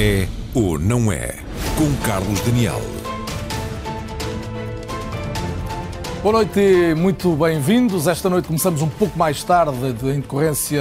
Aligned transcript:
É 0.00 0.28
ou 0.54 0.78
não 0.78 1.10
é? 1.10 1.34
Com 1.76 1.92
Carlos 2.06 2.40
Daniel. 2.42 2.80
Boa 6.22 6.34
noite 6.34 6.60
e 6.60 6.94
muito 6.94 7.32
bem-vindos. 7.34 8.06
Esta 8.06 8.30
noite 8.30 8.46
começamos 8.46 8.80
um 8.80 8.88
pouco 8.88 9.18
mais 9.18 9.42
tarde, 9.42 9.76
em 10.04 10.20
decorrência 10.20 10.80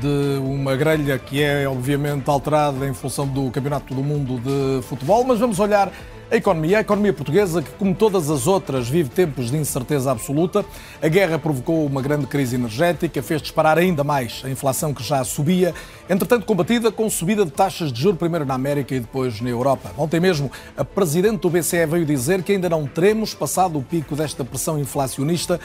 de 0.00 0.38
uma 0.38 0.76
grelha 0.76 1.18
que 1.18 1.42
é 1.42 1.68
obviamente 1.68 2.30
alterada 2.30 2.86
em 2.86 2.94
função 2.94 3.26
do 3.26 3.50
Campeonato 3.50 3.92
do 3.92 4.04
Mundo 4.04 4.38
de 4.38 4.80
Futebol, 4.86 5.24
mas 5.24 5.40
vamos 5.40 5.58
olhar 5.58 5.90
a 6.32 6.36
economia, 6.36 6.78
a 6.78 6.80
economia 6.80 7.12
portuguesa, 7.12 7.60
que 7.60 7.70
como 7.72 7.94
todas 7.94 8.30
as 8.30 8.46
outras 8.46 8.88
vive 8.88 9.10
tempos 9.10 9.50
de 9.50 9.56
incerteza 9.58 10.10
absoluta. 10.10 10.64
A 11.02 11.08
guerra 11.08 11.38
provocou 11.38 11.84
uma 11.84 12.00
grande 12.00 12.26
crise 12.26 12.54
energética, 12.54 13.22
fez 13.22 13.42
disparar 13.42 13.76
ainda 13.76 14.02
mais 14.02 14.40
a 14.42 14.48
inflação 14.48 14.94
que 14.94 15.02
já 15.02 15.22
subia, 15.24 15.74
entretanto 16.12 16.46
combatida 16.46 16.92
com 16.92 17.10
subida 17.10 17.44
de 17.44 17.50
taxas 17.50 17.92
de 17.92 18.00
juros 18.00 18.18
primeiro 18.18 18.44
na 18.46 18.54
América 18.54 18.94
e 18.94 19.00
depois 19.00 19.40
na 19.40 19.50
Europa. 19.50 19.90
Ontem 19.98 20.20
mesmo, 20.20 20.50
a 20.76 20.84
presidente 20.84 21.40
do 21.40 21.50
BCE 21.50 21.84
veio 21.86 22.06
dizer 22.06 22.42
que 22.42 22.52
ainda 22.52 22.68
não 22.68 22.86
teremos 22.86 23.34
passado 23.34 23.78
o 23.78 23.82
pico 23.82 24.14
desta 24.14 24.44
pressão 24.44 24.78
inflacionista, 24.78 25.58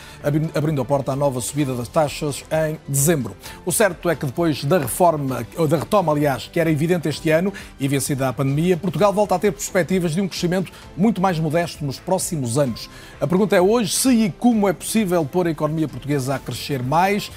abrindo 0.56 0.82
a 0.82 0.86
porta 0.86 1.12
à 1.12 1.16
nova 1.16 1.40
subida 1.40 1.76
das 1.76 1.88
taxas 1.88 2.44
em 2.68 2.80
dezembro. 2.88 3.36
O 3.66 3.72
certo 3.72 4.10
é 4.10 4.16
que 4.16 4.26
depois 4.26 4.64
da 4.64 4.80
reforma, 4.80 5.46
ou 5.56 5.68
da 5.68 5.78
retoma, 5.78 6.12
aliás, 6.12 6.50
que 6.52 6.60
era 6.60 6.72
evidente 6.72 7.08
este 7.08 7.30
ano 7.30 7.54
e 7.80 7.88
vencida 7.88 8.28
a 8.28 8.34
pandemia, 8.34 8.76
Portugal 8.76 9.14
volta 9.14 9.36
a 9.36 9.40
ter 9.40 9.52
perspectivas 9.52 10.16
de 10.16 10.22
um 10.22 10.28
crescimento 10.28 10.48
crescimento 10.48 10.72
muito 10.96 11.22
mais 11.22 11.40
modesto 11.40 11.84
nos 11.86 12.00
próximos 12.00 12.58
anos. 12.58 12.90
A 13.20 13.28
pergunta 13.28 13.56
é 13.56 13.62
hoje 13.62 13.94
se 13.94 14.10
e 14.10 14.32
como 14.32 14.68
é 14.68 14.74
possível 14.74 15.26
pôr 15.26 15.48
a 15.48 15.52
economia 15.52 15.88
portuguesa 15.88 16.36
a 16.36 16.40
crescer 16.40 16.82
mais. 16.82 17.30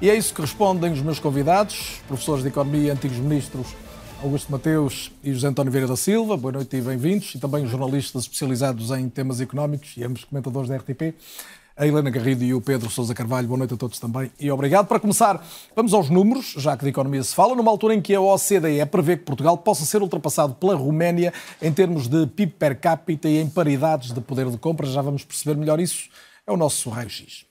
E 0.00 0.08
é 0.08 0.14
isso 0.14 0.32
que 0.32 0.40
respondem 0.40 0.92
os 0.92 1.00
meus 1.00 1.18
convidados, 1.18 2.00
professores 2.06 2.42
de 2.42 2.50
Economia 2.50 2.88
e 2.88 2.90
antigos 2.90 3.16
ministros 3.18 3.66
Augusto 4.22 4.50
Mateus 4.50 5.12
e 5.22 5.32
José 5.32 5.48
António 5.48 5.70
Vieira 5.72 5.88
da 5.88 5.96
Silva. 5.96 6.36
Boa 6.36 6.52
noite 6.52 6.76
e 6.76 6.80
bem-vindos. 6.80 7.34
E 7.34 7.38
também 7.38 7.66
jornalistas 7.66 8.22
especializados 8.22 8.90
em 8.90 9.08
temas 9.08 9.40
económicos 9.40 9.96
e 9.96 10.04
ambos 10.04 10.24
comentadores 10.24 10.68
da 10.68 10.76
RTP 10.76 11.14
a 11.76 11.86
Helena 11.86 12.10
Garrido 12.10 12.42
e 12.42 12.52
o 12.52 12.60
Pedro 12.60 12.90
Sousa 12.90 13.14
Carvalho. 13.14 13.46
Boa 13.46 13.58
noite 13.58 13.74
a 13.74 13.76
todos 13.76 14.00
também 14.00 14.32
e 14.40 14.50
obrigado. 14.50 14.86
Para 14.86 14.98
começar, 14.98 15.44
vamos 15.76 15.94
aos 15.94 16.10
números, 16.10 16.54
já 16.56 16.76
que 16.76 16.82
de 16.82 16.90
economia 16.90 17.22
se 17.22 17.32
fala, 17.32 17.54
numa 17.54 17.70
altura 17.70 17.94
em 17.94 18.02
que 18.02 18.12
a 18.14 18.20
OCDE 18.20 18.84
prevê 18.90 19.16
que 19.16 19.22
Portugal 19.22 19.56
possa 19.56 19.84
ser 19.84 20.02
ultrapassado 20.02 20.54
pela 20.54 20.74
Roménia 20.74 21.32
em 21.62 21.72
termos 21.72 22.08
de 22.08 22.26
PIB 22.26 22.52
per 22.58 22.80
capita 22.80 23.28
e 23.28 23.38
em 23.38 23.48
paridades 23.48 24.12
de 24.12 24.20
poder 24.20 24.50
de 24.50 24.58
compra. 24.58 24.88
Já 24.88 25.02
vamos 25.02 25.22
perceber 25.24 25.56
melhor 25.56 25.78
isso. 25.78 26.08
É 26.44 26.50
o 26.50 26.56
nosso 26.56 26.90
raio-x. 26.90 27.46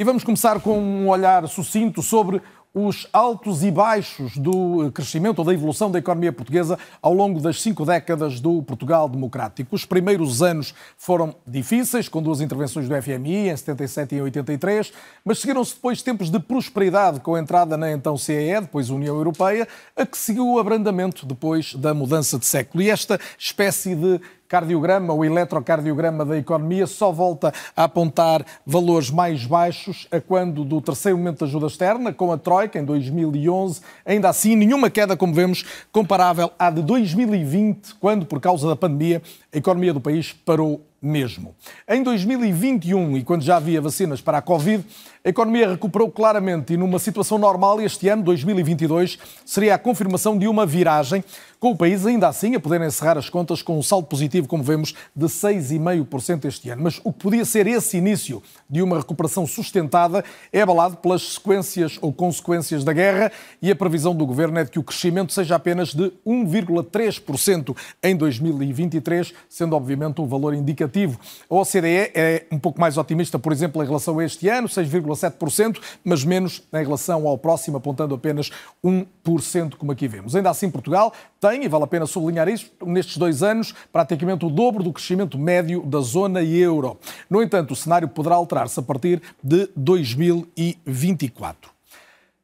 E 0.00 0.04
vamos 0.04 0.24
começar 0.24 0.58
com 0.60 0.80
um 0.80 1.10
olhar 1.10 1.46
sucinto 1.46 2.02
sobre 2.02 2.40
os 2.72 3.06
altos 3.12 3.62
e 3.62 3.70
baixos 3.70 4.34
do 4.38 4.90
crescimento 4.92 5.40
ou 5.40 5.44
da 5.44 5.52
evolução 5.52 5.90
da 5.90 5.98
economia 5.98 6.32
portuguesa 6.32 6.78
ao 7.02 7.12
longo 7.12 7.38
das 7.38 7.60
cinco 7.60 7.84
décadas 7.84 8.40
do 8.40 8.62
Portugal 8.62 9.10
democrático. 9.10 9.76
Os 9.76 9.84
primeiros 9.84 10.40
anos 10.40 10.72
foram 10.96 11.34
difíceis, 11.46 12.08
com 12.08 12.22
duas 12.22 12.40
intervenções 12.40 12.88
do 12.88 13.02
FMI 13.02 13.50
em 13.50 13.54
77 13.54 14.14
e 14.14 14.18
em 14.18 14.22
83, 14.22 14.90
mas 15.22 15.40
seguiram-se 15.40 15.74
depois 15.74 16.00
tempos 16.00 16.30
de 16.30 16.40
prosperidade 16.40 17.20
com 17.20 17.34
a 17.34 17.40
entrada 17.40 17.76
na 17.76 17.92
então 17.92 18.16
CEE, 18.16 18.58
depois 18.58 18.88
União 18.88 19.14
Europeia, 19.14 19.68
a 19.94 20.06
que 20.06 20.16
seguiu 20.16 20.48
o 20.48 20.58
abrandamento 20.58 21.26
depois 21.26 21.74
da 21.74 21.92
mudança 21.92 22.38
de 22.38 22.46
século. 22.46 22.82
E 22.82 22.88
esta 22.88 23.20
espécie 23.38 23.94
de 23.94 24.18
cardiograma, 24.50 25.14
o 25.14 25.24
eletrocardiograma 25.24 26.24
da 26.24 26.36
economia, 26.36 26.84
só 26.84 27.12
volta 27.12 27.54
a 27.76 27.84
apontar 27.84 28.44
valores 28.66 29.08
mais 29.08 29.46
baixos 29.46 30.08
a 30.10 30.20
quando 30.20 30.64
do 30.64 30.80
terceiro 30.80 31.16
momento 31.16 31.38
de 31.38 31.44
ajuda 31.44 31.68
externa, 31.68 32.12
com 32.12 32.32
a 32.32 32.36
Troika, 32.36 32.76
em 32.76 32.84
2011. 32.84 33.80
Ainda 34.04 34.28
assim, 34.28 34.56
nenhuma 34.56 34.90
queda, 34.90 35.16
como 35.16 35.32
vemos, 35.32 35.64
comparável 35.92 36.50
à 36.58 36.68
de 36.68 36.82
2020, 36.82 37.94
quando, 38.00 38.26
por 38.26 38.40
causa 38.40 38.66
da 38.66 38.74
pandemia, 38.74 39.22
a 39.52 39.58
economia 39.58 39.92
do 39.92 40.00
país 40.00 40.32
parou 40.32 40.86
mesmo. 41.02 41.54
Em 41.88 42.02
2021, 42.02 43.16
e 43.16 43.24
quando 43.24 43.42
já 43.42 43.56
havia 43.56 43.80
vacinas 43.80 44.20
para 44.20 44.38
a 44.38 44.42
Covid, 44.42 44.84
a 45.24 45.28
economia 45.28 45.70
recuperou 45.70 46.10
claramente 46.10 46.74
e 46.74 46.76
numa 46.76 46.98
situação 46.98 47.38
normal 47.38 47.80
este 47.80 48.08
ano, 48.08 48.22
2022, 48.22 49.18
seria 49.44 49.74
a 49.74 49.78
confirmação 49.78 50.36
de 50.36 50.46
uma 50.46 50.66
viragem, 50.66 51.24
com 51.58 51.72
o 51.72 51.76
país 51.76 52.06
ainda 52.06 52.26
assim 52.26 52.54
a 52.54 52.60
poder 52.60 52.80
encerrar 52.80 53.18
as 53.18 53.28
contas 53.28 53.60
com 53.60 53.78
um 53.78 53.82
saldo 53.82 54.06
positivo, 54.06 54.48
como 54.48 54.62
vemos, 54.62 54.94
de 55.14 55.26
6,5% 55.26 56.46
este 56.46 56.70
ano. 56.70 56.82
Mas 56.84 57.00
o 57.04 57.12
que 57.12 57.18
podia 57.18 57.44
ser 57.44 57.66
esse 57.66 57.98
início 57.98 58.42
de 58.68 58.80
uma 58.80 58.98
recuperação 58.98 59.46
sustentada 59.46 60.24
é 60.50 60.62
abalado 60.62 60.96
pelas 60.96 61.34
sequências 61.34 61.98
ou 62.00 62.12
consequências 62.12 62.82
da 62.82 62.94
guerra 62.94 63.30
e 63.60 63.70
a 63.70 63.76
previsão 63.76 64.14
do 64.14 64.24
governo 64.24 64.58
é 64.58 64.64
de 64.64 64.70
que 64.70 64.78
o 64.78 64.82
crescimento 64.82 65.34
seja 65.34 65.54
apenas 65.54 65.92
de 65.92 66.10
1,3% 66.26 67.76
em 68.02 68.16
2023, 68.16 69.34
sendo 69.48 69.76
obviamente 69.76 70.20
um 70.20 70.26
valor 70.26 70.54
indicativo. 70.54 71.18
A 71.48 71.54
OCDE 71.54 72.10
é 72.14 72.46
um 72.50 72.58
pouco 72.58 72.80
mais 72.80 72.96
otimista, 72.96 73.38
por 73.38 73.52
exemplo, 73.52 73.82
em 73.82 73.86
relação 73.86 74.18
a 74.18 74.24
este 74.24 74.48
ano, 74.48 74.68
6, 74.68 74.88
0,7%, 74.88 75.80
mas 76.04 76.24
menos 76.24 76.62
em 76.72 76.84
relação 76.84 77.26
ao 77.26 77.38
próximo, 77.38 77.76
apontando 77.76 78.14
apenas 78.14 78.50
1%, 78.84 79.76
como 79.76 79.92
aqui 79.92 80.08
vemos. 80.08 80.34
Ainda 80.36 80.50
assim, 80.50 80.70
Portugal 80.70 81.12
tem, 81.40 81.64
e 81.64 81.68
vale 81.68 81.84
a 81.84 81.86
pena 81.86 82.06
sublinhar 82.06 82.48
isso, 82.48 82.70
nestes 82.84 83.16
dois 83.16 83.42
anos, 83.42 83.74
praticamente 83.92 84.44
o 84.44 84.50
dobro 84.50 84.82
do 84.82 84.92
crescimento 84.92 85.38
médio 85.38 85.82
da 85.82 86.00
zona 86.00 86.42
euro. 86.42 86.98
No 87.28 87.42
entanto, 87.42 87.72
o 87.72 87.76
cenário 87.76 88.08
poderá 88.08 88.34
alterar-se 88.34 88.78
a 88.78 88.82
partir 88.82 89.22
de 89.42 89.68
2024. 89.76 91.69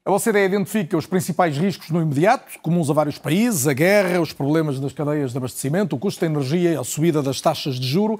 A 0.06 0.12
OCDE 0.12 0.38
identifica 0.38 0.96
os 0.96 1.04
principais 1.04 1.58
riscos 1.58 1.90
no 1.90 2.00
imediato, 2.00 2.60
comuns 2.62 2.88
a 2.88 2.92
vários 2.92 3.18
países, 3.18 3.66
a 3.66 3.72
guerra, 3.72 4.20
os 4.20 4.32
problemas 4.32 4.78
das 4.78 4.92
cadeias 4.92 5.32
de 5.32 5.38
abastecimento, 5.38 5.96
o 5.96 5.98
custo 5.98 6.20
da 6.20 6.28
energia, 6.28 6.78
a 6.78 6.84
subida 6.84 7.20
das 7.20 7.40
taxas 7.40 7.74
de 7.74 7.88
juro. 7.88 8.16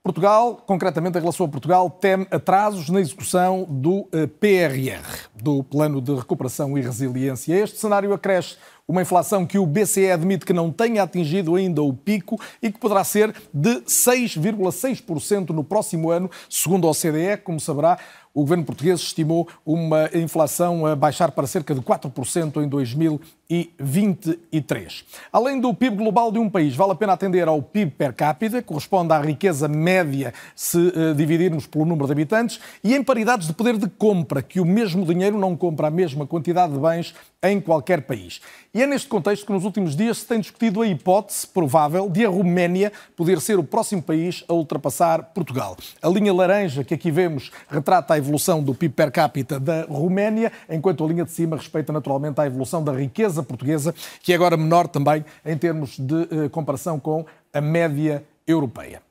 Portugal, 0.00 0.62
concretamente 0.64 1.18
em 1.18 1.20
relação 1.20 1.46
a 1.46 1.48
Portugal, 1.48 1.90
teme 1.90 2.24
atrasos 2.30 2.88
na 2.88 3.00
execução 3.00 3.66
do 3.68 4.06
eh, 4.12 4.28
PRR, 4.28 5.28
do 5.34 5.64
Plano 5.64 6.00
de 6.00 6.14
Recuperação 6.14 6.78
e 6.78 6.82
Resiliência. 6.82 7.52
Este 7.52 7.78
cenário 7.78 8.12
acresce 8.12 8.56
uma 8.86 9.02
inflação 9.02 9.46
que 9.46 9.58
o 9.58 9.66
BCE 9.66 10.10
admite 10.10 10.44
que 10.44 10.52
não 10.52 10.70
tenha 10.70 11.02
atingido 11.02 11.56
ainda 11.56 11.82
o 11.82 11.92
pico 11.92 12.38
e 12.62 12.70
que 12.70 12.78
poderá 12.78 13.02
ser 13.02 13.34
de 13.52 13.80
6,6% 13.80 15.50
no 15.50 15.64
próximo 15.64 16.10
ano, 16.10 16.30
segundo 16.48 16.86
a 16.86 16.90
OCDE, 16.90 17.38
como 17.42 17.58
saberá, 17.58 17.98
o 18.34 18.40
governo 18.40 18.64
português 18.64 19.00
estimou 19.00 19.48
uma 19.64 20.10
inflação 20.12 20.84
a 20.84 20.96
baixar 20.96 21.30
para 21.30 21.46
cerca 21.46 21.72
de 21.72 21.80
4% 21.80 22.62
em 22.62 22.68
2023. 23.48 25.04
Além 25.32 25.60
do 25.60 25.74
PIB 25.74 25.96
global 25.96 26.32
de 26.32 26.38
um 26.38 26.48
país, 26.48 26.74
vale 26.74 26.92
a 26.92 26.94
pena 26.94 27.12
atender 27.12 27.46
ao 27.46 27.60
PIB 27.62 27.92
per 27.92 28.12
capita, 28.12 28.62
que 28.62 28.68
corresponde 28.68 29.12
à 29.12 29.20
riqueza 29.20 29.68
média 29.68 30.32
se 30.54 30.78
uh, 30.78 31.14
dividirmos 31.14 31.66
pelo 31.66 31.84
número 31.84 32.06
de 32.06 32.12
habitantes, 32.12 32.60
e 32.82 32.94
em 32.94 33.02
paridades 33.02 33.46
de 33.46 33.52
poder 33.52 33.76
de 33.76 33.88
compra, 33.88 34.42
que 34.42 34.60
o 34.60 34.64
mesmo 34.64 35.04
dinheiro 35.04 35.38
não 35.38 35.56
compra 35.56 35.88
a 35.88 35.90
mesma 35.90 36.26
quantidade 36.26 36.72
de 36.72 36.78
bens 36.78 37.14
em 37.42 37.60
qualquer 37.60 38.02
país. 38.02 38.40
E 38.72 38.82
é 38.82 38.86
neste 38.86 39.06
contexto 39.06 39.46
que 39.46 39.52
nos 39.52 39.64
últimos 39.64 39.94
dias 39.94 40.18
se 40.18 40.26
tem 40.26 40.40
discutido 40.40 40.80
a 40.80 40.86
hipótese 40.86 41.46
provável 41.46 42.08
de 42.08 42.24
a 42.24 42.28
Roménia 42.28 42.90
poder 43.14 43.40
ser 43.40 43.58
o 43.58 43.62
próximo 43.62 44.02
país 44.02 44.42
a 44.48 44.54
ultrapassar 44.54 45.22
Portugal. 45.34 45.76
A 46.02 46.08
linha 46.08 46.32
laranja 46.32 46.82
que 46.82 46.94
aqui 46.94 47.10
vemos 47.10 47.52
retrata 47.68 48.14
a 48.14 48.18
evolução 48.18 48.62
do 48.62 48.74
PIB 48.74 48.94
per 48.94 49.12
capita 49.12 49.60
da 49.60 49.82
Roménia, 49.82 50.50
enquanto 50.70 51.04
a 51.04 51.06
linha 51.06 51.24
de 51.24 51.30
cima 51.30 51.56
respeita 51.56 51.92
naturalmente 51.92 52.40
a 52.40 52.46
evolução 52.46 52.82
da 52.82 52.92
riqueza 52.92 53.33
portuguesa, 53.42 53.94
que 54.22 54.32
é 54.32 54.34
agora 54.34 54.56
menor 54.56 54.88
também 54.88 55.24
em 55.44 55.56
termos 55.56 55.98
de 55.98 56.22
eh, 56.30 56.48
comparação 56.48 56.98
com 56.98 57.24
a 57.52 57.60
média 57.60 58.24
europeia. 58.46 59.02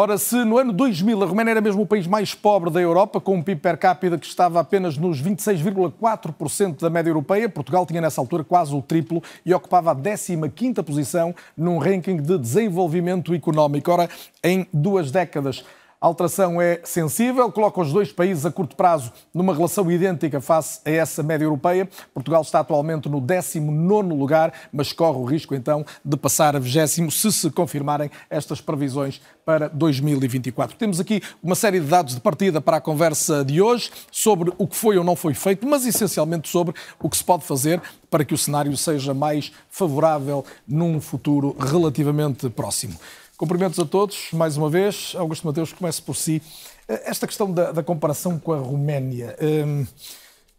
Ora, 0.00 0.18
se 0.18 0.44
no 0.44 0.58
ano 0.58 0.72
2000 0.72 1.22
a 1.22 1.26
Roménia 1.26 1.52
era 1.52 1.60
mesmo 1.60 1.82
o 1.82 1.86
país 1.86 2.06
mais 2.06 2.34
pobre 2.34 2.70
da 2.70 2.80
Europa, 2.80 3.20
com 3.20 3.34
um 3.34 3.42
PIB 3.42 3.60
per 3.60 3.76
capita 3.78 4.18
que 4.18 4.26
estava 4.26 4.60
apenas 4.60 4.96
nos 4.96 5.20
26,4% 5.20 6.80
da 6.80 6.90
média 6.90 7.10
europeia, 7.10 7.48
Portugal 7.48 7.84
tinha 7.86 8.00
nessa 8.00 8.20
altura 8.20 8.44
quase 8.44 8.74
o 8.74 8.82
triplo 8.82 9.22
e 9.44 9.52
ocupava 9.52 9.90
a 9.90 9.96
15ª 9.96 10.84
posição 10.84 11.34
num 11.56 11.78
ranking 11.78 12.18
de 12.18 12.38
desenvolvimento 12.38 13.34
económico. 13.34 13.90
Ora, 13.90 14.08
em 14.44 14.68
duas 14.72 15.10
décadas 15.10 15.64
a 16.00 16.06
alteração 16.06 16.62
é 16.62 16.80
sensível, 16.84 17.50
coloca 17.50 17.80
os 17.80 17.92
dois 17.92 18.12
países 18.12 18.46
a 18.46 18.52
curto 18.52 18.76
prazo 18.76 19.12
numa 19.34 19.52
relação 19.52 19.90
idêntica 19.90 20.40
face 20.40 20.80
a 20.84 20.90
essa 20.90 21.24
média 21.24 21.44
europeia. 21.44 21.88
Portugal 22.14 22.42
está 22.42 22.60
atualmente 22.60 23.08
no 23.08 23.20
19 23.20 24.14
lugar, 24.14 24.52
mas 24.72 24.92
corre 24.92 25.18
o 25.18 25.24
risco 25.24 25.56
então 25.56 25.84
de 26.04 26.16
passar 26.16 26.54
a 26.54 26.60
20 26.60 27.10
se 27.10 27.32
se 27.32 27.50
confirmarem 27.50 28.10
estas 28.30 28.60
previsões 28.60 29.20
para 29.44 29.68
2024. 29.68 30.76
Temos 30.76 31.00
aqui 31.00 31.20
uma 31.42 31.56
série 31.56 31.80
de 31.80 31.86
dados 31.86 32.14
de 32.14 32.20
partida 32.20 32.60
para 32.60 32.76
a 32.76 32.80
conversa 32.80 33.44
de 33.44 33.60
hoje 33.60 33.90
sobre 34.12 34.52
o 34.56 34.68
que 34.68 34.76
foi 34.76 34.98
ou 34.98 35.04
não 35.04 35.16
foi 35.16 35.34
feito, 35.34 35.66
mas 35.66 35.84
essencialmente 35.84 36.48
sobre 36.48 36.74
o 37.00 37.10
que 37.10 37.16
se 37.16 37.24
pode 37.24 37.44
fazer 37.44 37.82
para 38.08 38.24
que 38.24 38.34
o 38.34 38.38
cenário 38.38 38.76
seja 38.76 39.12
mais 39.12 39.50
favorável 39.68 40.44
num 40.66 41.00
futuro 41.00 41.56
relativamente 41.58 42.48
próximo. 42.50 42.96
Cumprimentos 43.38 43.78
a 43.78 43.84
todos, 43.84 44.32
mais 44.32 44.56
uma 44.56 44.68
vez. 44.68 45.14
Augusto 45.16 45.46
Mateus, 45.46 45.72
comece 45.72 46.02
por 46.02 46.16
si. 46.16 46.42
Esta 46.88 47.24
questão 47.24 47.48
da, 47.54 47.70
da 47.70 47.84
comparação 47.84 48.36
com 48.36 48.52
a 48.52 48.58
Roménia. 48.58 49.36
Hum, 49.40 49.86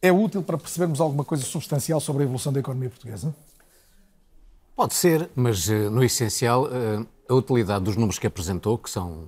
é 0.02 0.14
útil 0.14 0.42
para 0.42 0.58
percebermos 0.58 1.02
alguma 1.02 1.26
coisa 1.26 1.44
substancial 1.44 2.00
sobre 2.00 2.24
a 2.24 2.26
evolução 2.26 2.54
da 2.54 2.62
economia 2.62 2.90
portuguesa? 2.90 3.36
Pode 4.78 4.94
ser, 4.94 5.30
mas 5.36 5.68
no 5.68 6.02
essencial, 6.02 6.70
a 7.28 7.34
utilidade 7.34 7.84
dos 7.84 7.98
números 7.98 8.18
que 8.18 8.26
apresentou, 8.26 8.78
que 8.78 8.90
são, 8.90 9.28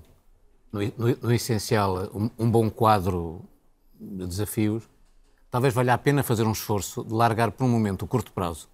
no, 0.72 0.80
no, 0.98 1.18
no 1.22 1.34
essencial, 1.34 2.10
um, 2.16 2.30
um, 2.40 2.50
bom 2.50 2.70
quadro 2.70 3.42
de 4.00 4.28
desafios, 4.28 4.84
talvez 5.50 5.74
valha 5.74 5.94
a 5.94 5.98
pena 5.98 6.24
fazer 6.24 6.48
um 6.48 6.54
esforço 6.54 7.04
de 7.04 7.14
largar 7.14 7.52
por 7.52 7.66
um 7.66 7.70
momento 7.70 8.04
o 8.04 8.08
curto 8.08 8.32
prazo, 8.32 8.70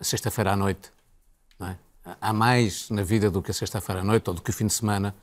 sexta-feira 0.00 0.52
à 0.52 0.56
noite. 0.56 0.92
Há 2.04 2.32
mais 2.32 2.88
na 2.88 3.02
vida 3.02 3.30
do 3.30 3.42
que 3.42 3.50
a 3.50 3.54
sexta-feira 3.54 4.00
à 4.00 4.04
noite 4.04 4.28
ou 4.28 4.34
do 4.34 4.40
que 4.40 4.50
o 4.50 4.52
fim 4.52 4.66
de 4.66 4.72
semana. 4.72 5.14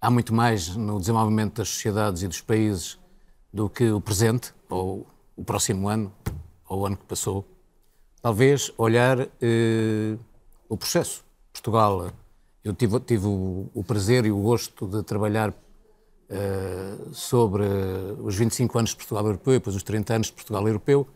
Há 0.00 0.10
muito 0.10 0.32
mais 0.34 0.74
no 0.74 0.98
desenvolvimento 0.98 1.56
das 1.56 1.68
sociedades 1.68 2.22
e 2.22 2.28
dos 2.28 2.40
países 2.40 2.98
do 3.52 3.68
que 3.68 3.90
o 3.90 4.00
presente, 4.00 4.54
ou 4.68 5.06
o 5.36 5.44
próximo 5.44 5.88
ano, 5.88 6.12
ou 6.66 6.80
o 6.80 6.86
ano 6.86 6.96
que 6.96 7.04
passou. 7.04 7.46
Talvez 8.22 8.72
olhar 8.78 9.20
eh, 9.20 10.16
o 10.68 10.76
processo. 10.76 11.22
Portugal, 11.52 12.10
eu 12.64 12.72
tive, 12.72 12.98
tive 13.00 13.26
o, 13.26 13.68
o, 13.74 13.84
prazer 13.84 14.24
e 14.24 14.32
o 14.32 14.40
gosto 14.40 14.86
de 14.86 15.02
trabalhar 15.02 15.52
eh, 16.30 16.96
sobre 17.12 17.64
os 18.20 18.34
25 18.34 18.78
anos 18.78 18.90
de 18.90 18.96
Portugal 18.96 19.26
Europeu 19.26 19.52
e 19.52 19.58
depois 19.58 19.76
os 19.76 19.82
30 19.82 20.14
anos 20.14 20.26
de 20.28 20.32
Portugal 20.32 20.66
Europeu. 20.66 21.06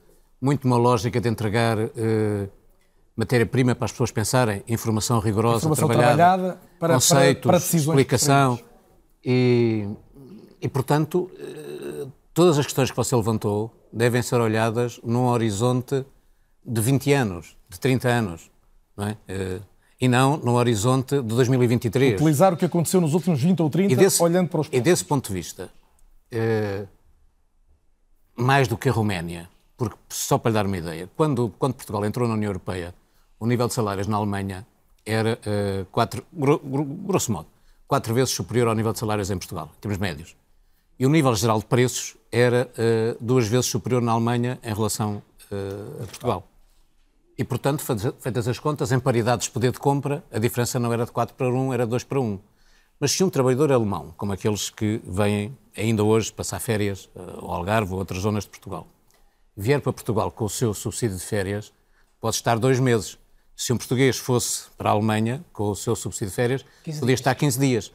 Muito 0.40 0.66
uma 0.66 0.76
lógica 0.76 1.18
de 1.20 1.28
entregar 1.28 1.78
eh, 1.78 2.48
matéria-prima 3.16 3.74
para 3.74 3.86
as 3.86 3.92
pessoas 3.92 4.10
pensarem, 4.10 4.62
informação 4.68 5.18
rigorosa, 5.18 5.58
informação 5.58 5.88
trabalhada, 5.88 6.16
trabalhada 6.16 6.60
para, 6.78 6.94
conceitos, 6.94 7.42
para, 7.42 7.58
para 7.58 7.78
explicação. 7.78 8.58
E, 9.24 9.88
e, 10.60 10.68
portanto, 10.68 11.30
eh, 11.38 12.06
todas 12.34 12.58
as 12.58 12.66
questões 12.66 12.90
que 12.90 12.96
você 12.96 13.16
levantou 13.16 13.72
devem 13.92 14.20
ser 14.22 14.36
olhadas 14.36 15.00
num 15.02 15.26
horizonte 15.26 16.04
de 16.64 16.80
20 16.80 17.12
anos, 17.12 17.56
de 17.68 17.80
30 17.80 18.08
anos, 18.08 18.50
não 18.96 19.06
é? 19.06 19.16
Eh, 19.26 19.60
e 19.98 20.08
não 20.08 20.36
no 20.36 20.54
horizonte 20.56 21.16
de 21.16 21.34
2023. 21.34 22.14
Utilizar 22.14 22.52
o 22.52 22.56
que 22.56 22.66
aconteceu 22.66 23.00
nos 23.00 23.14
últimos 23.14 23.42
20 23.42 23.62
ou 23.62 23.70
30, 23.70 23.96
desse, 23.96 24.22
olhando 24.22 24.48
para 24.48 24.60
os 24.60 24.68
próximos. 24.68 24.86
E 24.86 24.90
desse 24.90 25.04
ponto 25.04 25.28
de 25.28 25.34
vista, 25.34 25.70
eh, 26.30 26.84
mais 28.36 28.68
do 28.68 28.76
que 28.76 28.88
a 28.88 28.92
Roménia, 28.92 29.48
porque 29.76 29.96
só 30.08 30.36
para 30.36 30.50
lhe 30.50 30.54
dar 30.54 30.66
uma 30.66 30.76
ideia, 30.76 31.10
quando, 31.16 31.52
quando 31.58 31.74
Portugal 31.74 32.04
entrou 32.04 32.28
na 32.28 32.34
União 32.34 32.50
Europeia, 32.50 32.94
o 33.38 33.46
nível 33.46 33.68
de 33.68 33.74
salários 33.74 34.06
na 34.06 34.16
Alemanha 34.16 34.66
era, 35.04 35.38
quatro, 35.92 36.24
grosso 36.32 37.30
modo, 37.30 37.46
quatro 37.86 38.12
vezes 38.12 38.30
superior 38.30 38.68
ao 38.68 38.74
nível 38.74 38.92
de 38.92 38.98
salários 38.98 39.30
em 39.30 39.38
Portugal, 39.38 39.70
em 39.76 39.80
termos 39.80 39.98
médios. 39.98 40.36
E 40.98 41.04
o 41.04 41.10
nível 41.10 41.34
geral 41.34 41.58
de 41.58 41.66
preços 41.66 42.16
era 42.32 42.70
uh, 42.72 43.16
duas 43.20 43.46
vezes 43.46 43.66
superior 43.66 44.00
na 44.00 44.12
Alemanha 44.12 44.58
em 44.62 44.72
relação 44.72 45.22
uh, 45.50 46.02
a 46.02 46.06
Portugal. 46.06 46.48
E, 47.38 47.44
portanto, 47.44 47.82
feitas 48.18 48.48
as 48.48 48.58
contas, 48.58 48.92
em 48.92 48.98
paridades 48.98 49.46
de 49.46 49.52
poder 49.52 49.70
de 49.70 49.78
compra, 49.78 50.24
a 50.32 50.38
diferença 50.38 50.78
não 50.78 50.90
era 50.90 51.04
de 51.04 51.12
4 51.12 51.34
para 51.34 51.48
1, 51.48 51.74
era 51.74 51.84
de 51.84 51.90
2 51.90 52.04
para 52.04 52.18
1. 52.18 52.38
Mas 52.98 53.12
se 53.12 53.22
um 53.22 53.28
trabalhador 53.28 53.70
alemão, 53.70 54.14
como 54.16 54.32
aqueles 54.32 54.70
que 54.70 55.02
vêm 55.04 55.56
ainda 55.76 56.02
hoje 56.02 56.32
passar 56.32 56.58
férias 56.60 57.10
uh, 57.14 57.44
ao 57.44 57.52
Algarve 57.52 57.92
ou 57.92 57.98
outras 57.98 58.22
zonas 58.22 58.44
de 58.44 58.50
Portugal, 58.50 58.86
vier 59.54 59.82
para 59.82 59.92
Portugal 59.92 60.30
com 60.30 60.46
o 60.46 60.50
seu 60.50 60.72
subsídio 60.72 61.18
de 61.18 61.24
férias, 61.24 61.74
pode 62.18 62.36
estar 62.36 62.58
dois 62.58 62.80
meses. 62.80 63.18
Se 63.56 63.72
um 63.72 63.78
português 63.78 64.18
fosse 64.18 64.64
para 64.76 64.90
a 64.90 64.92
Alemanha 64.92 65.42
com 65.52 65.70
o 65.70 65.74
seu 65.74 65.96
subsídio 65.96 66.28
de 66.28 66.34
férias, 66.34 66.64
podia 67.00 67.14
estar 67.14 67.34
15 67.34 67.58
dias. 67.58 67.92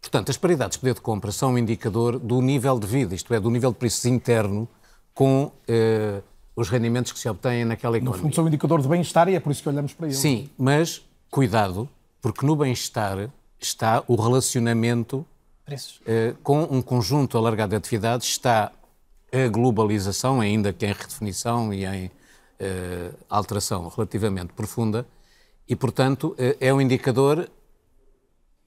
Portanto, 0.00 0.30
as 0.30 0.36
paridades 0.36 0.76
de 0.76 0.80
poder 0.80 0.94
de 0.94 1.00
compra 1.00 1.30
são 1.30 1.52
um 1.52 1.58
indicador 1.58 2.18
do 2.18 2.42
nível 2.42 2.78
de 2.78 2.86
vida, 2.86 3.14
isto 3.14 3.32
é, 3.32 3.38
do 3.38 3.50
nível 3.50 3.70
de 3.70 3.78
preços 3.78 4.04
interno 4.06 4.68
com 5.14 5.52
eh, 5.68 6.22
os 6.56 6.68
rendimentos 6.68 7.12
que 7.12 7.18
se 7.18 7.28
obtêm 7.28 7.64
naquela 7.64 7.98
economia. 7.98 8.16
No 8.16 8.22
fundo, 8.22 8.34
são 8.34 8.44
um 8.44 8.48
indicador 8.48 8.82
de 8.82 8.88
bem-estar 8.88 9.28
e 9.28 9.34
é 9.34 9.40
por 9.40 9.52
isso 9.52 9.62
que 9.62 9.68
olhamos 9.68 9.92
para 9.92 10.06
ele. 10.06 10.16
Sim, 10.16 10.50
mas 10.58 11.04
cuidado, 11.30 11.88
porque 12.20 12.44
no 12.44 12.56
bem-estar 12.56 13.30
está 13.60 14.02
o 14.08 14.16
relacionamento 14.16 15.24
eh, 16.06 16.34
com 16.42 16.62
um 16.64 16.82
conjunto 16.82 17.38
alargado 17.38 17.70
de 17.70 17.76
atividades, 17.76 18.26
está 18.28 18.72
a 19.32 19.48
globalização, 19.48 20.40
ainda 20.40 20.72
que 20.72 20.84
em 20.84 20.92
redefinição 20.92 21.72
e 21.72 21.84
em 21.84 22.10
eh, 22.60 23.10
alteração 23.28 23.88
relativamente 23.88 24.52
profunda, 24.52 25.06
e, 25.68 25.74
portanto, 25.74 26.34
eh, 26.38 26.56
é 26.60 26.74
um 26.74 26.80
indicador 26.80 27.48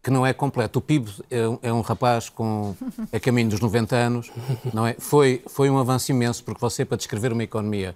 que 0.01 0.12
não 0.12 0.25
é 0.25 0.34
completo. 0.34 0.80
O 0.80 0.81
PIB 0.81 1.10
é 1.30 1.48
um, 1.48 1.60
é 1.62 1.74
um, 1.74 1.81
rapaz 1.81 2.28
com 2.28 2.75
a 3.12 3.19
caminho 3.19 3.50
dos 3.50 3.60
90 3.60 3.95
anos, 3.95 4.31
não 4.74 4.86
é? 4.86 4.95
Foi, 5.00 5.42
foi 5.48 5.69
um 5.69 5.78
avanço 5.78 6.12
imenso, 6.12 6.44
porque 6.44 6.60
você, 6.60 6.84
para 6.84 6.98
descrever 6.98 7.31
uma 7.31 7.44
economia, 7.44 7.95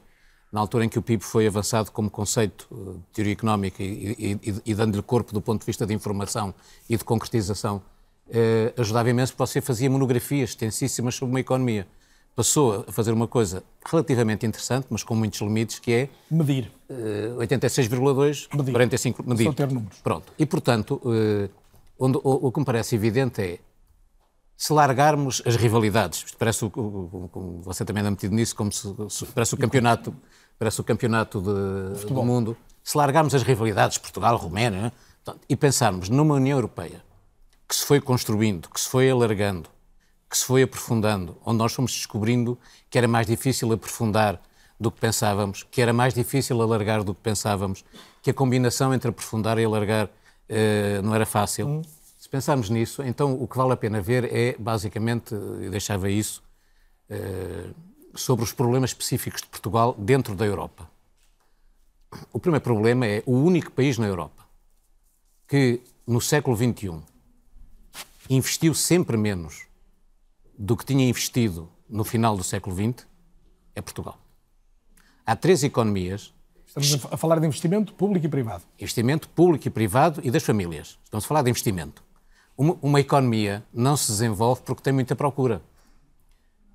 na 0.52 0.62
altura 0.62 0.86
em 0.86 0.90
que 0.90 0.98
o 0.98 1.02
PIB 1.02 1.24
foi 1.24 1.48
avançado 1.48 1.92
como 1.92 2.10
conceito 2.10 2.68
de 2.72 2.90
eh, 2.90 3.02
teoria 3.12 3.34
económica 3.34 3.84
e, 3.84 4.40
e, 4.42 4.62
e 4.66 4.74
dando-lhe 4.74 5.02
corpo 5.02 5.34
do 5.34 5.42
ponto 5.42 5.60
de 5.62 5.66
vista 5.66 5.86
de 5.86 5.94
informação 5.94 6.54
e 6.90 6.96
de 6.96 7.04
concretização, 7.04 7.82
eh, 8.30 8.74
ajudava 8.78 9.10
imenso, 9.10 9.34
porque 9.34 9.52
você 9.52 9.62
fazia 9.62 9.90
monografias 9.90 10.52
extensíssimas 10.52 11.16
sobre 11.16 11.34
uma 11.34 11.40
economia. 11.40 11.88
Passou 12.38 12.86
a 12.88 12.92
fazer 12.92 13.12
uma 13.12 13.28
coisa 13.28 13.64
relativamente 13.84 14.46
interessante, 14.46 14.86
mas 14.92 15.04
com 15.04 15.16
muitos 15.16 15.42
limites, 15.42 15.80
que 15.80 15.92
é... 15.92 16.10
Medir. 16.30 16.72
Eh, 16.88 17.34
86,2, 17.36 18.48
45... 18.48 19.28
Medir. 19.28 19.46
Só 19.46 19.54
ter 19.54 19.68
números. 19.68 19.98
Pronto. 20.02 20.32
E, 20.38 20.46
portanto... 20.46 21.02
Eh, 21.06 21.50
onde 22.00 22.18
o, 22.18 22.48
o, 22.48 22.52
que 22.52 22.60
me 22.60 22.66
parece 22.66 22.96
evidente 22.96 23.42
é 23.42 23.60
se 24.56 24.74
largarmos 24.74 25.42
as 25.46 25.56
rivalidades, 25.56 26.26
parece 26.38 26.66
o, 26.66 26.72
o, 26.76 27.62
você 27.64 27.86
também 27.86 28.02
anda 28.02 28.12
metido 28.12 28.34
nisso, 28.36 28.56
como 28.56 28.72
se, 28.72 28.88
parece 29.34 29.54
o 29.54 29.58
campeonato, 29.58 30.16
parece 30.58 30.82
o 30.82 30.84
campeonato 30.84 31.42
de, 31.42 32.06
do 32.06 32.24
mundo, 32.24 32.58
se 32.84 32.98
largarmos 32.98 33.36
as 33.36 33.44
rivalidades, 33.44 33.98
Portugal, 33.98 34.36
Roménia, 34.38 34.82
né? 34.82 34.92
e 35.48 35.56
pensarmos 35.56 36.10
numa 36.10 36.36
União 36.36 36.58
Europeia 36.58 37.04
que 37.68 37.76
se 37.76 37.86
foi 37.86 38.00
construindo, 38.00 38.70
que 38.70 38.80
se 38.80 38.88
foi 38.88 39.10
alargando, 39.10 39.70
que 40.30 40.38
se 40.38 40.46
foi 40.46 40.64
aprofundando, 40.64 41.38
onde 41.46 41.58
nós 41.58 41.74
fomos 41.74 41.92
descobrindo 41.92 42.58
que 42.90 42.98
era 42.98 43.08
mais 43.08 43.26
difícil 43.26 43.72
aprofundar 43.72 44.42
do 44.80 44.92
que 44.92 45.00
pensávamos, 45.00 45.64
que 45.64 45.82
era 45.82 45.94
mais 45.94 46.14
difícil 46.14 46.62
alargar 46.62 47.04
do 47.04 47.14
que 47.14 47.22
pensávamos, 47.22 47.84
que 48.22 48.30
a 48.30 48.34
combinação 48.34 48.94
entre 48.94 49.10
aprofundar 49.10 49.58
e 49.58 49.66
alargar 49.66 50.06
uh, 50.06 51.02
não 51.02 51.16
era 51.16 51.26
fácil. 51.26 51.68
Hum. 51.68 51.82
Se 52.18 52.30
pensarmos 52.30 52.70
nisso, 52.70 53.02
então 53.04 53.42
o 53.42 53.48
que 53.48 53.58
vale 53.58 53.74
a 53.74 53.78
pena 53.78 54.02
ver 54.02 54.26
é, 54.34 54.56
basicamente, 54.60 55.34
e 55.62 55.70
deixava 55.70 56.10
isso, 56.10 56.44
uh, 57.10 57.74
sobre 58.16 58.44
os 58.44 58.52
problemas 58.52 58.92
específicos 58.92 59.42
de 59.42 59.48
Portugal 59.48 59.96
dentro 59.98 60.36
da 60.36 60.46
Europa. 60.46 60.90
O 62.34 62.40
primeiro 62.40 62.64
problema 62.64 63.06
é 63.06 63.24
o 63.26 63.34
único 63.34 63.72
país 63.72 63.98
na 63.98 64.08
Europa 64.08 64.46
que, 65.48 65.82
no 66.06 66.20
século 66.20 66.56
XXI, 66.56 67.00
investiu 68.30 68.74
sempre 68.74 69.16
menos 69.16 69.67
do 70.58 70.76
que 70.76 70.86
tinha 70.86 71.08
investido 71.08 71.70
no 71.90 72.04
final 72.04 72.36
do 72.36 72.44
século 72.44 72.76
XX 72.76 73.06
é 73.76 73.82
Portugal. 73.82 74.18
Há 75.26 75.36
três 75.36 75.64
economias 75.64 76.34
Estamos 76.68 77.06
a 77.12 77.18
falar 77.18 77.40
de 77.40 77.48
investimento 77.48 77.94
público 77.94 78.26
e 78.26 78.30
privado. 78.30 78.64
Investimento 78.78 79.30
público 79.30 79.68
e 79.68 79.72
privado 79.72 80.22
e 80.24 80.30
das 80.30 80.44
famílias. 80.44 81.00
Estamos 81.04 81.26
a 81.26 81.28
falar 81.28 81.42
de 81.42 81.50
investimento. 81.50 82.04
Uma, 82.58 82.78
uma 82.82 83.00
economia 83.00 83.64
não 83.74 83.96
se 83.96 84.12
desenvolve 84.12 84.62
porque 84.64 84.84
tem 84.84 84.94
muita 84.94 85.16
procura. 85.16 85.62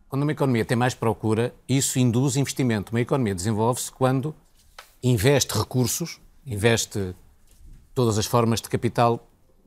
Quando 0.09 0.23
uma 0.23 0.33
economia 0.33 0.65
tem 0.65 0.77
mais 0.77 0.95
procura, 0.95 1.55
isso 1.69 1.99
induz 1.99 2.37
investimento. 2.37 2.93
Uma 2.93 3.01
economia 3.01 3.35
desenvolve-se 3.35 3.93
quando 3.93 4.35
investe 5.03 5.57
recursos, 5.57 6.21
investe 6.45 7.15
todas 7.95 8.19
as 8.19 8.27
formas 8.27 8.61
de 8.61 8.69
capital, 8.69 9.25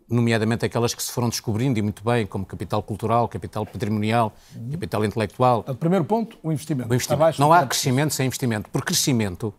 nomeadamente 0.09 0.65
aquelas 0.65 0.93
que 0.93 1.01
se 1.01 1.11
foram 1.11 1.29
descobrindo 1.29 1.79
e 1.79 1.81
muito 1.81 2.03
bem, 2.03 2.25
como 2.25 2.45
capital 2.45 2.81
cultural, 2.83 3.27
capital 3.27 3.65
patrimonial, 3.65 4.33
uhum. 4.55 4.71
capital 4.71 5.03
intelectual. 5.03 5.65
O 5.67 5.75
primeiro 5.75 6.05
ponto, 6.05 6.37
o 6.43 6.51
investimento. 6.51 6.91
O 6.91 6.93
investimento. 6.93 7.39
Não 7.39 7.51
há 7.51 7.65
crescimento 7.65 8.13
sem 8.13 8.27
investimento. 8.27 8.69
Por 8.69 8.83
crescimento, 8.83 9.53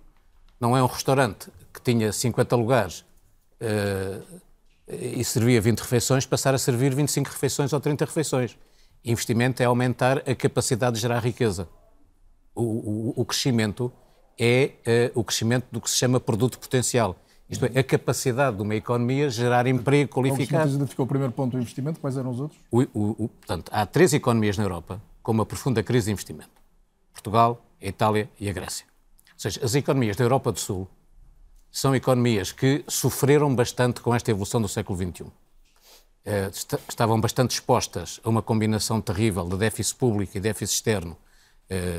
não 0.61 0.77
é 0.77 0.83
um 0.83 0.87
restaurante 0.87 1.51
que 1.73 1.81
tinha 1.81 2.13
50 2.13 2.57
lugares 2.57 3.01
uh, 3.61 4.41
e 4.89 5.25
servia 5.25 5.61
20 5.61 5.81
refeições, 5.81 6.25
passar 6.25 6.55
a 6.55 6.59
servir 6.59 6.95
25 6.95 7.31
refeições 7.31 7.73
ou 7.73 7.81
30 7.81 8.05
refeições. 8.05 8.57
Investimento 9.05 9.63
é 9.63 9.67
aumentar 9.67 10.19
a 10.29 10.35
capacidade 10.35 10.97
de 10.97 11.03
gerar 11.03 11.19
riqueza. 11.21 11.69
O, 12.55 12.63
o, 12.63 13.15
o 13.17 13.25
crescimento 13.25 13.93
é 14.39 14.73
uh, 15.15 15.21
o 15.21 15.25
crescimento 15.25 15.67
do 15.71 15.81
que 15.81 15.91
se 15.91 15.97
chama 15.97 16.21
produto 16.21 16.59
potencial. 16.59 17.17
Isto 17.49 17.67
é, 17.67 17.79
a 17.79 17.85
capacidade 17.85 18.57
de 18.57 18.63
uma 18.63 18.75
economia 18.75 19.31
gerar 19.31 19.67
emprego 19.67 20.11
qualificado. 20.11 20.69
Você 20.69 20.77
identificou 20.77 21.05
o 21.05 21.09
primeiro 21.09 21.33
ponto 21.33 21.53
do 21.53 21.59
investimento, 21.59 22.01
quais 22.01 22.17
eram 22.17 22.31
os 22.31 22.41
outros? 22.41 22.61
O, 22.71 22.83
o, 22.93 23.29
portanto, 23.29 23.71
há 23.73 23.87
três 23.87 24.13
economias 24.13 24.59
na 24.59 24.65
Europa 24.65 25.01
com 25.23 25.33
uma 25.33 25.47
profunda 25.47 25.83
crise 25.83 26.07
de 26.07 26.13
investimento. 26.13 26.51
Portugal, 27.13 27.65
a 27.81 27.87
Itália 27.87 28.29
e 28.39 28.49
a 28.49 28.53
Grécia. 28.53 28.85
Ou 29.35 29.41
seja, 29.41 29.65
as 29.65 29.75
economias 29.75 30.17
da 30.17 30.25
Europa 30.25 30.51
do 30.51 30.59
Sul 30.59 30.89
são 31.71 31.95
economias 31.95 32.53
que 32.53 32.85
sofreram 32.89 33.55
bastante 33.55 34.01
com 34.01 34.15
esta 34.15 34.31
evolução 34.31 34.61
do 34.61 34.69
século 34.69 34.99
XXI. 34.99 35.27
Eh, 36.25 36.51
estavam 36.89 37.21
bastante 37.21 37.53
expostas 37.53 38.19
a 38.25 38.29
uma 38.29 38.43
combinação 38.43 39.01
terrível 39.01 39.49
de 39.49 39.57
déficit 39.57 39.97
público 39.97 40.37
e 40.37 40.41
déficit 40.41 40.75
externo 40.75 41.17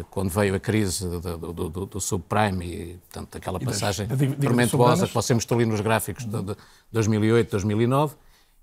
quando 0.10 0.30
veio 0.30 0.56
a 0.56 0.60
crise 0.60 1.06
do, 1.08 1.38
do, 1.38 1.70
do, 1.70 1.86
do 1.86 2.00
subprime 2.00 2.66
e, 2.66 2.94
portanto, 3.10 3.36
aquela 3.36 3.60
passagem 3.60 4.08
tormentosa 4.08 4.68
soberanas. 4.68 5.10
que 5.10 5.14
você 5.14 5.34
mostrou 5.34 5.60
ali 5.60 5.70
nos 5.70 5.82
gráficos 5.82 6.26
de, 6.26 6.42
de 6.42 6.56
2008, 6.92 7.52
2009, 7.52 8.16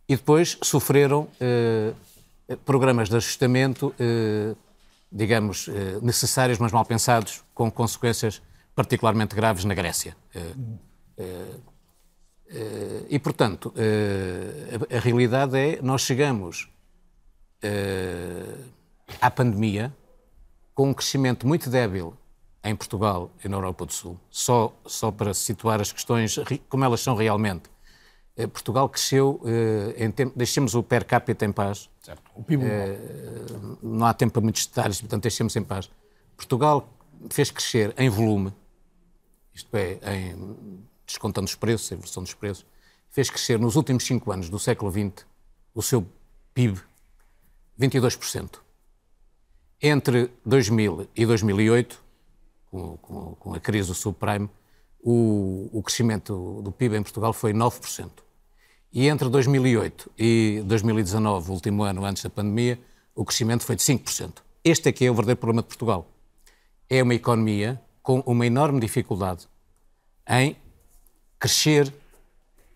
e 0.09 0.17
depois 0.17 0.59
sofreram 0.63 1.29
eh, 1.41 1.93
programas 2.65 3.09
de 3.09 3.17
ajustamento, 3.17 3.95
eh, 3.99 4.55
digamos, 5.13 5.69
eh, 5.69 5.99
necessários, 6.03 6.59
mas 6.59 6.73
mal 6.73 6.85
pensados, 6.85 7.43
com 7.55 7.71
consequências 7.71 8.41
particularmente 8.75 9.35
graves 9.35 9.65
na 9.65 9.75
Grécia. 9.75 10.17
Eh, 10.35 10.41
eh, 11.19 11.47
eh, 12.49 13.07
e, 13.11 13.19
portanto, 13.19 13.73
eh, 13.77 14.79
a, 14.91 14.97
a 14.97 15.01
realidade 15.01 15.57
é 15.59 15.79
nós 15.83 16.03
chegamos 16.03 16.69
eh, 17.63 18.57
à 19.21 19.31
pandemia 19.31 19.95
com 20.75 20.91
um 20.91 20.95
crescimento 20.95 21.47
muito 21.47 21.71
débil 21.71 22.17
em 22.63 22.75
Portugal 22.75 23.31
e 23.45 23.49
na 23.49 23.57
Europa 23.57 23.87
do 23.87 23.93
Sul. 23.93 24.19
Só, 24.31 24.75
só 24.87 25.11
para 25.11 25.35
situar 25.35 25.81
as 25.81 25.93
questões 25.93 26.39
como 26.69 26.85
elas 26.85 27.01
são 27.01 27.15
realmente. 27.15 27.71
Eh, 28.37 28.47
Portugal 28.47 28.89
cresceu, 28.89 29.41
eh, 29.45 30.05
em 30.05 30.11
tempo, 30.11 30.33
deixemos 30.37 30.75
o 30.75 30.83
per 30.83 31.05
capita 31.05 31.45
em 31.45 31.53
paz, 31.53 31.89
Certo. 32.05 32.23
O 32.35 32.43
PIB 32.45 32.65
não 33.83 34.07
há 34.07 34.13
tempo 34.13 34.35
para 34.35 34.43
muitos 34.43 34.67
detalhes, 34.67 35.01
portanto 35.01 35.23
deixemos 35.23 35.57
em 35.57 35.65
paz. 35.65 35.91
Portugal 36.37 36.87
fez 37.31 37.51
crescer 37.51 37.95
em 37.97 38.11
volume, 38.11 38.53
isto 39.55 39.75
é, 39.75 39.99
em, 40.15 40.85
descontando 41.07 41.47
os 41.47 41.55
preços, 41.55 41.91
a 41.91 41.95
evolução 41.95 42.23
dos 42.23 42.35
preços, 42.35 42.67
fez 43.09 43.31
crescer 43.31 43.59
nos 43.59 43.75
últimos 43.75 44.05
cinco 44.05 44.31
anos 44.31 44.51
do 44.51 44.59
século 44.59 44.93
XX 44.93 45.25
o 45.75 45.81
seu 45.81 46.07
PIB 46.53 46.79
22%. 47.81 48.64
Entre 49.83 50.31
2000 50.45 51.09
e 51.15 51.27
2008, 51.27 52.03
com, 52.71 52.97
com- 52.99 53.35
com 53.35 53.55
a 53.55 53.61
crise 53.61 53.89
do 53.89 53.95
subprime, 53.95 54.49
o, 55.03 55.69
o 55.73 55.83
crescimento 55.83 56.61
do 56.63 56.73
PIB 56.73 56.97
em 56.97 57.03
Portugal 57.03 57.33
foi 57.33 57.53
9%. 57.53 58.11
E 58.93 59.09
entre 59.09 59.29
2008 59.29 60.11
e 60.19 60.63
2019, 60.65 61.51
o 61.51 61.53
último 61.55 61.83
ano 61.83 62.05
antes 62.05 62.23
da 62.23 62.31
pandemia, 62.31 62.79
o 63.15 63.25
crescimento 63.25 63.65
foi 63.65 63.77
de 63.77 63.83
5%. 63.83 64.35
Este 64.65 64.89
é 64.89 64.93
que 64.93 65.05
é 65.05 65.11
o 65.11 65.15
verdadeiro 65.15 65.41
problema 65.41 65.63
de 65.63 65.69
Portugal. 65.69 66.09
É 66.89 67.03
uma 67.03 67.15
economia 67.15 67.81
com 68.03 68.21
uma 68.21 68.47
enorme 68.47 68.81
dificuldade 68.81 69.47
em 70.29 70.57
crescer 71.39 71.93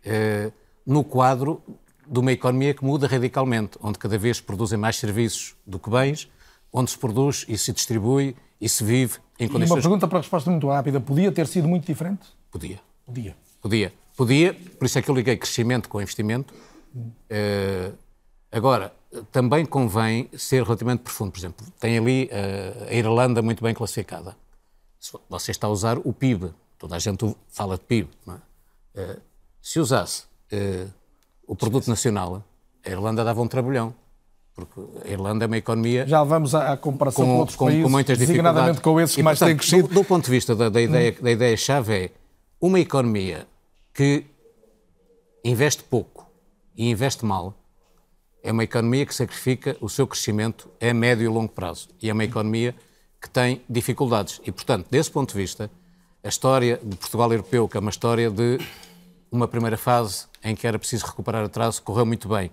eh, 0.05 0.51
no 0.85 1.03
quadro 1.05 1.63
de 2.07 2.19
uma 2.19 2.33
economia 2.33 2.75
que 2.75 2.85
muda 2.85 3.07
radicalmente, 3.07 3.79
onde 3.81 3.99
cada 3.99 4.19
vez 4.19 4.41
produzem 4.41 4.79
mais 4.79 4.97
serviços 4.97 5.55
do 5.67 5.79
que 5.79 5.89
bens, 5.89 6.29
onde 6.73 6.91
se 6.91 6.99
produz 6.99 7.45
e 7.49 7.57
se 7.59 7.73
distribui 7.73 8.37
e 8.61 8.69
se 8.69 8.83
vive 8.85 9.19
em 9.39 9.45
E 9.45 9.47
uma 9.47 9.53
condições... 9.55 9.83
pergunta 9.83 10.07
para 10.09 10.19
resposta 10.19 10.51
muito 10.51 10.69
rápida. 10.69 11.01
Podia 11.01 11.31
ter 11.33 11.47
sido 11.47 11.69
muito 11.69 11.87
diferente? 11.87 12.27
Podia. 12.51 12.81
Podia. 13.05 13.37
Podia. 13.61 13.93
Podia, 14.17 14.55
por 14.79 14.85
isso 14.85 14.99
é 14.99 15.03
que 15.03 15.09
eu 15.09 15.15
liguei 15.15 15.37
crescimento 15.37 15.89
com 15.89 16.01
investimento. 16.01 16.53
Eh, 17.31 17.93
agora, 18.51 18.93
também 19.31 19.65
convém 19.65 20.29
ser 20.37 20.65
relativamente 20.65 21.01
profundo. 21.03 21.31
Por 21.31 21.39
exemplo, 21.39 21.65
tem 21.79 21.97
ali 21.99 22.29
eh, 22.33 22.89
a 22.91 22.95
Irlanda 22.95 23.41
muito 23.43 23.63
bem 23.63 23.73
classificada. 23.73 24.37
Você 25.29 25.53
está 25.53 25.69
a 25.69 25.71
usar 25.71 25.99
o 25.99 26.13
PIB. 26.13 26.53
Toda 26.79 26.97
a 26.97 26.99
gente 26.99 27.33
fala 27.49 27.77
de 27.77 27.85
PIB. 27.85 28.09
é? 28.27 28.33
Eh, 29.01 29.17
se 29.63 29.79
usasse 29.79 30.25
o 31.47 31.55
produto 31.55 31.87
nacional, 31.89 32.43
a 32.85 32.89
Irlanda 32.91 33.23
dava 33.23 33.41
um 33.41 33.47
trabalhão. 33.47 33.95
Porque 34.67 35.09
a 35.09 35.11
Irlanda 35.13 35.45
é 35.45 35.47
uma 35.47 35.57
economia 35.57 36.05
Já 36.07 36.25
vamos 36.25 36.53
à, 36.55 36.73
à 36.73 36.77
comparação 36.77 37.25
com, 37.25 37.31
com, 37.33 37.39
outros 37.39 37.57
com- 37.57 37.67
países, 37.67 37.85
com 37.85 37.91
muitas 37.91 38.19
designadamente 38.19 38.73
dificuldades. 38.73 38.83
com 38.83 39.01
esses 39.01 39.15
que 39.15 39.21
E, 39.21 39.25
mais 39.25 39.39
têm 39.39 39.49
portanto, 39.49 39.61
crescido. 39.69 39.89
Do, 39.89 39.95
do 39.95 40.05
ponto 40.05 40.25
de 40.25 40.31
vista 40.31 40.57
da, 40.57 40.69
da 40.69 40.81
ideia, 40.83 41.13
da 41.21 41.31
ideia-chave 41.31 41.93
é 41.95 42.11
uma 42.61 42.81
economia 42.81 43.47
que 43.95 44.25
investe 45.45 45.83
pouco 45.85 46.27
e 46.77 46.91
investe 46.91 47.25
mal 47.25 47.55
é 48.43 48.53
uma 48.53 48.65
economia 48.65 49.05
que 49.05 49.15
sacrifica 49.15 49.77
o 49.81 49.89
seu 49.89 50.07
crescimento 50.07 50.69
a 50.81 50.95
médio 50.95 51.25
e 51.25 51.29
longo 51.29 51.53
prazo. 51.53 51.89
E 52.01 52.09
é 52.09 52.13
uma 52.13 52.25
economia 52.25 52.75
que 53.21 53.29
tem 53.29 53.61
dificuldades. 53.69 54.41
E, 54.47 54.53
portanto, 54.53 54.87
desse 54.91 55.11
ponto 55.11 55.33
de 55.33 55.39
vista, 55.41 55.69
a 56.23 56.29
história 56.29 56.79
de 56.83 56.97
Portugal 56.97 57.31
europeu, 57.33 57.69
que 57.69 57.77
é 57.77 57.81
uma 57.81 57.91
história 57.91 58.31
de 58.31 58.59
uma 59.31 59.49
primeira 59.49 59.77
fase 59.77 60.27
em 60.43 60.55
que 60.55 60.67
era 60.67 60.79
preciso 60.79 61.05
recuperar 61.07 61.45
atraso, 61.45 61.83
correu 61.83 62.07
muito 62.07 62.29
bem. 62.29 62.51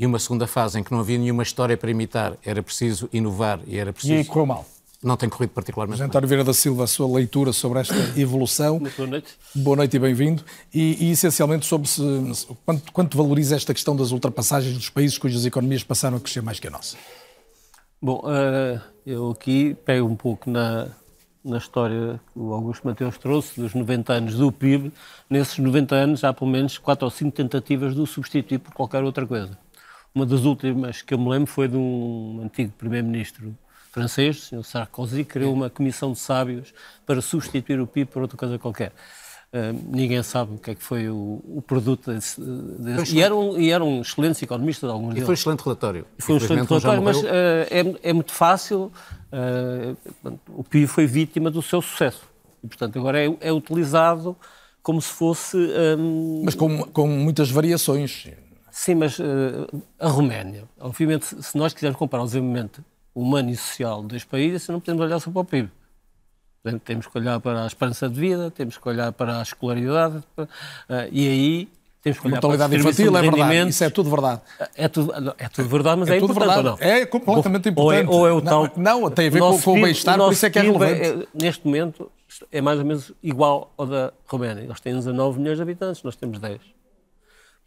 E 0.00 0.06
uma 0.06 0.18
segunda 0.18 0.46
fase 0.46 0.80
em 0.80 0.82
que 0.82 0.90
não 0.90 1.00
havia 1.00 1.18
nenhuma 1.18 1.42
história 1.42 1.76
para 1.76 1.90
imitar, 1.90 2.32
era 2.42 2.62
preciso 2.62 3.06
inovar 3.12 3.60
e 3.66 3.76
era 3.76 3.90
E 3.90 3.90
aí 3.90 3.92
preciso. 3.92 4.28
correu 4.30 4.46
mal. 4.46 4.66
Não 5.02 5.14
tem 5.14 5.28
corrido 5.28 5.50
particularmente. 5.50 6.02
António 6.02 6.26
Vieira 6.26 6.42
da 6.42 6.54
Silva, 6.54 6.84
a 6.84 6.86
sua 6.86 7.06
leitura 7.16 7.52
sobre 7.52 7.80
esta 7.80 7.94
evolução. 8.18 8.80
Muito 8.80 8.96
boa 8.96 9.08
noite. 9.08 9.28
Boa 9.54 9.76
noite 9.76 9.96
e 9.96 9.98
bem-vindo. 10.00 10.42
E, 10.72 11.06
e, 11.06 11.10
essencialmente 11.10 11.66
sobre 11.66 11.86
se, 11.86 12.02
se- 12.34 12.46
quanto, 12.64 12.90
quanto 12.92 13.16
valoriza 13.18 13.56
esta 13.56 13.74
questão 13.74 13.94
das 13.94 14.10
ultrapassagens 14.10 14.74
dos 14.74 14.88
países 14.88 15.18
cujas 15.18 15.44
economias 15.44 15.82
passaram 15.84 16.16
a 16.16 16.20
crescer 16.20 16.40
mais 16.42 16.58
que 16.58 16.66
a 16.66 16.70
nossa. 16.70 16.96
Bom, 18.00 18.22
eh, 18.26 18.80
eu 19.06 19.30
aqui 19.30 19.74
pego 19.84 20.06
um 20.06 20.16
pouco 20.16 20.50
na, 20.50 20.88
na 21.44 21.58
história 21.58 22.18
que 22.32 22.38
o 22.38 22.52
Augusto 22.54 22.86
Mateus 22.86 23.18
trouxe, 23.18 23.60
dos 23.60 23.74
90 23.74 24.12
anos 24.14 24.34
do 24.34 24.50
PIB. 24.50 24.90
Nesses 25.28 25.58
90 25.58 25.94
anos 25.94 26.24
há 26.24 26.32
pelo 26.32 26.50
menos 26.50 26.78
4 26.78 27.04
ou 27.04 27.10
5 27.10 27.30
tentativas 27.36 27.94
de 27.94 28.00
o 28.00 28.06
substituir 28.06 28.58
por 28.58 28.72
qualquer 28.74 29.02
outra 29.04 29.26
coisa. 29.26 29.58
Uma 30.14 30.26
das 30.26 30.40
últimas 30.44 31.02
que 31.02 31.14
eu 31.14 31.18
me 31.18 31.28
lembro 31.28 31.46
foi 31.46 31.68
de 31.68 31.76
um 31.76 32.40
antigo 32.44 32.72
primeiro-ministro 32.76 33.56
francês, 33.92 34.50
o 34.52 34.62
Sr. 34.62 34.64
Sarkozy, 34.64 35.24
que 35.24 35.30
criou 35.32 35.52
uma 35.52 35.70
comissão 35.70 36.12
de 36.12 36.18
sábios 36.18 36.72
para 37.06 37.20
substituir 37.20 37.80
o 37.80 37.86
PIB 37.86 38.10
por 38.10 38.22
outra 38.22 38.36
coisa 38.36 38.58
qualquer. 38.58 38.92
Eh, 39.52 39.72
ninguém 39.88 40.22
sabe 40.22 40.54
o 40.54 40.58
que 40.58 40.70
é 40.70 40.74
que 40.76 40.82
foi 40.82 41.08
o, 41.08 41.40
o 41.44 41.62
produto 41.66 42.12
desse. 42.12 42.40
desse- 42.40 43.16
E, 43.16 43.20
eram, 43.20 43.58
e 43.58 43.70
eram 43.70 44.00
excelentes 44.00 44.40
economistas, 44.42 44.88
alguns 44.88 45.10
E 45.10 45.14
deles. 45.14 45.26
foi 45.26 45.32
um 45.32 45.34
excelente 45.34 45.60
relatório. 45.62 46.06
Foi 46.18 46.34
um 46.34 46.38
excelente 46.38 46.62
um 46.72 46.78
relatório, 46.78 47.02
mas 47.02 47.24
eh, 47.24 47.68
é, 48.04 48.10
é 48.10 48.12
muito 48.12 48.32
fácil. 48.32 48.92
eh, 49.32 49.94
portanto, 50.22 50.40
o 50.48 50.62
PIB 50.62 50.86
foi 50.86 51.06
vítima 51.06 51.50
do 51.50 51.60
seu 51.62 51.82
sucesso. 51.82 52.22
E, 52.62 52.68
portanto, 52.68 52.96
agora 52.98 53.18
é, 53.24 53.36
é 53.40 53.52
utilizado 53.52 54.36
como 54.84 55.00
se 55.02 55.12
fosse. 55.12 55.56
hum, 55.98 56.42
Mas 56.44 56.54
com, 56.54 56.84
com 56.84 57.08
muitas 57.08 57.50
variações. 57.50 58.28
Sim, 58.70 58.94
mas 58.94 59.18
eh, 59.20 59.24
a 59.98 60.08
Roménia, 60.08 60.64
obviamente, 60.80 61.26
se- 61.42 61.56
nós 61.56 61.72
quisermos 61.72 61.98
comparar 61.98 62.22
o 62.22 62.26
desenvolvimento 62.26 62.84
humano 63.14 63.50
e 63.50 63.56
social 63.56 64.02
dos 64.02 64.24
países, 64.24 64.68
não 64.68 64.80
podemos 64.80 65.02
olhar 65.04 65.18
só 65.20 65.30
para 65.30 65.40
o 65.40 65.44
PIB. 65.44 65.68
Portanto, 66.62 66.82
Temos 66.82 67.06
que 67.06 67.18
olhar 67.18 67.40
para 67.40 67.64
a 67.64 67.66
esperança 67.66 68.08
de 68.08 68.20
vida, 68.20 68.50
temos 68.50 68.76
que 68.76 68.88
olhar 68.88 69.12
para 69.12 69.38
a 69.38 69.42
escolaridade, 69.42 70.22
para- 70.36 70.48
eh, 70.88 71.08
e 71.10 71.28
aí 71.28 71.68
temos 72.02 72.18
que 72.18 72.26
olhar 72.26 72.40
para 72.40 72.46
a 72.48 72.50
Mortalidade 72.58 72.76
infantil, 72.80 73.16
é 73.16 73.20
de 73.22 73.30
verdade. 73.30 73.68
Isso 73.70 73.84
é 73.84 73.90
tudo 73.90 74.10
verdade. 74.10 74.40
É 74.74 74.88
tudo, 74.88 75.12
é 75.38 75.48
tudo 75.48 75.68
verdade, 75.68 76.00
mas 76.00 76.08
é, 76.10 76.16
É 76.16 76.20
tudo 76.20 76.32
importante 76.32 76.54
verdade. 76.54 76.68
ou 76.82 76.86
não? 76.88 76.94
É 76.94 77.06
completamente 77.06 77.72
Ou 77.76 77.92
é, 77.92 78.00
importante. 78.00 78.18
ou 78.20 78.28
é 78.28 78.32
o 78.32 78.40
Não, 78.40 78.68
tal... 78.68 78.72
não, 78.76 79.10
tem 79.10 79.26
a 79.26 79.30
ver 79.30 79.38
com- 79.40 79.58
com 79.60 79.78
o 79.78 79.82
bem-estar, 79.82 80.16
por 80.18 80.32
isso 80.32 80.46
é 80.46 80.50
que 80.50 80.58
é 80.58 80.62
PIB 80.62 80.78
relevante. 80.78 81.28
neste 81.34 81.66
momento, 81.66 82.10
é 82.52 82.60
mais 82.60 82.78
ou 82.78 82.84
menos 82.84 83.12
igual 83.22 83.72
ao 83.76 83.86
da 83.86 84.12
Roménia. 84.26 84.62
Eles 84.62 84.80
têm 84.80 84.94
19 84.94 85.38
milhões 85.40 85.56
de 85.56 85.62
habitantes, 85.62 86.02
nós 86.02 86.14
temos 86.16 86.38
10. 86.38 86.60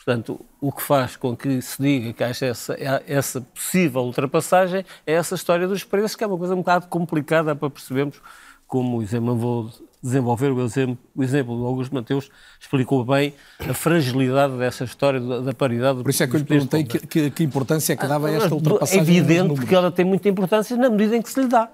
Portanto, 0.05 0.39
o 0.59 0.71
que 0.71 0.81
faz 0.81 1.15
com 1.15 1.35
que 1.35 1.61
se 1.61 1.81
diga 1.81 2.11
que 2.13 2.23
haja 2.23 2.45
essa, 2.47 2.75
essa 3.07 3.39
possível 3.41 4.01
ultrapassagem 4.01 4.83
é 5.07 5.13
essa 5.13 5.35
história 5.35 5.67
dos 5.67 5.83
preços, 5.83 6.15
que 6.15 6.23
é 6.23 6.27
uma 6.27 6.37
coisa 6.37 6.53
um 6.53 6.57
bocado 6.57 6.87
complicada 6.87 7.55
para 7.55 7.69
percebermos 7.69 8.19
como 8.67 8.97
o 8.97 9.01
exemplo, 9.03 9.35
vou 9.37 9.69
desenvolver 10.01 10.51
o 10.51 10.61
exemplo, 10.65 10.97
o 11.15 11.23
exemplo 11.23 11.55
do 11.55 11.65
Augusto 11.65 11.93
Mateus 11.95 12.29
explicou 12.59 13.05
bem 13.05 13.33
a 13.59 13.73
fragilidade 13.73 14.57
dessa 14.57 14.83
história 14.83 15.19
da, 15.21 15.39
da 15.39 15.53
paridade. 15.53 16.01
Por 16.01 16.09
isso 16.09 16.23
é 16.23 16.27
que 16.27 16.35
eu 16.35 16.39
lhe 16.39 16.45
perguntei 16.45 16.83
que, 16.83 16.99
que- 17.07 17.29
que 17.31 17.43
importância 17.43 17.93
é 17.93 17.95
que 17.95 18.05
dava 18.07 18.27
a 18.27 18.31
esta 18.31 18.49
É 18.49 18.53
ultrapassagem. 18.53 18.99
nos 18.99 19.09
evidente 19.09 19.65
que 19.65 19.73
ela 19.75 19.91
tem 19.91 20.03
muita 20.03 20.27
importância 20.27 20.75
na 20.75 20.89
medida 20.89 21.15
em 21.15 21.21
que 21.21 21.29
se 21.29 21.39
lhe 21.39 21.47
dá. 21.47 21.69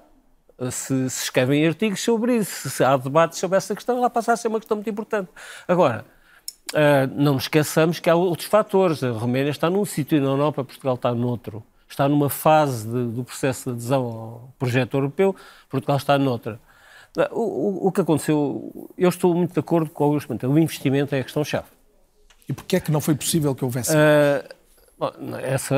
Se, 0.70 1.08
se 1.10 1.24
escrevem 1.24 1.66
artigos 1.66 2.00
sobre 2.02 2.36
isso, 2.36 2.68
se 2.68 2.84
há 2.84 2.96
debates 2.96 3.38
sobre 3.38 3.56
essa 3.56 3.74
questão, 3.74 3.96
ela 3.96 4.10
passa 4.10 4.34
a 4.34 4.36
ser 4.36 4.48
uma 4.48 4.60
questão 4.60 4.76
muito 4.76 4.90
importante. 4.90 5.30
Agora, 5.66 6.04
ah, 6.74 7.06
não 7.06 7.34
nos 7.34 7.44
esqueçamos 7.44 7.98
que 8.00 8.08
há 8.10 8.14
outros 8.14 8.48
fatores. 8.48 9.02
A 9.02 9.10
Roménia 9.10 9.50
está 9.50 9.68
num 9.70 9.84
sítio 9.84 10.16
e 10.18 10.20
na 10.20 10.26
Europa, 10.28 10.64
Portugal 10.64 10.94
está 10.94 11.14
noutro. 11.14 11.62
Está 11.88 12.08
numa 12.08 12.30
fase 12.30 12.86
de- 12.86 13.12
do 13.12 13.24
processo 13.24 13.64
de 13.70 13.70
adesão 13.76 14.04
ao 14.04 14.54
projeto 14.58 14.96
europeu, 14.96 15.34
Portugal 15.68 15.96
está 15.96 16.16
noutra. 16.18 16.60
Ah, 17.18 17.28
O, 17.32 17.88
o- 17.88 17.92
que 17.92 18.00
aconteceu, 18.00 18.90
eu 18.96 19.08
estou 19.08 19.34
muito 19.34 19.52
de 19.52 19.58
acordo 19.58 19.90
com 19.90 20.04
o 20.04 20.06
Augusto 20.06 20.28
Mantel, 20.28 20.50
o 20.52 20.58
investimento 20.58 21.12
é 21.14 21.20
a 21.20 21.24
questão-chave. 21.24 21.66
E 22.48 22.52
porquê 22.52 22.76
é 22.76 22.80
que 22.80 22.92
não 22.92 23.00
foi 23.00 23.16
possível 23.16 23.52
que 23.54 23.64
houvesse? 23.64 23.90
Ah, 23.96 24.44
bom, 24.96 25.10
essa 25.42 25.74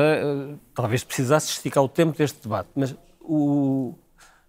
talvez 0.75 1.03
precisasse 1.03 1.49
esticar 1.51 1.83
o 1.83 1.89
tempo 1.89 2.15
deste 2.15 2.39
debate, 2.43 2.69
mas 2.75 2.95
o- 3.19 3.95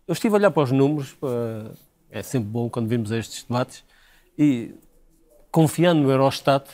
eu 0.06 0.12
estive 0.12 0.34
a 0.34 0.38
olhar 0.38 0.50
para 0.50 0.64
os 0.64 0.70
números, 0.70 1.16
é 2.10 2.22
sempre 2.22 2.50
bom 2.50 2.68
quando 2.68 2.88
vimos 2.88 3.10
estes 3.10 3.44
debates, 3.44 3.82
e 4.38 4.74
confiando 5.54 6.02
no 6.02 6.10
Eurostat, 6.10 6.68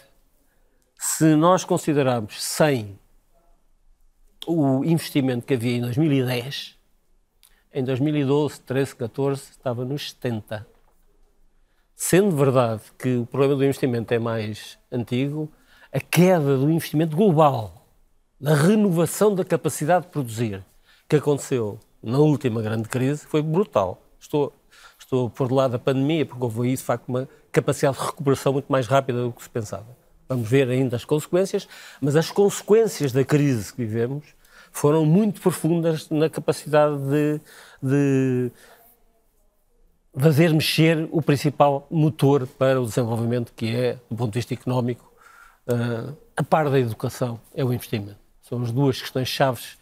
se 0.99 1.37
nós 1.37 1.65
considerarmos 1.65 2.43
100 2.43 2.99
o 4.47 4.83
investimento 4.87 5.45
que 5.45 5.53
havia 5.53 5.77
em 5.77 5.83
2010, 5.83 6.79
em 7.75 7.85
2012, 7.85 8.63
13, 8.63 8.97
14, 8.97 9.43
estava 9.51 9.85
nos 9.85 10.13
70. 10.13 10.67
Sendo 11.95 12.35
verdade 12.35 12.81
que 12.99 13.19
o 13.19 13.27
problema 13.27 13.55
do 13.55 13.65
investimento 13.65 14.15
é 14.15 14.19
mais 14.19 14.79
antigo, 14.91 15.53
a 15.93 16.01
queda 16.01 16.57
do 16.57 16.71
investimento 16.71 17.15
global, 17.15 17.87
da 18.41 18.55
renovação 18.55 19.35
da 19.35 19.45
capacidade 19.45 20.07
de 20.07 20.11
produzir, 20.11 20.65
que 21.07 21.17
aconteceu 21.17 21.79
na 22.03 22.17
última 22.17 22.63
grande 22.63 22.89
crise, 22.89 23.27
foi 23.27 23.43
brutal. 23.43 24.01
Estou, 24.19 24.55
estou 25.11 25.29
por 25.29 25.49
de 25.49 25.55
lado 25.55 25.73
da 25.73 25.79
pandemia, 25.79 26.25
porque 26.25 26.43
houve 26.45 26.69
aí, 26.69 26.77
de 26.77 26.83
facto, 26.83 27.09
uma 27.09 27.29
capacidade 27.51 27.99
de 27.99 28.05
recuperação 28.05 28.53
muito 28.53 28.71
mais 28.71 28.87
rápida 28.87 29.25
do 29.25 29.33
que 29.33 29.43
se 29.43 29.51
pensava. 29.51 29.87
Vamos 30.29 30.49
ver 30.49 30.69
ainda 30.69 30.95
as 30.95 31.05
consequências, 31.05 31.69
mas 32.01 32.15
as 32.15 32.31
consequências 32.31 33.11
da 33.11 33.25
crise 33.25 33.73
que 33.73 33.85
vivemos 33.85 34.25
foram 34.71 35.05
muito 35.05 35.41
profundas 35.41 36.09
na 36.11 36.31
capacidade 36.31 36.97
de, 36.97 37.41
de 37.83 38.53
fazer 40.17 40.55
mexer 40.55 41.09
o 41.11 41.21
principal 41.21 41.89
motor 41.91 42.47
para 42.47 42.81
o 42.81 42.87
desenvolvimento, 42.87 43.53
que 43.53 43.75
é, 43.75 43.99
do 44.09 44.17
ponto 44.17 44.33
de 44.33 44.39
vista 44.39 44.55
económico, 44.55 45.13
uh, 45.67 46.17
a 46.37 46.45
par 46.45 46.71
da 46.71 46.79
educação, 46.79 47.41
é 47.53 47.65
o 47.65 47.73
investimento. 47.73 48.21
São 48.43 48.63
as 48.63 48.71
duas 48.71 49.01
questões 49.01 49.27
chaves, 49.27 49.77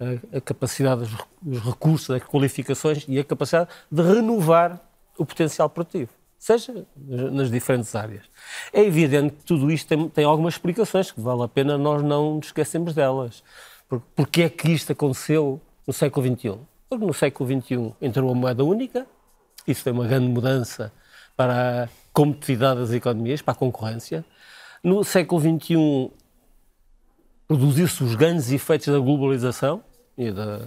a, 0.00 0.36
a 0.36 0.40
capacidade 0.40 1.08
dos 1.42 1.60
recursos, 1.64 2.08
das 2.08 2.22
qualificações 2.22 3.04
e 3.08 3.18
a 3.18 3.24
capacidade 3.24 3.70
de 3.90 4.02
renovar 4.02 4.80
o 5.18 5.24
potencial 5.24 5.68
produtivo, 5.70 6.10
seja 6.38 6.86
nas 6.96 7.50
diferentes 7.50 7.94
áreas. 7.94 8.24
É 8.72 8.82
evidente 8.82 9.34
que 9.34 9.44
tudo 9.44 9.70
isto 9.70 9.88
tem, 9.88 10.08
tem 10.08 10.24
algumas 10.24 10.54
explicações, 10.54 11.10
que 11.10 11.20
vale 11.20 11.42
a 11.42 11.48
pena 11.48 11.78
nós 11.78 12.02
não 12.02 12.36
nos 12.36 12.46
esquecermos 12.46 12.94
delas. 12.94 13.42
Porque 14.14 14.42
é 14.42 14.48
que 14.48 14.70
isto 14.70 14.92
aconteceu 14.92 15.60
no 15.86 15.92
século 15.92 16.26
XXI? 16.26 16.58
Porque 16.88 17.04
no 17.04 17.14
século 17.14 17.62
XXI 17.62 17.94
entrou 18.00 18.30
a 18.30 18.34
moeda 18.34 18.64
única, 18.64 19.06
isso 19.66 19.82
foi 19.82 19.92
uma 19.92 20.06
grande 20.06 20.28
mudança 20.28 20.92
para 21.36 21.84
a 21.84 21.88
competitividade 22.12 22.80
das 22.80 22.92
economias, 22.92 23.42
para 23.42 23.52
a 23.52 23.56
concorrência. 23.56 24.24
No 24.82 25.04
século 25.04 25.40
XXI 25.40 26.10
produziu-se 27.46 28.02
os 28.02 28.14
grandes 28.14 28.50
efeitos 28.50 28.88
da 28.88 28.98
globalização 28.98 29.82
e 30.16 30.30
das 30.30 30.66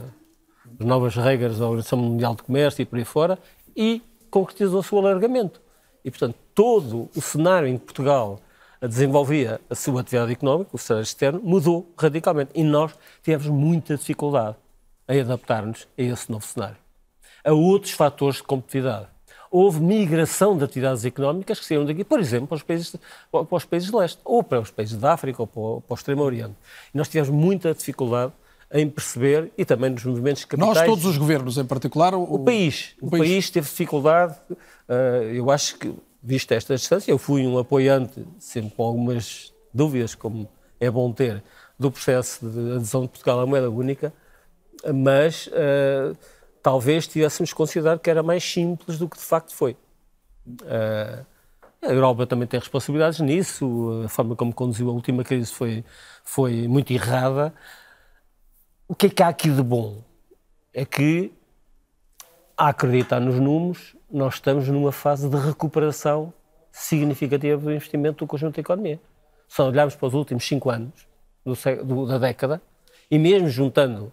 novas 0.79 1.15
regras 1.15 1.57
da 1.57 1.65
Organização 1.65 1.99
Mundial 1.99 2.35
de 2.35 2.43
Comércio 2.43 2.81
e 2.81 2.85
por 2.85 2.97
aí 2.97 3.05
fora, 3.05 3.37
e 3.75 4.01
concretizou-se 4.29 4.93
o 4.93 4.97
alargamento. 4.97 5.61
E, 6.03 6.11
portanto, 6.11 6.35
todo 6.53 7.09
o 7.15 7.21
cenário 7.21 7.67
em 7.67 7.77
que 7.77 7.85
Portugal 7.85 8.39
desenvolvia 8.81 9.59
a 9.69 9.75
sua 9.75 10.01
atividade 10.01 10.31
económica, 10.31 10.69
o 10.73 10.77
cenário 10.77 11.03
externo, 11.03 11.41
mudou 11.43 11.91
radicalmente. 11.97 12.51
E 12.55 12.63
nós 12.63 12.93
tivemos 13.21 13.47
muita 13.47 13.97
dificuldade 13.97 14.55
em 15.07 15.21
adaptar-nos 15.21 15.87
a 15.97 16.01
esse 16.01 16.31
novo 16.31 16.45
cenário 16.45 16.77
a 17.43 17.53
outros 17.53 17.93
fatores 17.93 18.37
de 18.37 18.43
competitividade. 18.43 19.07
Houve 19.51 19.79
migração 19.79 20.55
de 20.57 20.63
atividades 20.63 21.03
económicas 21.05 21.59
que 21.59 21.65
saíram 21.65 21.85
daqui, 21.85 22.03
por 22.03 22.19
exemplo, 22.19 22.47
para 22.47 22.55
os 22.55 22.63
países, 22.63 22.95
para 23.31 23.47
os 23.49 23.65
países 23.65 23.89
de 23.89 23.95
leste, 23.95 24.19
ou 24.23 24.43
para 24.43 24.59
os 24.59 24.69
países 24.69 24.95
da 24.95 25.13
África, 25.13 25.41
ou 25.41 25.47
para 25.47 25.61
o, 25.61 25.81
para 25.81 25.93
o 25.93 25.97
Extremo 25.97 26.21
Oriente. 26.21 26.53
E 26.93 26.97
nós 26.97 27.07
tivemos 27.07 27.29
muita 27.29 27.73
dificuldade 27.73 28.31
em 28.71 28.87
perceber, 28.87 29.51
e 29.57 29.65
também 29.65 29.89
nos 29.89 30.05
movimentos 30.05 30.45
capitais... 30.45 30.77
Nós, 30.77 30.85
todos 30.85 31.05
os 31.05 31.17
governos, 31.17 31.57
em 31.57 31.65
particular? 31.65 32.13
O, 32.13 32.21
o 32.21 32.39
país. 32.39 32.95
O, 33.01 33.07
o 33.07 33.09
país. 33.09 33.23
país. 33.23 33.49
teve 33.49 33.67
dificuldade, 33.67 34.35
uh, 34.51 35.23
eu 35.33 35.49
acho 35.49 35.77
que, 35.79 35.91
visto 36.21 36.51
esta 36.51 36.75
distância, 36.75 37.11
eu 37.11 37.17
fui 37.17 37.47
um 37.47 37.57
apoiante, 37.57 38.23
sempre 38.37 38.75
com 38.75 38.83
algumas 38.83 39.51
dúvidas, 39.73 40.13
como 40.13 40.47
é 40.79 40.91
bom 40.91 41.11
ter, 41.11 41.43
do 41.79 41.89
processo 41.89 42.47
de 42.47 42.75
adesão 42.75 43.01
de 43.01 43.07
Portugal 43.07 43.39
à 43.39 43.45
moeda 43.45 43.69
única, 43.69 44.13
mas... 44.93 45.47
Uh, 45.47 46.15
talvez 46.61 47.07
tivéssemos 47.07 47.53
considerado 47.53 47.99
que 47.99 48.09
era 48.09 48.23
mais 48.23 48.43
simples 48.43 48.97
do 48.97 49.07
que 49.07 49.17
de 49.17 49.23
facto 49.23 49.53
foi. 49.53 49.77
Uh, 50.47 51.25
a 51.81 51.93
Europa 51.93 52.27
também 52.27 52.47
tem 52.47 52.59
responsabilidades 52.59 53.19
nisso, 53.21 54.01
a 54.03 54.09
forma 54.09 54.35
como 54.35 54.53
conduziu 54.53 54.89
a 54.89 54.91
última 54.93 55.23
crise 55.23 55.51
foi, 55.51 55.83
foi 56.23 56.67
muito 56.67 56.91
errada. 56.91 57.53
O 58.87 58.93
que 58.93 59.05
é 59.05 59.09
que 59.09 59.23
há 59.23 59.29
aqui 59.29 59.49
de 59.49 59.63
bom? 59.63 60.03
É 60.73 60.83
que, 60.83 61.31
a 62.57 62.69
acreditar 62.69 63.19
nos 63.21 63.39
números, 63.39 63.95
nós 64.11 64.35
estamos 64.35 64.67
numa 64.67 64.91
fase 64.91 65.29
de 65.29 65.37
recuperação 65.37 66.33
significativa 66.71 67.61
do 67.61 67.71
investimento 67.71 68.25
do 68.25 68.27
conjunto 68.27 68.55
da 68.55 68.61
economia. 68.61 68.99
Se 69.47 69.61
olharmos 69.61 69.95
para 69.95 70.07
os 70.07 70.13
últimos 70.13 70.45
cinco 70.45 70.69
anos 70.69 71.07
do, 71.45 71.53
do, 71.83 72.07
da 72.07 72.17
década, 72.17 72.61
e 73.09 73.17
mesmo 73.17 73.47
juntando 73.47 74.11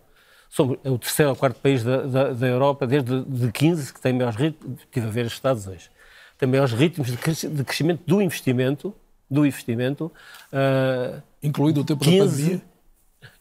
somos 0.49 0.79
é 0.85 0.91
o 0.91 0.99
terceiro 0.99 1.31
ou 1.31 1.37
quarto 1.37 1.61
país 1.61 1.83
da, 1.83 2.03
da, 2.03 2.33
da, 2.33 2.47
Europa, 2.47 2.87
desde 2.87 3.23
de 3.25 3.53
15, 3.53 3.95
que 3.95 4.01
tem 4.01 4.13
maiores 4.13 4.37
ritmos, 4.37 4.81
estive 4.81 5.07
a 5.07 5.11
ver 5.11 5.27
os 5.27 5.33
Estados 5.33 5.67
hoje, 5.67 5.91
tem 6.39 6.49
maiores 6.49 6.73
ritmos 6.73 7.09
de, 7.09 7.17
crescimento 7.65 8.03
do 8.07 8.21
investimento, 8.21 8.95
do 9.31 9.47
investimento. 9.47 10.13
Uh, 10.53 11.23
Incluído 11.43 11.81
o 11.81 11.85
tempo 11.85 12.05
15, 12.05 12.19
da 12.19 12.31
pandemia? 12.31 12.63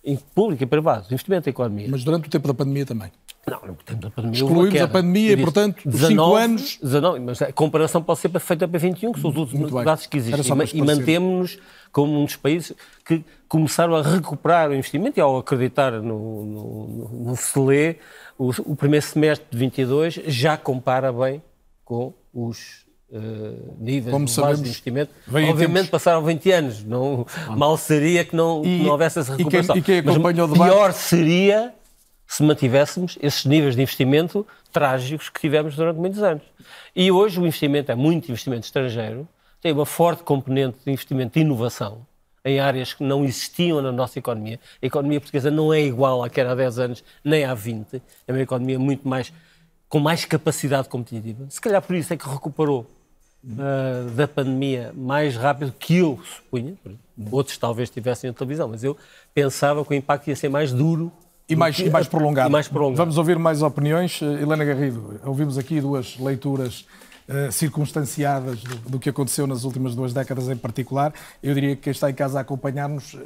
Em 0.04 0.16
público 0.16 0.64
e 0.64 0.66
privado, 0.66 1.08
investimento 1.08 1.46
da 1.46 1.50
economia. 1.50 1.88
Mas 1.90 2.04
durante 2.04 2.28
o 2.28 2.30
tempo 2.30 2.48
da 2.48 2.54
pandemia 2.54 2.86
também? 2.86 3.12
Não, 3.48 3.62
no 3.68 3.76
tempo 3.76 4.02
da 4.02 4.10
pandemia 4.10 4.44
Excluímos 4.44 4.82
a 4.82 4.88
pandemia 4.88 5.32
e, 5.34 5.38
portanto, 5.38 5.92
5 5.92 6.36
anos... 6.36 6.80
19, 6.82 7.20
mas 7.20 7.42
a 7.44 7.54
comparação 7.54 8.02
pode 8.02 8.20
ser 8.20 8.40
feita 8.40 8.68
para 8.68 8.80
21, 8.80 9.12
que 9.12 9.22
são 9.22 9.30
os 9.30 9.38
últimos 9.38 9.72
dados 9.72 10.08
que 10.08 10.18
existem. 10.18 10.44
E, 10.74 10.78
e 10.78 10.82
mantemos-nos 10.82 11.60
como 11.92 12.20
um 12.20 12.26
dos 12.26 12.36
países 12.36 12.74
que 13.06 13.24
começaram 13.48 13.96
a 13.96 14.02
recuperar 14.02 14.70
o 14.70 14.74
investimento 14.74 15.20
e 15.20 15.22
ao 15.22 15.38
acreditar 15.38 15.92
no, 15.92 16.46
no, 16.46 17.10
no 17.24 17.36
CELE, 17.36 18.00
o, 18.38 18.50
o, 18.72 18.76
primeiro 18.76 19.06
semestre 19.06 19.48
de 19.50 19.58
22 19.58 20.14
já 20.26 20.58
compara 20.58 21.14
bem 21.14 21.42
com 21.86 22.14
os 22.34 22.86
uh, 23.12 23.76
níveis 23.80 24.12
como 24.12 24.28
sabemos, 24.28 24.62
de 24.62 24.68
investimento. 24.68 25.12
Obviamente 25.28 25.74
tempos... 25.74 25.90
passaram 25.90 26.24
20 26.24 26.52
anos, 26.52 26.84
não, 26.84 27.26
mal 27.56 27.78
seria 27.78 28.26
que 28.26 28.36
não, 28.36 28.66
e, 28.66 28.84
não 28.84 28.92
houvesse 28.92 29.20
essa 29.20 29.36
recuperação. 29.36 29.78
E 29.78 29.82
quem, 29.82 29.98
e 30.00 30.02
quem 30.02 30.12
Mas 30.14 30.18
o 30.18 30.48
debate... 30.48 30.70
pior 30.70 30.92
seria 30.92 31.74
se 32.36 32.44
mantivéssemos 32.44 33.18
esses 33.22 33.46
níveis 33.46 33.76
de 33.76 33.82
investimento 33.82 34.46
trágicos 34.70 35.30
que 35.30 35.40
tivemos 35.40 35.74
durante 35.74 35.98
muitos 35.98 36.22
anos. 36.22 36.44
E 36.94 37.10
hoje 37.10 37.40
o 37.40 37.48
investimento 37.48 37.94
é 37.94 37.96
muito 37.96 38.30
investimento 38.30 38.66
estrangeiro, 38.66 39.26
tem 39.62 39.72
uma 39.72 39.86
forte 39.86 40.22
componente 40.22 40.80
de 40.84 40.92
investimento 40.92 41.36
de 41.36 41.40
inovação 41.40 42.06
em 42.44 42.60
áreas 42.60 42.94
que 42.94 43.04
não 43.04 43.24
existiam 43.24 43.82
na 43.82 43.90
nossa 43.90 44.20
economia. 44.20 44.60
A 44.82 44.86
economia 44.86 45.22
portuguesa 45.22 45.50
não 45.50 45.74
é 45.74 45.80
igual 45.80 46.24
à 46.24 46.30
que 46.30 46.40
era 46.40 46.52
há 46.52 46.56
10 46.56 46.80
anos, 46.80 47.04
nem 47.24 47.46
há 47.46 47.54
20. 47.54 48.02
É 48.28 48.32
uma 48.34 48.42
economia 48.42 48.78
muito 48.78 49.08
mais 49.08 49.32
com 49.88 50.00
mais 50.00 50.26
capacidade 50.26 50.90
competitiva. 50.90 51.46
Se 51.50 51.62
calhar 51.62 51.82
por 51.82 51.96
isso 51.96 52.14
é 52.14 52.18
que 52.18 52.28
recuperou 52.28 52.86
uh, 53.46 54.10
da 54.12 54.28
pandemia 54.28 54.92
mais 54.94 55.38
rápido 55.38 55.72
que 55.72 55.98
eu 56.00 56.20
supunha. 56.26 56.76
Outros 57.32 57.58
talvez 57.58 57.90
tivessem 57.90 58.30
a 58.30 58.34
televisão, 58.34 58.68
mas 58.68 58.84
eu 58.84 58.98
pensava 59.34 59.86
que 59.86 59.92
o 59.92 59.94
impacto 59.94 60.28
ia 60.28 60.36
ser 60.36 60.50
mais 60.50 60.74
duro 60.74 61.14
e 61.48 61.56
mais, 61.56 61.78
e 61.80 61.90
mais, 61.90 62.08
prolongado. 62.08 62.50
e 62.50 62.52
mais 62.52 62.68
prolongado. 62.68 62.98
Vamos 62.98 63.18
ouvir 63.18 63.38
mais 63.38 63.62
opiniões. 63.62 64.22
Helena 64.22 64.66
Garrido, 64.66 65.20
ouvimos 65.24 65.58
aqui 65.58 65.80
duas 65.80 66.18
leituras 66.18 66.86
uh, 67.30 67.52
circunstanciadas 67.52 68.62
do, 68.62 68.76
do, 68.92 69.00
que 69.00 69.10
aconteceu 69.10 69.46
nas 69.46 69.64
últimas 69.64 69.96
duas 69.96 70.14
décadas 70.14 70.50
em 70.50 70.58
particular. 70.58 71.14
Eu 71.44 71.54
diria 71.54 71.76
que 71.76 71.84
quem 71.84 71.92
está 71.92 72.10
em 72.10 72.14
casa 72.14 72.40
a 72.40 72.42
acompanhar-nos 72.42 73.14
uh, 73.14 73.24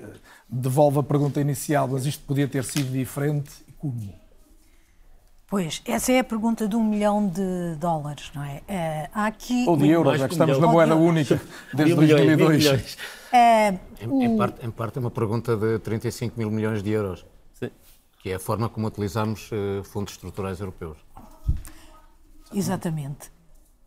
devolve 0.49 0.99
a 0.99 1.03
pergunta 1.03 1.39
inicial, 1.39 1.87
mas 1.87 2.05
isto 2.05 2.23
podia 2.25 2.47
ter 2.47 2.63
sido 2.63 2.91
diferente 2.91 3.51
e 3.67 3.71
como? 3.71 4.13
Pois, 5.49 5.81
essa 5.85 6.11
é 6.11 6.19
a 6.19 6.23
pergunta 6.23 6.67
de 6.67 6.75
um 6.75 6.83
milhão 6.83 7.27
de 7.27 7.75
dólares, 7.79 8.29
não 8.35 8.43
é? 8.43 8.57
Uh, 8.57 9.09
há 9.13 9.25
aqui... 9.25 9.65
Ou 9.67 9.75
de 9.75 9.89
euros, 9.89 10.19
já 10.19 10.27
que 10.27 10.33
estamos 10.33 10.59
na 10.59 10.67
moeda 10.67 10.95
única 10.95 11.41
desde 11.73 11.95
2002. 11.95 12.57
Milhões. 12.63 12.97
Uh, 13.33 13.79
em, 14.01 14.25
em, 14.25 14.37
parte, 14.37 14.65
em 14.65 14.71
parte 14.71 14.97
é 14.97 15.01
uma 15.01 15.09
pergunta 15.09 15.55
de 15.55 15.79
35 15.79 16.37
mil 16.37 16.51
milhões 16.51 16.83
de 16.83 16.91
euros. 16.91 17.25
Que 18.19 18.29
é 18.29 18.35
a 18.35 18.39
forma 18.39 18.69
como 18.69 18.85
utilizamos 18.85 19.49
uh, 19.51 19.83
fundos 19.83 20.13
estruturais 20.13 20.59
europeus. 20.59 20.97
Exatamente. 22.53 23.31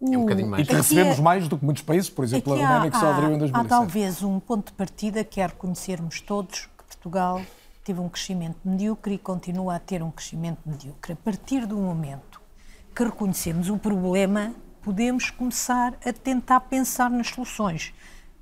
É 0.01 0.19
um 0.19 0.23
bocadinho 0.23 0.49
mais. 0.49 0.65
E 0.65 0.69
que 0.69 0.75
recebemos 0.75 1.19
é, 1.19 1.23
mais 1.23 1.47
do 1.47 1.57
que 1.57 1.65
muitos 1.65 1.83
países, 1.83 2.11
por 2.11 2.25
exemplo, 2.25 2.55
a 2.55 2.57
Roménia, 2.57 2.91
que 2.91 2.99
só 2.99 3.13
aderiu 3.13 3.35
em 3.35 3.39
2007. 3.39 3.67
Há 3.67 3.69
talvez 3.69 4.23
um 4.23 4.41
ponto 4.41 4.67
de 4.67 4.73
partida 4.73 5.23
que 5.23 5.41
é 5.41 5.47
reconhecermos 5.47 6.21
todos 6.21 6.67
que 6.67 6.85
Portugal 6.85 7.41
teve 7.85 8.01
um 8.01 8.09
crescimento 8.09 8.59
medíocre 8.65 9.15
e 9.15 9.19
continua 9.19 9.77
a 9.77 9.79
ter 9.79 10.03
um 10.03 10.11
crescimento 10.11 10.59
medíocre. 10.67 11.13
A 11.13 11.17
partir 11.17 11.67
do 11.67 11.77
momento 11.77 12.41
que 12.95 13.05
reconhecemos 13.05 13.69
o 13.69 13.79
problema, 13.79 14.55
podemos 14.83 15.31
começar 15.31 15.95
a 16.05 16.13
tentar 16.13 16.61
pensar 16.63 17.09
nas 17.11 17.29
soluções. 17.29 17.95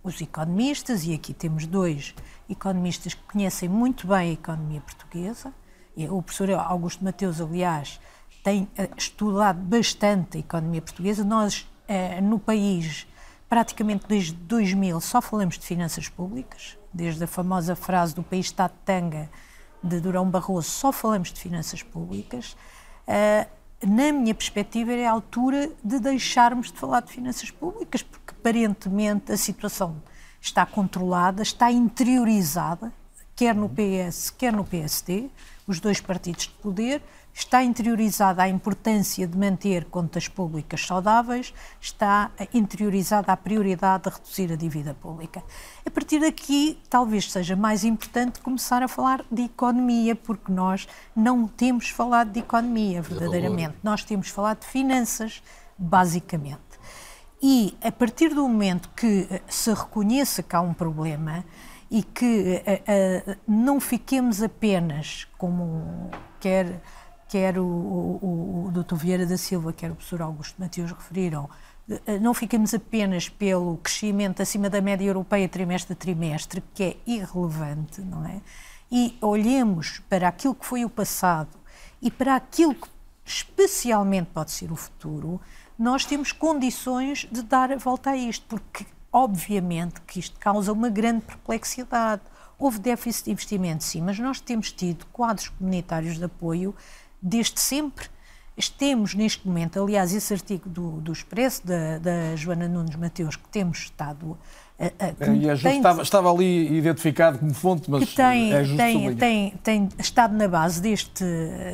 Os 0.02 0.20
economistas, 0.20 1.04
e 1.04 1.12
aqui 1.12 1.34
temos 1.34 1.66
dois 1.66 2.14
economistas 2.48 3.12
que 3.12 3.22
conhecem 3.24 3.68
muito 3.68 4.06
bem 4.06 4.30
a 4.30 4.32
economia 4.32 4.80
portuguesa, 4.80 5.52
o 5.96 6.22
professor 6.22 6.50
Augusto 6.52 7.04
Mateus, 7.04 7.40
aliás, 7.40 8.00
tem 8.42 8.68
eh, 8.76 8.88
estudado 8.96 9.60
bastante 9.60 10.36
a 10.38 10.40
economia 10.40 10.80
portuguesa. 10.80 11.24
Nós, 11.24 11.68
eh, 11.88 12.20
no 12.20 12.38
país, 12.38 13.06
praticamente 13.48 14.06
desde 14.08 14.32
2000, 14.32 15.00
só 15.00 15.20
falamos 15.20 15.58
de 15.58 15.66
finanças 15.66 16.08
públicas, 16.08 16.78
desde 16.92 17.24
a 17.24 17.26
famosa 17.26 17.76
frase 17.76 18.14
do 18.14 18.22
país 18.22 18.46
está 18.46 18.68
de 18.68 18.74
tanga 18.84 19.28
de 19.82 20.00
Durão 20.00 20.28
Barroso, 20.28 20.68
só 20.70 20.92
falamos 20.92 21.32
de 21.32 21.40
finanças 21.40 21.82
públicas. 21.82 22.56
na 23.82 24.12
minha 24.12 24.34
perspectiva, 24.34 24.92
é 24.92 25.06
a 25.06 25.10
altura 25.10 25.70
de 25.82 25.98
deixarmos 25.98 26.70
de 26.70 26.78
falar 26.78 27.00
de 27.00 27.10
finanças 27.10 27.50
públicas, 27.50 28.02
porque 28.02 28.34
aparentemente 28.38 29.32
a 29.32 29.36
situação 29.38 30.02
está 30.40 30.64
controlada, 30.66 31.42
está 31.42 31.70
interiorizada, 31.70 32.92
quer 33.36 33.54
no 33.54 33.68
PS, 33.68 34.30
quer 34.30 34.52
no 34.52 34.64
PSD, 34.64 35.30
os 35.70 35.78
dois 35.78 36.00
partidos 36.00 36.44
de 36.44 36.54
poder, 36.54 37.00
está 37.32 37.62
interiorizada 37.62 38.42
a 38.42 38.48
importância 38.48 39.24
de 39.26 39.38
manter 39.38 39.84
contas 39.84 40.26
públicas 40.26 40.84
saudáveis, 40.84 41.54
está 41.80 42.30
interiorizada 42.52 43.32
a 43.32 43.36
prioridade 43.36 44.04
de 44.04 44.10
reduzir 44.10 44.52
a 44.52 44.56
dívida 44.56 44.94
pública. 44.94 45.42
A 45.86 45.90
partir 45.90 46.20
daqui, 46.20 46.76
talvez 46.90 47.30
seja 47.30 47.54
mais 47.54 47.84
importante 47.84 48.40
começar 48.40 48.82
a 48.82 48.88
falar 48.88 49.24
de 49.30 49.42
economia, 49.42 50.16
porque 50.16 50.50
nós 50.50 50.88
não 51.14 51.46
temos 51.46 51.88
falado 51.88 52.32
de 52.32 52.40
economia, 52.40 53.00
verdadeiramente. 53.00 53.76
Nós 53.82 54.02
temos 54.02 54.28
falado 54.28 54.60
de 54.60 54.66
finanças, 54.66 55.40
basicamente. 55.78 56.58
E 57.40 57.74
a 57.80 57.92
partir 57.92 58.34
do 58.34 58.42
momento 58.42 58.90
que 58.96 59.40
se 59.48 59.72
reconheça 59.72 60.42
que 60.42 60.54
há 60.54 60.60
um 60.60 60.74
problema 60.74 61.44
e 61.90 62.02
que 62.02 62.62
uh, 62.66 63.30
uh, 63.32 63.36
não 63.46 63.80
fiquemos 63.80 64.42
apenas 64.42 65.26
como 65.36 66.10
quer 66.38 66.80
quer 67.30 67.58
o, 67.60 67.64
o, 67.64 68.64
o 68.66 68.70
Dr. 68.72 68.96
Vieira 68.96 69.24
da 69.24 69.36
Silva, 69.36 69.72
quer 69.72 69.92
o 69.92 69.94
professor 69.94 70.20
Augusto 70.20 70.56
Mateus 70.58 70.90
referiram, 70.90 71.48
eh, 71.88 72.18
não 72.18 72.34
fiquemos 72.34 72.74
apenas 72.74 73.28
pelo 73.28 73.76
crescimento 73.76 74.42
acima 74.42 74.68
da 74.68 74.80
média 74.80 75.06
europeia 75.06 75.48
trimestre 75.48 75.92
a 75.92 75.96
trimestre, 75.96 76.60
que 76.74 76.82
é 76.82 76.96
irrelevante, 77.06 78.00
não 78.00 78.26
é? 78.26 78.40
E 78.90 79.16
olhemos 79.20 80.00
para 80.08 80.26
aquilo 80.26 80.56
que 80.56 80.66
foi 80.66 80.84
o 80.84 80.90
passado 80.90 81.56
e 82.02 82.10
para 82.10 82.34
aquilo 82.34 82.74
que 82.74 82.88
especialmente 83.24 84.30
pode 84.34 84.50
ser 84.50 84.72
o 84.72 84.76
futuro, 84.76 85.40
nós 85.78 86.04
temos 86.04 86.32
condições 86.32 87.28
de 87.30 87.42
dar 87.42 87.70
a 87.70 87.76
volta 87.76 88.10
a 88.10 88.16
isto, 88.16 88.44
porque 88.48 88.84
obviamente 89.12 90.00
que 90.02 90.18
isto 90.18 90.38
causa 90.38 90.72
uma 90.72 90.88
grande 90.88 91.22
perplexidade. 91.22 92.22
Houve 92.58 92.78
déficit 92.78 93.26
de 93.26 93.30
investimento, 93.32 93.84
sim, 93.84 94.02
mas 94.02 94.18
nós 94.18 94.40
temos 94.40 94.70
tido 94.70 95.06
quadros 95.06 95.48
comunitários 95.48 96.18
de 96.18 96.24
apoio 96.24 96.74
desde 97.20 97.58
sempre. 97.60 98.08
Temos 98.76 99.14
neste 99.14 99.48
momento, 99.48 99.82
aliás, 99.82 100.12
esse 100.12 100.34
artigo 100.34 100.68
do, 100.68 101.00
do 101.00 101.12
Expresso, 101.12 101.66
da, 101.66 101.96
da 101.96 102.36
Joana 102.36 102.68
Nunes 102.68 102.94
Mateus, 102.94 103.34
que 103.34 103.48
temos 103.48 103.78
estado 103.78 104.36
a, 104.80 104.84
a, 105.26 105.34
e 105.34 105.46
é 105.46 105.56
tem, 105.56 105.76
estava, 105.76 106.02
estava, 106.02 106.32
ali 106.32 106.74
identificado 106.74 107.38
como 107.38 107.52
fonte, 107.52 107.90
mas 107.90 108.08
que 108.08 108.16
tem, 108.16 108.54
é 108.54 108.64
tem, 108.64 109.14
tem, 109.14 109.50
tem, 109.62 109.88
estado 109.98 110.34
na 110.34 110.48
base 110.48 110.80
deste, 110.80 111.22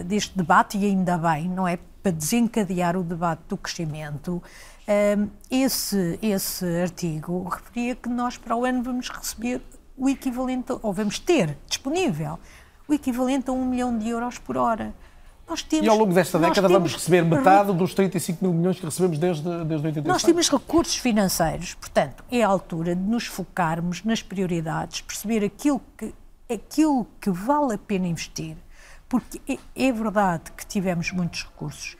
deste 0.04 0.36
debate, 0.36 0.76
e 0.76 0.84
ainda 0.84 1.16
bem, 1.16 1.48
não 1.48 1.68
é? 1.68 1.78
Para 2.02 2.10
desencadear 2.10 2.96
o 2.96 3.04
debate 3.04 3.42
do 3.48 3.56
crescimento. 3.56 4.42
Esse, 5.50 6.18
esse 6.22 6.64
artigo 6.80 7.48
referia 7.48 7.94
que 7.96 8.08
nós 8.08 8.36
para 8.36 8.56
o 8.56 8.64
ano 8.64 8.82
vamos 8.82 9.08
receber 9.08 9.60
o 9.96 10.08
equivalente, 10.08 10.72
ou 10.82 10.92
vamos 10.92 11.18
ter 11.18 11.56
disponível, 11.66 12.38
o 12.86 12.94
equivalente 12.94 13.50
a 13.50 13.52
um 13.52 13.64
milhão 13.64 13.96
de 13.98 14.08
euros 14.08 14.38
por 14.38 14.56
hora. 14.56 14.94
Temos, 15.68 15.86
e 15.86 15.88
ao 15.88 15.96
longo 15.96 16.12
desta 16.12 16.40
década 16.40 16.68
vamos 16.68 16.92
receber 16.92 17.24
metade 17.24 17.72
dos 17.72 17.94
35 17.94 18.44
mil 18.44 18.52
milhões 18.52 18.80
que 18.80 18.84
recebemos 18.84 19.16
desde, 19.16 19.42
desde 19.64 19.86
83. 19.86 20.06
Nós 20.06 20.22
temos 20.24 20.48
recursos 20.50 20.96
financeiros, 20.96 21.74
portanto, 21.74 22.24
é 22.32 22.42
a 22.42 22.48
altura 22.48 22.96
de 22.96 23.02
nos 23.02 23.26
focarmos 23.26 24.02
nas 24.02 24.20
prioridades, 24.20 25.02
perceber 25.02 25.44
aquilo 25.44 25.80
que, 25.96 26.12
aquilo 26.52 27.06
que 27.20 27.30
vale 27.30 27.74
a 27.74 27.78
pena 27.78 28.08
investir, 28.08 28.56
porque 29.08 29.40
é, 29.48 29.86
é 29.86 29.92
verdade 29.92 30.50
que 30.50 30.66
tivemos 30.66 31.12
muitos 31.12 31.44
recursos 31.44 31.96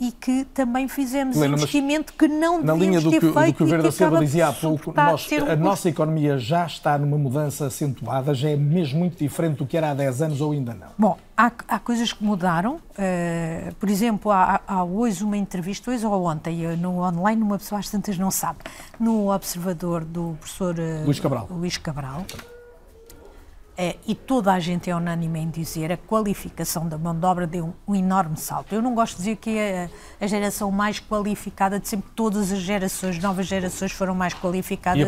e 0.00 0.12
que 0.12 0.44
também 0.54 0.86
fizemos 0.86 1.36
Helena, 1.36 1.56
investimento 1.56 2.12
que 2.12 2.28
não 2.28 2.62
Na 2.62 2.74
linha 2.74 3.00
do 3.00 3.10
que, 3.10 3.20
do 3.20 3.54
que 3.54 3.62
o 3.62 3.66
Verde 3.66 3.84
da 3.84 3.92
Silva 3.92 4.20
dizia 4.20 4.48
há 4.48 4.52
pouco, 4.52 4.92
nós, 4.94 5.28
um 5.32 5.50
a 5.50 5.56
nossa 5.56 5.88
economia 5.88 6.38
já 6.38 6.64
está 6.66 6.96
numa 6.96 7.18
mudança 7.18 7.66
acentuada, 7.66 8.32
já 8.34 8.50
é 8.50 8.56
mesmo 8.56 9.00
muito 9.00 9.18
diferente 9.18 9.58
do 9.58 9.66
que 9.66 9.76
era 9.76 9.90
há 9.90 9.94
10 9.94 10.22
anos 10.22 10.40
ou 10.40 10.52
ainda 10.52 10.72
não? 10.72 10.88
Bom, 10.96 11.18
há, 11.36 11.50
há 11.68 11.78
coisas 11.78 12.12
que 12.12 12.22
mudaram. 12.22 12.76
Uh, 12.76 13.74
por 13.76 13.88
exemplo, 13.88 14.30
há, 14.30 14.60
há, 14.66 14.84
hoje 14.84 15.24
uma 15.24 15.36
entrevista, 15.36 15.90
hoje 15.90 16.06
ou 16.06 16.24
ontem, 16.24 16.76
no 16.76 17.02
online, 17.02 17.42
uma 17.42 17.58
pessoa 17.58 17.80
às 17.80 17.90
tantas 17.90 18.16
não 18.18 18.30
sabe, 18.30 18.58
no 19.00 19.32
Observador 19.32 20.04
do 20.04 20.36
professor 20.38 20.76
uh, 20.78 21.04
Luís 21.04 21.20
Cabral. 21.20 21.48
Luís 21.50 21.76
Cabral 21.76 22.24
é, 23.80 23.94
e 24.08 24.12
toda 24.12 24.52
a 24.52 24.58
gente 24.58 24.90
é 24.90 24.96
unânime 24.96 25.38
em 25.38 25.48
dizer, 25.48 25.92
a 25.92 25.96
qualificação 25.96 26.88
da 26.88 26.98
mão 26.98 27.16
de 27.16 27.24
obra 27.24 27.46
deu 27.46 27.66
um, 27.66 27.92
um 27.92 27.94
enorme 27.94 28.36
salto. 28.36 28.74
Eu 28.74 28.82
não 28.82 28.92
gosto 28.92 29.12
de 29.12 29.18
dizer 29.18 29.36
que 29.36 29.56
é 29.56 29.88
a, 30.20 30.24
a, 30.24 30.26
geração 30.26 30.72
mais 30.72 30.98
qualificada 30.98 31.78
de 31.78 31.86
sempre, 31.86 32.10
todas 32.16 32.50
as 32.50 32.58
gerações, 32.58 33.20
novas 33.20 33.46
gerações 33.46 33.92
foram 33.92 34.16
mais 34.16 34.34
qualificadas 34.34 35.00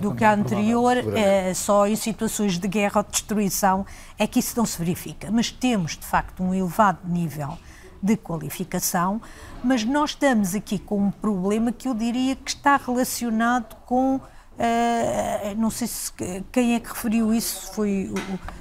do 0.00 0.14
que 0.14 0.24
a 0.24 0.32
anterior, 0.32 0.96
é, 1.14 1.52
só 1.52 1.86
em 1.86 1.96
situações 1.96 2.58
de 2.58 2.66
guerra 2.66 3.00
ou 3.00 3.04
de 3.04 3.10
destruição 3.10 3.84
é 4.18 4.26
que 4.26 4.38
isso 4.38 4.54
não 4.56 4.64
se 4.64 4.78
verifica. 4.78 5.30
Mas 5.30 5.50
temos, 5.50 5.98
de 5.98 6.06
facto, 6.06 6.42
um 6.42 6.54
elevado 6.54 7.00
nível 7.04 7.58
de 8.02 8.16
qualificação, 8.16 9.20
mas 9.62 9.84
nós 9.84 10.10
estamos 10.10 10.54
aqui 10.54 10.78
com 10.78 10.98
um 10.98 11.10
problema 11.10 11.72
que 11.72 11.86
eu 11.86 11.92
diria 11.92 12.34
que 12.36 12.52
está 12.52 12.78
relacionado 12.78 13.76
com 13.84 14.18
Uh, 14.58 15.54
não 15.56 15.70
sei 15.70 15.86
se 15.86 16.12
quem 16.50 16.74
é 16.74 16.80
que 16.80 16.88
referiu 16.88 17.32
isso, 17.32 17.70
foi 17.72 18.12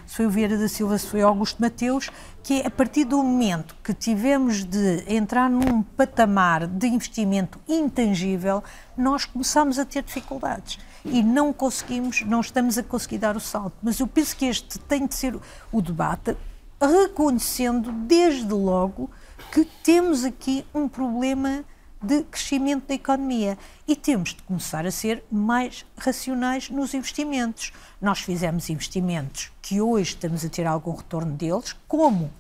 se 0.06 0.16
foi 0.16 0.28
o 0.28 0.30
Vieira 0.30 0.56
da 0.56 0.70
Silva, 0.70 0.96
se 0.98 1.08
foi 1.08 1.22
Augusto 1.22 1.60
Mateus, 1.60 2.12
que 2.44 2.62
é 2.62 2.68
a 2.68 2.70
partir 2.70 3.04
do 3.04 3.18
momento 3.18 3.76
que 3.84 3.94
tivemos 3.96 4.64
de 4.64 5.04
entrar 5.08 5.50
num 5.50 5.82
patamar 5.82 6.68
de 6.68 6.88
investimento 6.88 7.60
intangível, 7.68 8.64
nós 8.96 9.26
começamos 9.26 9.80
a 9.80 9.86
ter 9.86 10.04
dificuldades 10.04 10.80
e 11.04 11.24
não 11.24 11.52
conseguimos, 11.52 12.22
não 12.22 12.42
estamos 12.42 12.78
a 12.78 12.84
conseguir 12.84 13.18
dar 13.18 13.36
o 13.36 13.40
salto. 13.40 13.76
Mas 13.82 14.00
eu 14.00 14.06
penso 14.06 14.38
que 14.38 14.46
este 14.46 14.78
tem 14.80 15.08
de 15.08 15.16
ser 15.16 15.36
o 15.72 15.82
debate, 15.82 16.38
reconhecendo 16.80 17.92
desde 17.92 18.54
logo 18.54 19.10
que 19.52 19.66
temos 19.84 20.24
aqui 20.24 20.64
um 20.74 20.88
problema 20.88 21.66
de 22.02 22.24
crescimento 22.24 22.88
da 22.88 22.94
economia 22.94 23.58
e 23.88 23.96
temos 23.96 24.34
de 24.34 24.44
começar 24.44 24.86
a 24.86 24.92
ser 24.92 25.24
mais 25.32 25.86
racionais 25.98 26.70
nos 26.70 26.94
investimentos. 26.94 27.72
Nós 28.02 28.20
fizemos 28.20 28.70
investimentos 28.70 29.52
que 29.62 29.82
hoje 29.82 30.12
estamos 30.12 30.46
a 30.46 30.50
ter 30.50 30.68
algum 30.68 30.94
retorno 30.94 31.34
deles, 31.34 31.76
como 31.88 32.32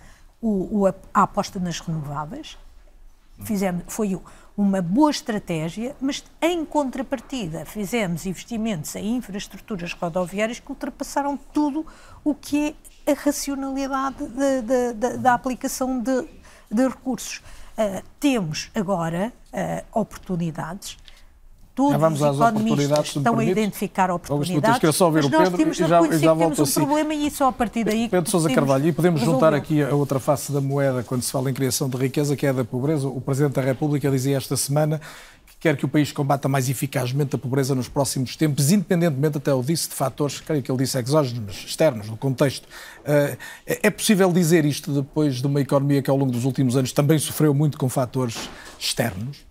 o, 0.42 0.82
o, 0.82 0.88
a 0.88 0.94
aposta 1.14 1.60
nas 1.60 1.80
renováveis. 1.80 2.58
Fizemos, 3.44 3.84
foi 3.88 4.20
uma 4.56 4.82
boa 4.82 5.12
estratégia, 5.12 5.96
mas 6.02 6.24
em 6.42 6.66
contrapartida 6.66 7.66
fizemos 7.66 8.26
investimentos 8.26 8.96
em 8.96 9.18
infraestruturas 9.18 9.94
rodoviárias 9.94 10.60
que 10.60 10.70
ultrapassaram 10.70 11.38
tudo 11.38 11.86
o 12.24 12.34
que 12.34 12.76
é 13.06 13.12
a 13.12 13.16
racionalidade 13.16 14.18
da 15.20 15.34
aplicação 15.34 16.00
de, 16.00 16.28
de 16.72 16.88
recursos. 16.88 17.42
Uh, 17.78 18.02
temos 18.20 18.72
agora 18.74 19.32
uh, 19.54 20.00
oportunidades. 20.00 20.98
Todos 21.76 21.92
já 21.92 21.98
vamos 22.00 22.22
os 22.22 22.36
economistas 22.42 23.16
estão 23.16 23.38
a 23.38 23.46
identificar 23.46 24.10
oportunidades, 24.10 24.80
mas 24.82 24.96
só 24.96 25.12
ver 25.12 25.26
o 25.26 25.30
Pedro 25.30 25.58
temos 25.58 25.80
e 25.80 25.86
já, 25.86 26.02
já 26.02 26.34
que 26.34 26.40
temos 26.40 26.58
um 26.58 26.64
assim. 26.64 26.74
problema 26.74 27.14
e 27.14 27.30
só 27.30 27.50
a 27.50 27.52
partir 27.52 27.84
daí... 27.84 28.10
Pedro 28.10 28.32
Sousa 28.32 28.50
Carvalho, 28.52 28.88
e 28.88 28.92
podemos 28.92 29.20
resolver. 29.20 29.46
juntar 29.46 29.54
aqui 29.54 29.84
a 29.84 29.94
outra 29.94 30.20
face 30.20 30.52
da 30.52 30.60
moeda 30.60 31.04
quando 31.04 31.22
se 31.22 31.32
fala 31.32 31.52
em 31.52 31.54
criação 31.54 31.88
de 31.88 31.96
riqueza, 31.96 32.36
que 32.36 32.48
é 32.48 32.50
a 32.50 32.54
da 32.54 32.66
pobreza. 32.66 33.08
O 33.08 33.22
Presidente 33.22 33.54
da 33.54 33.62
República 33.62 34.10
dizia 34.10 34.38
esta 34.38 34.58
semana 34.58 35.00
quer 35.68 35.76
que 35.76 35.84
o 35.84 35.90
país 35.90 36.14
combata 36.14 36.48
mais 36.48 36.70
eficazmente 36.70 37.36
a 37.36 37.38
pobreza 37.38 37.76
nos 37.76 37.90
próximos 37.90 38.38
tempos, 38.38 38.72
independentemente, 38.72 39.38
até 39.38 39.54
o 39.54 39.62
disse, 39.62 39.90
de 39.90 39.96
fatores, 39.96 40.40
creio 40.40 40.64
que 40.64 40.72
ele 40.72 40.78
disse 40.78 40.98
exógenos, 40.98 41.66
externos, 41.68 42.08
do 42.08 42.16
contexto. 42.16 42.66
Eh, 43.04 43.38
é 43.66 43.90
possível 43.90 44.32
dizer 44.32 44.64
isto 44.64 44.94
depois 44.94 45.42
de 45.42 45.48
uma 45.48 45.60
economia 45.60 46.02
que 46.02 46.10
ao 46.10 46.16
longo 46.16 46.32
dos 46.32 46.46
últimos 46.46 46.78
anos 46.78 46.94
também 46.94 47.20
sofreu 47.20 47.54
muito 47.54 47.78
com 47.78 47.90
fatores 47.90 48.50
externos? 48.80 49.47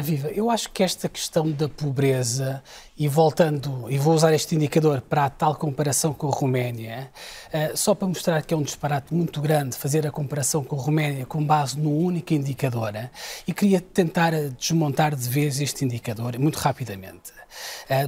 Viva, 0.00 0.28
eu 0.28 0.48
acho 0.48 0.70
que 0.70 0.82
esta 0.82 1.06
questão 1.06 1.50
da 1.50 1.68
pobreza, 1.68 2.62
e 2.96 3.06
voltando, 3.06 3.90
e 3.90 3.98
vou 3.98 4.14
usar 4.14 4.32
este 4.32 4.54
indicador 4.54 5.02
para 5.02 5.26
a 5.26 5.30
tal 5.30 5.54
comparação 5.54 6.14
com 6.14 6.28
a 6.28 6.30
Roménia, 6.30 7.10
uh, 7.52 7.76
só 7.76 7.94
para 7.94 8.08
mostrar 8.08 8.40
que 8.40 8.54
é 8.54 8.56
um 8.56 8.62
disparate 8.62 9.12
muito 9.12 9.38
grande 9.42 9.76
fazer 9.76 10.06
a 10.06 10.10
comparação 10.10 10.64
com 10.64 10.76
a 10.76 10.82
Roménia 10.82 11.26
com 11.26 11.44
base 11.44 11.78
num 11.78 11.94
único 11.94 12.32
indicador, 12.32 12.94
uh, 12.94 13.10
e 13.46 13.52
queria 13.52 13.82
tentar 13.82 14.32
desmontar 14.58 15.14
de 15.14 15.28
vez 15.28 15.60
este 15.60 15.84
indicador, 15.84 16.38
muito 16.38 16.56
rapidamente, 16.56 17.30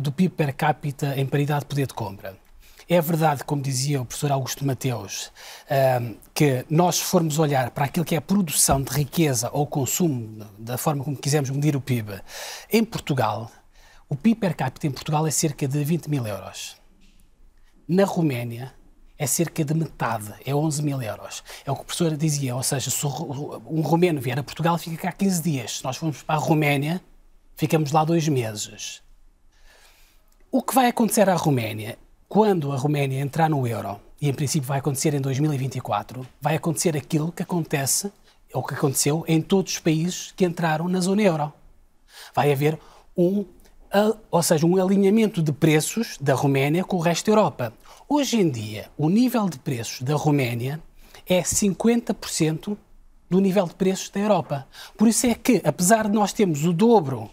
do 0.00 0.10
PIB 0.10 0.34
per 0.34 0.54
capita 0.54 1.12
em 1.18 1.26
paridade 1.26 1.60
de 1.60 1.66
poder 1.66 1.86
de 1.86 1.92
compra. 1.92 2.43
É 2.88 3.00
verdade, 3.00 3.44
como 3.44 3.62
dizia 3.62 4.02
o 4.02 4.04
professor 4.04 4.30
Augusto 4.32 4.64
Mateus, 4.64 5.32
que 6.34 6.66
nós 6.68 7.00
formos 7.00 7.38
olhar 7.38 7.70
para 7.70 7.86
aquilo 7.86 8.04
que 8.04 8.14
é 8.14 8.18
a 8.18 8.22
produção 8.22 8.82
de 8.82 8.92
riqueza 8.92 9.48
ou 9.52 9.66
consumo, 9.66 10.46
da 10.58 10.76
forma 10.76 11.02
como 11.02 11.16
quisermos 11.16 11.50
medir 11.50 11.74
o 11.76 11.80
PIB, 11.80 12.20
em 12.70 12.84
Portugal, 12.84 13.50
o 14.08 14.14
PIB 14.14 14.40
per 14.40 14.54
capita 14.54 14.86
em 14.86 14.90
Portugal 14.90 15.26
é 15.26 15.30
cerca 15.30 15.66
de 15.66 15.82
20 15.82 16.08
mil 16.08 16.26
euros. 16.26 16.76
Na 17.88 18.04
Roménia 18.04 18.74
é 19.16 19.26
cerca 19.26 19.64
de 19.64 19.72
metade, 19.72 20.34
é 20.44 20.54
11 20.54 20.82
mil 20.82 21.00
euros. 21.00 21.42
É 21.64 21.70
o 21.70 21.74
que 21.74 21.82
o 21.82 21.84
professor 21.84 22.14
dizia, 22.16 22.54
ou 22.54 22.62
seja, 22.62 22.90
se 22.90 23.06
um 23.06 23.80
romeno 23.80 24.20
vier 24.20 24.38
a 24.38 24.42
Portugal, 24.42 24.76
fica 24.76 24.96
cá 24.96 25.12
15 25.12 25.42
dias. 25.42 25.78
Se 25.78 25.84
nós 25.84 25.96
formos 25.96 26.22
para 26.22 26.34
a 26.34 26.38
Roménia, 26.38 27.00
ficamos 27.56 27.92
lá 27.92 28.04
dois 28.04 28.28
meses. 28.28 29.02
O 30.50 30.62
que 30.62 30.74
vai 30.74 30.88
acontecer 30.88 31.28
à 31.28 31.34
Roménia, 31.34 31.98
quando 32.28 32.72
a 32.72 32.76
Roménia 32.76 33.20
entrar 33.20 33.48
no 33.48 33.66
euro, 33.66 34.00
e 34.20 34.28
em 34.28 34.34
princípio 34.34 34.66
vai 34.66 34.78
acontecer 34.78 35.14
em 35.14 35.20
2024, 35.20 36.26
vai 36.40 36.56
acontecer 36.56 36.96
aquilo 36.96 37.32
que 37.32 37.42
acontece, 37.42 38.12
ou 38.52 38.62
que 38.62 38.74
aconteceu 38.74 39.24
em 39.26 39.40
todos 39.40 39.74
os 39.74 39.78
países 39.78 40.32
que 40.36 40.44
entraram 40.44 40.88
na 40.88 41.00
zona 41.00 41.22
euro. 41.22 41.52
Vai 42.34 42.52
haver 42.52 42.78
um, 43.16 43.44
ou 44.30 44.42
seja, 44.42 44.66
um 44.66 44.80
alinhamento 44.82 45.42
de 45.42 45.52
preços 45.52 46.16
da 46.20 46.34
Roménia 46.34 46.84
com 46.84 46.96
o 46.96 47.00
resto 47.00 47.26
da 47.26 47.32
Europa. 47.32 47.72
Hoje 48.08 48.40
em 48.40 48.48
dia, 48.48 48.90
o 48.96 49.08
nível 49.08 49.48
de 49.48 49.58
preços 49.58 50.02
da 50.02 50.14
Roménia 50.14 50.80
é 51.26 51.40
50% 51.42 52.76
do 53.30 53.40
nível 53.40 53.66
de 53.66 53.74
preços 53.74 54.10
da 54.10 54.20
Europa. 54.20 54.66
Por 54.96 55.08
isso 55.08 55.26
é 55.26 55.34
que, 55.34 55.60
apesar 55.64 56.08
de 56.08 56.14
nós 56.14 56.32
termos 56.32 56.64
o 56.64 56.72
dobro 56.72 57.30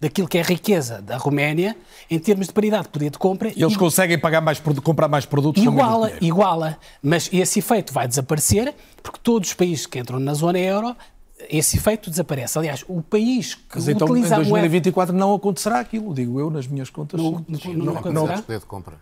daquilo 0.00 0.28
que 0.28 0.38
é 0.38 0.40
a 0.40 0.44
riqueza 0.44 1.00
da 1.00 1.16
Roménia, 1.16 1.76
em 2.10 2.18
termos 2.18 2.46
de 2.46 2.52
paridade 2.52 2.84
de 2.84 2.88
poder 2.90 3.10
de 3.10 3.18
compra... 3.18 3.48
Eles 3.48 3.72
e... 3.72 3.78
conseguem 3.78 4.18
pagar 4.18 4.40
mais, 4.40 4.60
comprar 4.82 5.08
mais 5.08 5.24
produtos 5.24 5.62
Iguala, 5.62 6.12
iguala. 6.20 6.78
Mas 7.02 7.30
esse 7.32 7.58
efeito 7.58 7.92
vai 7.92 8.06
desaparecer, 8.06 8.74
porque 9.02 9.18
todos 9.22 9.48
os 9.48 9.54
países 9.54 9.86
que 9.86 9.98
entram 9.98 10.18
na 10.18 10.34
zona 10.34 10.58
euro 10.58 10.94
esse 11.50 11.76
efeito 11.76 12.08
desaparece. 12.08 12.58
Aliás, 12.58 12.84
o 12.88 13.02
país 13.02 13.54
que 13.54 13.76
Mas 13.76 13.88
então, 13.88 14.08
utiliza 14.08 14.36
em 14.36 14.48
2024 14.48 15.14
moeda... 15.14 15.26
não 15.26 15.34
acontecerá 15.34 15.80
aquilo, 15.80 16.14
digo 16.14 16.40
eu, 16.40 16.50
nas 16.50 16.66
minhas 16.66 16.88
contas. 16.88 17.20
Não, 17.20 17.44
não, 17.46 17.74
não, 17.74 17.84
não 17.84 17.96
acontecerá? 17.98 18.42
Poder 18.42 18.58
de 18.58 18.66
compra 18.66 18.94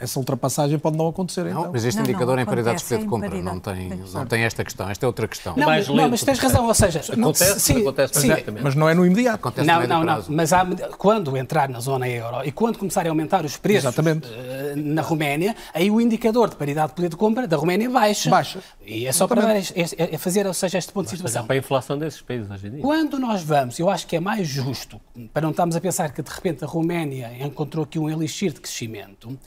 essa 0.00 0.18
ultrapassagem 0.18 0.78
pode 0.78 0.96
não 0.96 1.08
acontecer. 1.08 1.44
Não, 1.44 1.50
então. 1.50 1.72
mas 1.72 1.84
este 1.84 1.98
não, 1.98 2.04
indicador 2.04 2.36
não, 2.36 2.42
em 2.42 2.46
paridade 2.46 2.78
de 2.78 2.84
poder 2.84 2.98
de 3.00 3.06
compra 3.06 3.42
não 3.42 3.60
tem, 3.60 3.88
não 3.88 4.26
tem 4.26 4.42
esta 4.42 4.64
questão. 4.64 4.88
Esta 4.88 5.04
é 5.04 5.06
outra 5.06 5.28
questão. 5.28 5.54
Não, 5.54 5.66
mas, 5.66 5.88
não, 5.88 6.08
mas 6.08 6.24
tens 6.24 6.38
razão, 6.38 6.66
ou 6.66 6.74
seja, 6.74 7.00
acontece, 7.00 7.60
sim, 7.60 7.82
acontece 7.82 8.20
sim, 8.20 8.28
mas 8.62 8.74
não 8.74 8.88
é 8.88 8.94
no 8.94 9.04
imediato. 9.04 9.36
Acontece 9.36 9.66
não, 9.66 9.86
não, 9.86 10.02
não, 10.02 10.24
mas 10.28 10.52
há, 10.54 10.66
quando 10.96 11.36
entrar 11.36 11.68
na 11.68 11.80
zona 11.80 12.08
euro 12.08 12.42
e 12.44 12.50
quando 12.50 12.78
começarem 12.78 13.10
a 13.10 13.12
aumentar 13.12 13.44
os 13.44 13.58
preços 13.58 13.84
Exatamente. 13.84 14.26
Uh, 14.26 14.76
na 14.76 15.02
Roménia, 15.02 15.54
aí 15.74 15.90
o 15.90 16.00
indicador 16.00 16.48
de 16.48 16.56
paridade 16.56 16.88
de 16.88 16.94
poder 16.94 17.08
de 17.10 17.16
compra 17.16 17.46
da 17.46 17.56
Roménia 17.56 17.90
baixa. 17.90 18.30
Baixa. 18.30 18.60
E 18.84 19.06
é 19.06 19.12
só 19.12 19.26
Exatamente. 19.26 19.72
para 19.72 19.82
dar, 19.82 20.10
é, 20.10 20.14
é 20.14 20.18
fazer, 20.18 20.46
ou 20.46 20.54
seja, 20.54 20.78
este 20.78 20.92
ponto 20.92 21.04
de 21.04 21.16
situação. 21.16 21.46
para 21.46 21.54
a 21.56 21.58
inflação 21.58 21.98
desses 21.98 22.22
países 22.22 22.50
hoje 22.50 22.68
em 22.68 22.70
dia. 22.70 22.80
Quando 22.80 23.18
nós 23.18 23.42
vamos, 23.42 23.78
eu 23.78 23.90
acho 23.90 24.06
que 24.06 24.16
é 24.16 24.20
mais 24.20 24.48
justo, 24.48 25.00
para 25.32 25.42
não 25.42 25.50
estarmos 25.50 25.76
a 25.76 25.80
pensar 25.80 26.12
que 26.12 26.22
de 26.22 26.30
repente 26.30 26.64
a 26.64 26.66
Roménia 26.66 27.30
encontrou 27.44 27.84
aqui 27.84 27.98
um 27.98 28.08
elixir 28.08 28.52
de 28.52 28.60
crescimento, 28.60 29.38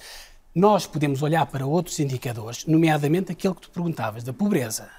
nós 0.54 0.86
podemos 0.86 1.22
olhar 1.22 1.46
para 1.46 1.66
outros 1.66 2.00
indicadores, 2.00 2.66
nomeadamente 2.66 3.32
aquele 3.32 3.56
que 3.56 3.62
tu 3.62 3.70
perguntavas, 3.72 4.24
da 4.24 4.34
pobreza. 4.34 4.89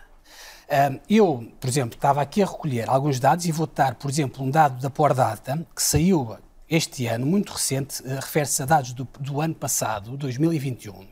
Eu, 1.09 1.47
por 1.61 1.69
exemplo, 1.69 1.95
estava 1.95 2.23
aqui 2.23 2.43
a 2.43 2.47
recolher 2.47 2.89
alguns 2.89 3.21
dados 3.21 3.45
e 3.45 3.53
vou 3.53 3.67
dar, 3.67 3.95
por 3.95 4.11
exemplo, 4.11 4.45
um 4.45 4.51
dado 4.51 4.81
da 4.81 4.91
Pordata, 4.91 5.65
que 5.75 5.83
saiu 5.83 6.37
este 6.69 7.07
ano, 7.07 7.27
muito 7.27 7.53
recente, 7.53 8.03
eh, 8.05 8.15
refere-se 8.17 8.63
a 8.63 8.67
dados 8.67 8.93
do, 8.93 9.07
do, 9.21 9.41
ano 9.41 9.55
passado, 9.55 10.17
2021. 10.17 11.07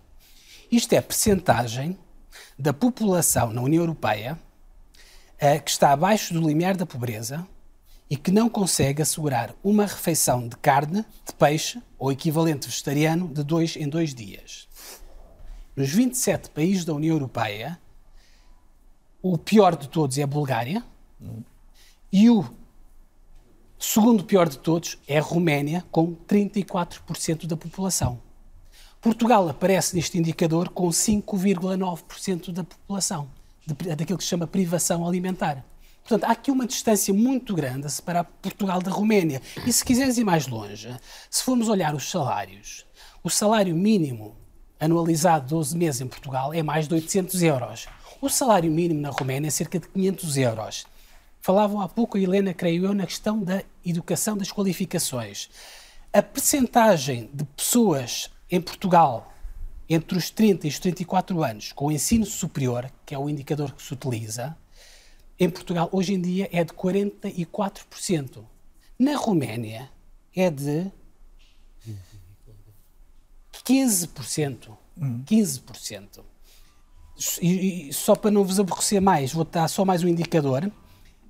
Isto 0.70 0.94
é 0.94 0.98
a 0.98 1.02
percentagem 1.02 1.98
da 2.58 2.72
população 2.72 3.52
na 3.52 3.60
União 3.60 3.82
Europeia 3.82 4.38
eh, 5.38 5.58
que 5.58 5.70
está 5.70 5.90
abaixo 5.90 6.32
do 6.32 6.40
limiar 6.46 6.76
da 6.76 6.86
pobreza 6.86 7.46
e 8.12 8.16
que 8.18 8.30
não 8.30 8.46
consegue 8.46 9.00
assegurar 9.00 9.54
uma 9.64 9.86
refeição 9.86 10.46
de 10.46 10.54
carne, 10.58 11.02
de 11.26 11.32
peixe 11.32 11.82
ou 11.98 12.12
equivalente 12.12 12.68
vegetariano 12.68 13.26
de 13.26 13.42
dois 13.42 13.74
em 13.74 13.88
dois 13.88 14.14
dias. 14.14 14.68
Nos 15.74 15.88
27 15.88 16.50
países 16.50 16.84
da 16.84 16.92
União 16.92 17.14
Europeia, 17.14 17.80
o 19.22 19.38
pior 19.38 19.74
de 19.74 19.88
todos 19.88 20.18
é 20.18 20.24
a 20.24 20.26
Bulgária 20.26 20.84
e 22.12 22.28
o 22.28 22.44
segundo 23.78 24.24
pior 24.24 24.46
de 24.46 24.58
todos 24.58 24.98
é 25.08 25.16
a 25.16 25.22
Roménia, 25.22 25.82
com 25.90 26.14
34% 26.14 27.46
da 27.46 27.56
população. 27.56 28.20
Portugal 29.00 29.48
aparece 29.48 29.96
neste 29.96 30.18
indicador 30.18 30.68
com 30.68 30.88
5,9% 30.88 32.52
da 32.52 32.62
população, 32.62 33.30
daquilo 33.96 34.18
que 34.18 34.24
se 34.24 34.28
chama 34.28 34.46
privação 34.46 35.08
alimentar. 35.08 35.64
Portanto, 36.02 36.24
há 36.24 36.32
aqui 36.32 36.50
uma 36.50 36.66
distância 36.66 37.14
muito 37.14 37.54
grande 37.54 37.86
a 37.86 37.88
separar 37.88 38.24
Portugal 38.24 38.82
da 38.82 38.90
Roménia. 38.90 39.40
E 39.66 39.72
se 39.72 39.84
quiseres 39.84 40.18
ir 40.18 40.24
mais 40.24 40.46
longe, 40.46 40.94
se 41.30 41.42
formos 41.42 41.68
olhar 41.68 41.94
os 41.94 42.10
salários, 42.10 42.84
o 43.22 43.30
salário 43.30 43.74
mínimo 43.74 44.36
anualizado 44.80 45.48
12 45.48 45.78
meses 45.78 46.00
em 46.00 46.08
Portugal 46.08 46.52
é 46.52 46.62
mais 46.62 46.88
de 46.88 46.94
800 46.94 47.42
euros. 47.42 47.86
O 48.20 48.28
salário 48.28 48.70
mínimo 48.70 49.00
na 49.00 49.10
Roménia 49.10 49.46
é 49.46 49.50
cerca 49.50 49.78
de 49.78 49.88
500 49.88 50.36
euros. 50.38 50.86
Falavam 51.40 51.80
há 51.80 51.88
pouco 51.88 52.16
a 52.16 52.20
Helena, 52.20 52.52
creio 52.52 52.86
eu, 52.86 52.94
na 52.94 53.06
questão 53.06 53.40
da 53.40 53.62
educação 53.84 54.36
das 54.36 54.50
qualificações. 54.50 55.50
A 56.12 56.20
percentagem 56.20 57.30
de 57.32 57.44
pessoas 57.44 58.30
em 58.50 58.60
Portugal 58.60 59.32
entre 59.88 60.16
os 60.16 60.30
30 60.30 60.66
e 60.66 60.70
os 60.70 60.78
34 60.78 61.42
anos 61.42 61.72
com 61.72 61.86
o 61.86 61.92
ensino 61.92 62.24
superior, 62.24 62.90
que 63.04 63.14
é 63.14 63.18
o 63.18 63.28
indicador 63.28 63.72
que 63.72 63.82
se 63.82 63.92
utiliza, 63.92 64.56
em 65.38 65.50
Portugal 65.50 65.88
hoje 65.92 66.14
em 66.14 66.20
dia 66.20 66.48
é 66.52 66.62
de 66.64 66.72
44%. 66.72 68.44
Na 68.98 69.16
Roménia 69.16 69.90
é 70.34 70.50
de 70.50 70.90
15%. 73.64 74.76
15%. 74.98 76.20
E, 77.40 77.88
e, 77.88 77.92
só 77.92 78.14
para 78.14 78.30
não 78.30 78.44
vos 78.44 78.58
aborrecer 78.58 79.00
mais, 79.00 79.32
vou 79.32 79.44
dar 79.44 79.68
só 79.68 79.84
mais 79.84 80.02
um 80.02 80.08
indicador. 80.08 80.70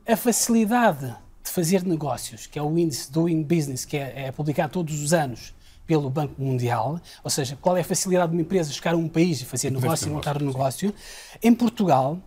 A 0.07 0.17
facilidade 0.17 1.15
de 1.43 1.51
fazer 1.51 1.85
negócios, 1.85 2.47
que 2.47 2.59
é 2.59 2.63
o 2.63 2.79
índice 2.79 3.11
Doing 3.11 3.43
Business, 3.43 3.85
que 3.85 3.97
é, 3.97 4.27
é 4.27 4.33
publicado 4.33 4.73
todos 4.73 5.01
os 5.01 5.13
anos 5.13 5.55
pelo 5.87 6.09
Banco 6.09 6.41
Mundial, 6.41 7.01
ou 7.23 7.31
seja, 7.31 7.59
qual 7.61 7.77
é 7.77 7.81
a 7.81 7.85
facilidade 7.85 8.31
de 8.31 8.37
uma 8.37 8.43
empresa 8.43 8.73
chegar 8.73 8.95
a 8.95 8.97
um 8.97 9.09
país 9.09 9.41
e 9.41 9.45
fazer 9.45 9.69
e 9.69 9.71
negócio 9.73 10.09
e 10.09 10.11
montar 10.11 10.41
um 10.41 10.47
negócio. 10.47 10.95
Em 11.43 11.53
Portugal, 11.55 12.19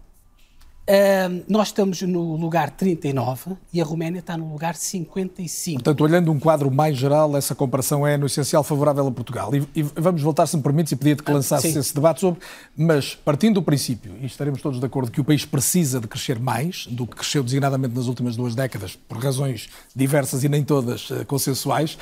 Uh, 0.87 1.43
nós 1.47 1.69
estamos 1.69 1.99
no 2.03 2.35
lugar 2.35 2.69
39 2.69 3.57
e 3.73 3.81
a 3.81 3.83
Roménia 3.83 4.19
está 4.19 4.37
no 4.37 4.51
lugar 4.51 4.75
55. 4.75 5.81
Portanto, 5.81 6.01
olhando 6.01 6.31
um 6.31 6.39
quadro 6.39 6.69
mais 6.69 6.95
geral, 6.95 7.35
essa 7.35 7.55
comparação 7.55 8.05
é, 8.05 8.15
no 8.17 8.27
essencial, 8.27 8.63
favorável 8.63 9.07
a 9.07 9.11
Portugal. 9.11 9.49
E, 9.55 9.67
e 9.73 9.81
vamos 9.81 10.21
voltar, 10.21 10.45
se 10.45 10.55
me 10.55 10.61
permites, 10.61 10.91
e 10.91 10.95
pedia-te 10.95 11.23
que 11.23 11.31
lançasse 11.31 11.75
ah, 11.75 11.79
esse 11.79 11.91
debate 11.91 12.19
sobre, 12.19 12.39
mas 12.77 13.15
partindo 13.15 13.55
do 13.55 13.63
princípio, 13.63 14.13
e 14.21 14.27
estaremos 14.27 14.61
todos 14.61 14.79
de 14.79 14.85
acordo, 14.85 15.09
que 15.09 15.19
o 15.19 15.23
país 15.23 15.43
precisa 15.43 15.99
de 15.99 16.07
crescer 16.07 16.37
mais 16.37 16.85
do 16.85 17.07
que 17.07 17.15
cresceu 17.15 17.41
designadamente 17.41 17.95
nas 17.95 18.05
últimas 18.05 18.35
duas 18.35 18.53
décadas, 18.53 18.95
por 18.95 19.17
razões 19.17 19.67
diversas 19.95 20.43
e 20.43 20.49
nem 20.49 20.63
todas 20.63 21.09
uh, 21.09 21.25
consensuais, 21.25 21.97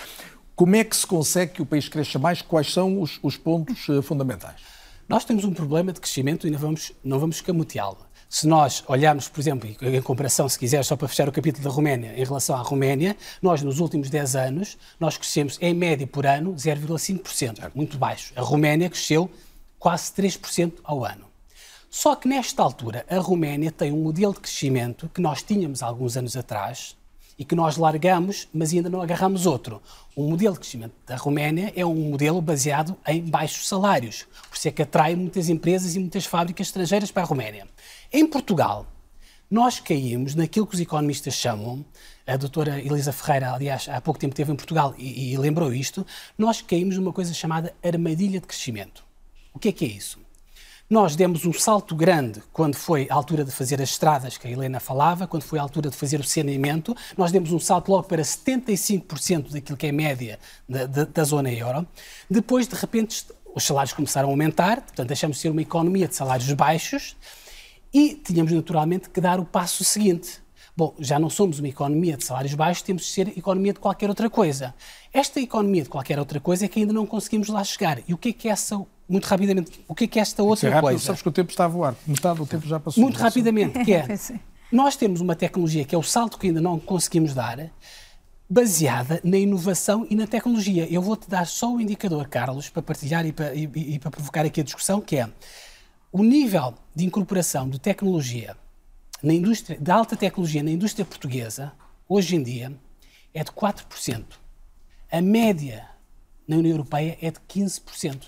como 0.58 0.76
é 0.76 0.84
que 0.84 0.96
se 0.96 1.08
consegue 1.08 1.54
que 1.54 1.62
o 1.62 1.66
país 1.66 1.88
cresça 1.88 2.20
mais? 2.20 2.42
Quais 2.42 2.74
são 2.74 3.02
os, 3.02 3.18
os 3.24 3.38
pontos 3.38 3.88
uh, 3.88 4.02
fundamentais? 4.02 4.62
Nós 5.08 5.24
temos 5.24 5.46
um 5.46 5.54
problema 5.54 5.94
de 5.94 6.02
crescimento 6.02 6.46
e 6.46 6.52
não 6.52 6.60
vamos, 6.60 6.92
não 7.02 7.18
vamos 7.18 7.38
escamoteá-lo. 7.38 7.98
Se 8.34 8.48
nós 8.48 8.84
olharmos, 8.88 9.28
por 9.28 9.40
exemplo, 9.40 9.70
em 9.80 10.02
comparação, 10.02 10.50
se 10.50 10.58
quiser, 10.58 10.84
só 10.84 10.96
para 10.96 11.08
fechar 11.08 11.30
o 11.30 11.32
capítulo 11.32 11.64
da 11.64 11.70
Roménia, 11.70 12.20
em 12.20 12.24
relação 12.24 12.56
à 12.56 12.62
Roménia, 12.64 13.16
nós 13.40 13.62
nos 13.62 13.80
últimos 13.80 14.10
10 14.10 14.36
anos, 14.36 14.76
nós 15.00 15.16
crescemos 15.16 15.60
em 15.62 15.72
média 15.72 16.08
por 16.08 16.26
ano 16.26 16.56
0,5%, 16.56 17.72
muito 17.76 17.96
baixo. 17.96 18.34
A 18.36 18.42
Roménia 18.42 18.90
cresceu 18.90 19.30
quase 19.78 20.12
3% 20.14 20.80
ao 20.84 21.06
ano. 21.06 21.26
Só 21.92 22.16
que 22.16 22.28
nesta 22.28 22.64
altura, 22.64 23.06
a 23.08 23.20
Roménia 23.20 23.72
tem 23.72 23.92
um 23.92 24.02
modelo 24.02 24.34
de 24.34 24.40
crescimento 24.40 25.08
que 25.14 25.22
nós 25.22 25.44
tínhamos 25.44 25.84
alguns 25.84 26.18
anos 26.18 26.36
atrás 26.36 26.98
e 27.38 27.46
que 27.46 27.54
nós 27.54 27.78
largamos, 27.78 28.48
mas 28.52 28.74
ainda 28.74 28.90
não 28.90 29.04
agarramos 29.04 29.46
outro. 29.46 29.80
O 30.16 30.24
modelo 30.24 30.56
de 30.56 30.62
crescimento 30.62 30.96
da 31.06 31.18
Roménia 31.18 31.72
é 31.76 31.86
um 31.86 32.10
modelo 32.10 32.42
baseado 32.42 32.98
em 33.08 33.22
baixos 33.22 33.68
salários, 33.68 34.26
por 34.50 34.58
isso 34.58 34.68
é 34.68 34.72
que 34.72 34.82
atrai 34.82 35.16
muitas 35.16 35.50
empresas 35.50 35.96
e 35.96 36.00
muitas 36.00 36.26
fábricas 36.26 36.66
estrangeiras 36.66 37.12
para 37.12 37.22
a 37.22 37.26
Roménia. 37.28 37.68
Em 38.16 38.28
Portugal, 38.28 38.86
nós 39.50 39.80
caímos 39.80 40.36
naquilo 40.36 40.68
que 40.68 40.76
os 40.76 40.80
economistas 40.80 41.34
chamam, 41.34 41.84
a 42.28 42.38
doutora 42.38 42.80
Elisa 42.80 43.12
Ferreira, 43.12 43.52
aliás, 43.52 43.90
há 43.90 44.00
pouco 44.00 44.20
tempo 44.20 44.34
esteve 44.34 44.52
em 44.52 44.56
Portugal 44.56 44.94
e, 45.00 45.34
e 45.34 45.38
lembrou 45.38 45.74
isto, 45.74 46.06
nós 46.38 46.62
caímos 46.62 46.96
numa 46.96 47.12
coisa 47.12 47.34
chamada 47.34 47.74
armadilha 47.84 48.40
de 48.40 48.46
crescimento. 48.46 49.04
O 49.52 49.58
que 49.58 49.70
é 49.70 49.72
que 49.72 49.86
é 49.86 49.88
isso? 49.88 50.20
Nós 50.88 51.16
demos 51.16 51.44
um 51.44 51.52
salto 51.52 51.96
grande 51.96 52.40
quando 52.54 52.76
foi 52.76 53.08
a 53.10 53.16
altura 53.16 53.44
de 53.44 53.50
fazer 53.50 53.82
as 53.82 53.90
estradas, 53.90 54.38
que 54.38 54.48
a 54.48 54.52
Helena 54.52 54.80
falava, 54.80 55.26
quando 55.26 55.42
foi 55.42 55.58
a 55.58 55.64
altura 55.64 55.90
de 55.90 55.96
fazer 55.96 56.20
o 56.20 56.24
saneamento. 56.24 56.96
Nós 57.18 57.32
demos 57.32 57.52
um 57.52 57.58
salto 57.58 57.90
logo 57.90 58.04
para 58.04 58.22
75% 58.22 59.54
daquilo 59.54 59.76
que 59.76 59.88
é 59.88 59.92
média 59.92 60.38
da, 60.70 60.86
da, 60.86 61.06
da, 61.06 61.24
zona 61.24 61.52
euro. 61.52 61.88
Depois, 62.30 62.68
de 62.68 62.76
repente, 62.76 63.26
os 63.56 63.64
salários 63.64 63.92
começaram 63.92 64.30
a 64.30 64.32
aumentar, 64.32 64.82
portanto, 64.82 65.08
deixamos 65.08 65.38
de 65.38 65.42
ser 65.42 65.50
uma 65.50 65.64
economia 65.64 66.08
de 66.08 66.16
salários 66.16 66.54
baixos 66.54 67.16
e 67.94 68.16
tínhamos 68.16 68.52
naturalmente 68.52 69.10
que 69.10 69.22
dar 69.22 69.40
o 69.40 69.46
passo 69.46 69.84
seguinte. 69.84 70.42
Bom, 70.76 70.96
já 70.98 71.20
não 71.20 71.30
somos 71.30 71.60
uma 71.60 71.68
economia 71.68 72.18
de 72.18 72.24
salários 72.26 72.56
baixos, 72.56 72.82
temos 72.82 73.04
de 73.04 73.10
ser 73.10 73.38
economia 73.38 73.74
de 73.74 73.80
qualquer 73.80 74.10
outra 74.10 74.28
coisa. 74.30 74.74
Esta 75.14 75.40
economia 75.40 75.84
de 75.84 75.90
qualquer 75.90 76.18
outra 76.18 76.40
coisa 76.40 76.66
é 76.66 76.68
que 76.68 76.80
ainda 76.80 76.92
não 76.92 77.06
conseguimos 77.06 77.48
lá 77.48 77.64
chegar. 77.64 78.00
E 78.08 78.14
o 78.14 78.18
que 78.18 78.30
é 78.30 78.34
que 78.34 78.50
essa 78.50 78.84
muito 79.08 79.26
rapidamente, 79.26 79.84
o 79.88 79.94
que 79.94 80.06
é 80.06 80.08
que 80.08 80.20
esta 80.20 80.42
Isso 80.42 80.48
é 80.48 80.50
outra 80.50 80.70
rápido, 80.70 80.84
coisa? 80.90 81.06
sabes 81.06 81.22
que 81.22 81.30
o 81.30 81.32
tempo 81.32 81.52
está 81.52 81.66
a 81.66 81.68
voar. 81.68 81.94
Metade 82.08 82.40
do 82.40 82.46
tempo 82.48 82.66
já 82.68 82.80
passou. 82.80 83.04
Muito 83.04 83.18
rapidamente, 83.20 83.84
que 83.84 83.94
é, 83.94 83.98
é. 84.10 84.40
nós 84.72 84.96
temos 84.96 85.22
uma 85.22 85.36
tecnologia 85.36 85.84
que 85.86 85.94
é 85.94 85.98
o 85.98 86.02
salto 86.02 86.40
que 86.40 86.48
ainda 86.48 86.62
não 86.62 86.80
conseguimos 86.80 87.34
dar, 87.36 87.70
baseada 88.50 89.20
na 89.24 89.38
inovação 89.38 90.08
e 90.10 90.16
na 90.16 90.26
tecnologia. 90.26 90.88
Eu 90.92 91.02
vou-te 91.02 91.30
dar 91.30 91.46
só 91.46 91.72
o 91.74 91.82
indicador, 91.82 92.28
Carlos, 92.28 92.70
para 92.70 92.82
partilhar 92.82 93.26
e 93.26 93.32
para, 93.32 93.54
e- 93.54 93.70
e 93.76 94.00
para 94.00 94.10
provocar 94.10 94.46
aqui 94.46 94.62
a 94.62 94.64
discussão, 94.64 95.00
que 95.02 95.18
é 95.18 95.30
o 96.14 96.24
nível 96.24 96.76
de 96.96 97.04
incorporação 97.06 97.68
de 97.68 97.80
tecnologia 97.80 98.56
na 99.22 99.34
indústria, 99.34 99.80
de 99.80 99.90
alta 99.92 100.16
tecnologia 100.16 100.62
na 100.62 100.70
indústria 100.70 101.04
portuguesa, 101.04 101.74
hoje 102.08 102.36
em 102.36 102.44
dia, 102.44 102.72
é 103.34 103.44
de 103.44 103.52
4%. 103.52 104.24
A 105.12 105.22
média 105.22 105.90
na 106.48 106.58
União 106.58 106.72
Europeia 106.72 107.18
é 107.20 107.32
de 107.32 107.40
15%. 107.50 108.28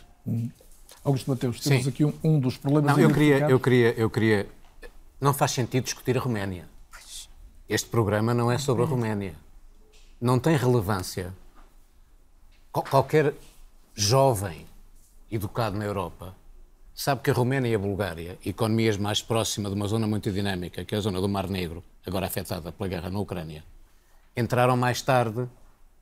Augusto 1.04 1.30
Mateus, 1.30 1.60
temos 1.60 1.84
Sim. 1.84 1.90
aqui 1.90 2.04
um, 2.06 2.14
um 2.24 2.40
dos 2.40 2.58
problemas 2.58 2.92
Não, 2.98 3.00
eu 3.04 3.14
queria, 3.14 3.38
eu 3.50 3.60
queria, 3.60 3.94
eu 3.94 4.10
queria. 4.10 4.50
Não 5.22 5.32
faz 5.34 5.52
sentido 5.52 5.84
discutir 5.84 6.18
a 6.18 6.22
Roménia. 6.22 6.68
Este 7.70 7.88
programa 7.90 8.34
não 8.34 8.52
é 8.52 8.58
sobre 8.58 8.84
a 8.84 8.88
Roménia. 8.88 9.36
Não 10.20 10.40
tem 10.40 10.56
relevância. 10.58 11.34
Qual- 12.72 12.86
Qualquer 12.86 13.34
jovem 13.94 14.66
educado 15.32 15.78
na 15.78 15.86
Europa 15.86 16.36
sabe 16.96 17.22
que 17.22 17.30
a 17.30 17.34
Roménia 17.34 17.70
e 17.70 17.76
a 17.76 17.80
Bulgária, 17.80 18.38
economias 18.46 18.96
mais 18.98 19.22
próximas 19.22 19.72
de 19.72 19.76
uma 19.78 19.88
zona 19.88 20.08
muito 20.08 20.32
dinâmica, 20.32 20.86
que 20.86 20.96
é 20.96 20.98
a 20.98 21.02
zona 21.02 21.20
do 21.20 21.28
Mar 21.30 21.48
Negro, 21.50 21.84
agora 22.08 22.26
afetada 22.26 22.72
pela 22.72 22.88
guerra 22.88 23.10
na 23.10 23.20
Ucrânia, 23.20 23.64
entraram 24.36 24.78
mais 24.78 25.02
tarde 25.02 25.46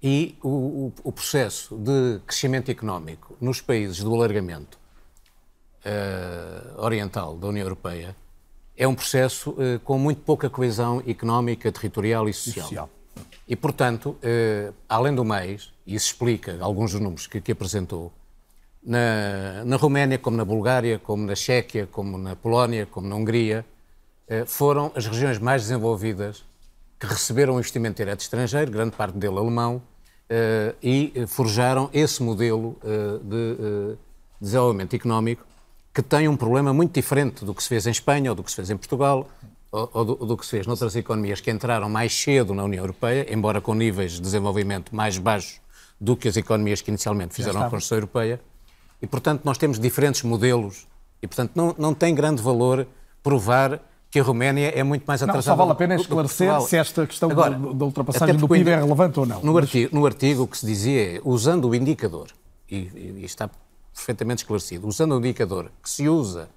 e 0.01 0.37
o, 0.43 0.49
o- 0.49 0.93
o 1.03 1.11
processo 1.11 1.75
de 1.77 2.19
crescimento 2.27 2.69
económico 2.69 3.35
nos 3.41 3.59
países 3.59 4.03
do 4.03 4.13
alargamento 4.13 4.77
eh, 5.83 6.61
oriental 6.77 7.35
da 7.37 7.47
União 7.47 7.63
Europeia 7.65 8.15
é 8.77 8.87
um 8.87 8.95
processo 8.95 9.55
eh, 9.59 9.79
com 9.83 9.97
muito 9.97 10.21
pouca 10.21 10.49
coesão 10.49 11.01
económica, 11.07 11.71
territorial 11.71 12.27
e 12.29 12.33
social. 12.33 12.65
social. 12.67 12.89
E, 13.47 13.55
portanto, 13.55 14.17
eh, 14.21 14.71
além 14.87 15.13
do 15.13 15.23
mais, 15.25 15.71
e 15.85 15.95
isso 15.95 16.07
explica 16.07 16.57
alguns 16.61 16.91
dos 16.93 17.01
números 17.01 17.27
que, 17.27 17.39
que 17.41 17.51
apresentou, 17.51 18.11
na, 18.85 19.63
na 19.65 19.75
Roménia, 19.75 20.17
como 20.17 20.35
na 20.35 20.45
Bulgária, 20.45 20.99
como 20.99 21.25
na 21.25 21.35
Chequia, 21.35 21.87
como 21.91 22.17
na 22.17 22.35
Polónia, 22.35 22.85
como 22.85 23.07
na 23.07 23.15
Hungria, 23.15 23.65
eh, 24.27 24.45
foram 24.45 24.91
as 24.95 25.05
regiões 25.05 25.39
mais 25.39 25.63
desenvolvidas 25.63 26.43
que 26.99 27.05
receberam 27.07 27.57
investimento 27.57 27.97
direto 27.97 28.21
estrangeiro, 28.21 28.71
grande 28.71 28.95
parte 28.95 29.17
dele 29.17 29.37
alemão, 29.37 29.81
eh, 30.29 30.75
e 30.81 31.13
forjaram 31.27 31.89
esse 31.93 32.21
modelo 32.21 32.77
eh, 32.83 33.19
de 33.23 33.97
desenvolvimento 34.39 34.95
económico 34.95 35.45
que 35.93 36.01
tem 36.01 36.27
um 36.27 36.35
problema 36.35 36.73
muito 36.73 36.93
diferente 36.93 37.45
do 37.45 37.53
que 37.53 37.61
se 37.61 37.69
fez 37.69 37.85
em 37.85 37.91
Espanha 37.91 38.31
ou 38.31 38.35
do 38.35 38.43
que 38.43 38.49
se 38.49 38.55
fez 38.55 38.69
em 38.69 38.75
Portugal 38.75 39.29
ou, 39.71 39.89
ou 39.93 40.05
do, 40.05 40.15
do 40.15 40.37
que 40.37 40.45
se 40.45 40.51
fez 40.51 40.67
noutras 40.67 40.95
economias 40.95 41.39
que 41.39 41.51
entraram 41.51 41.89
mais 41.89 42.13
cedo 42.13 42.53
na 42.53 42.63
União 42.63 42.83
Europeia, 42.83 43.31
embora 43.31 43.61
com 43.61 43.73
níveis 43.73 44.13
de 44.13 44.21
desenvolvimento 44.21 44.95
mais 44.95 45.17
baixos 45.17 45.61
do 45.99 46.17
que 46.17 46.27
as 46.27 46.35
economias 46.35 46.81
que 46.81 46.91
inicialmente 46.91 47.33
fizeram 47.33 47.61
a 47.61 47.69
Constituição 47.69 47.97
Europeia. 47.97 48.41
E, 49.03 49.07
portanto, 49.07 49.41
nós 49.43 49.57
temos 49.57 49.77
diferentes 49.77 50.23
modelos 50.23 50.87
e, 51.21 51.27
portanto, 51.27 51.51
não, 51.55 51.75
não 51.77 51.93
tem 51.93 52.15
grande 52.15 52.41
valor 52.41 52.87
provar 53.21 53.81
que 54.09 54.17
a 54.17 54.23
Roménia 54.23 54.69
é 54.69 54.81
muito 54.81 55.03
mais 55.05 55.19
Não, 55.19 55.27
atrasada. 55.27 55.57
só 55.57 55.57
vale 55.57 55.71
a 55.73 55.75
pena 55.75 55.95
esclarecer 55.95 56.61
se 56.61 56.77
esta 56.77 57.05
questão 57.05 57.27
da- 57.27 57.33
Agora, 57.35 57.73
da 57.73 57.85
ultrapassagem 57.85 58.37
do 58.37 58.47
PIB 58.47 58.69
é 58.69 58.75
relevante 58.77 59.19
ou 59.19 59.25
não. 59.25 59.41
No 59.41 59.53
Mas- 59.53 59.63
artigo, 59.65 59.93
no 59.93 60.05
artigo 60.05 60.43
o 60.43 60.47
que 60.47 60.57
se 60.57 60.65
dizia 60.65 61.17
é, 61.17 61.21
usando 61.25 61.67
o 61.67 61.75
indicador, 61.75 62.27
e, 62.71 62.75
e- 62.77 63.25
está 63.25 63.49
perfeitamente 63.93 64.43
esclarecido, 64.43 64.87
usando 64.87 65.15
o 65.15 65.17
indicador 65.19 65.69
que 65.81 65.89
se 65.89 66.07
usa 66.07 66.47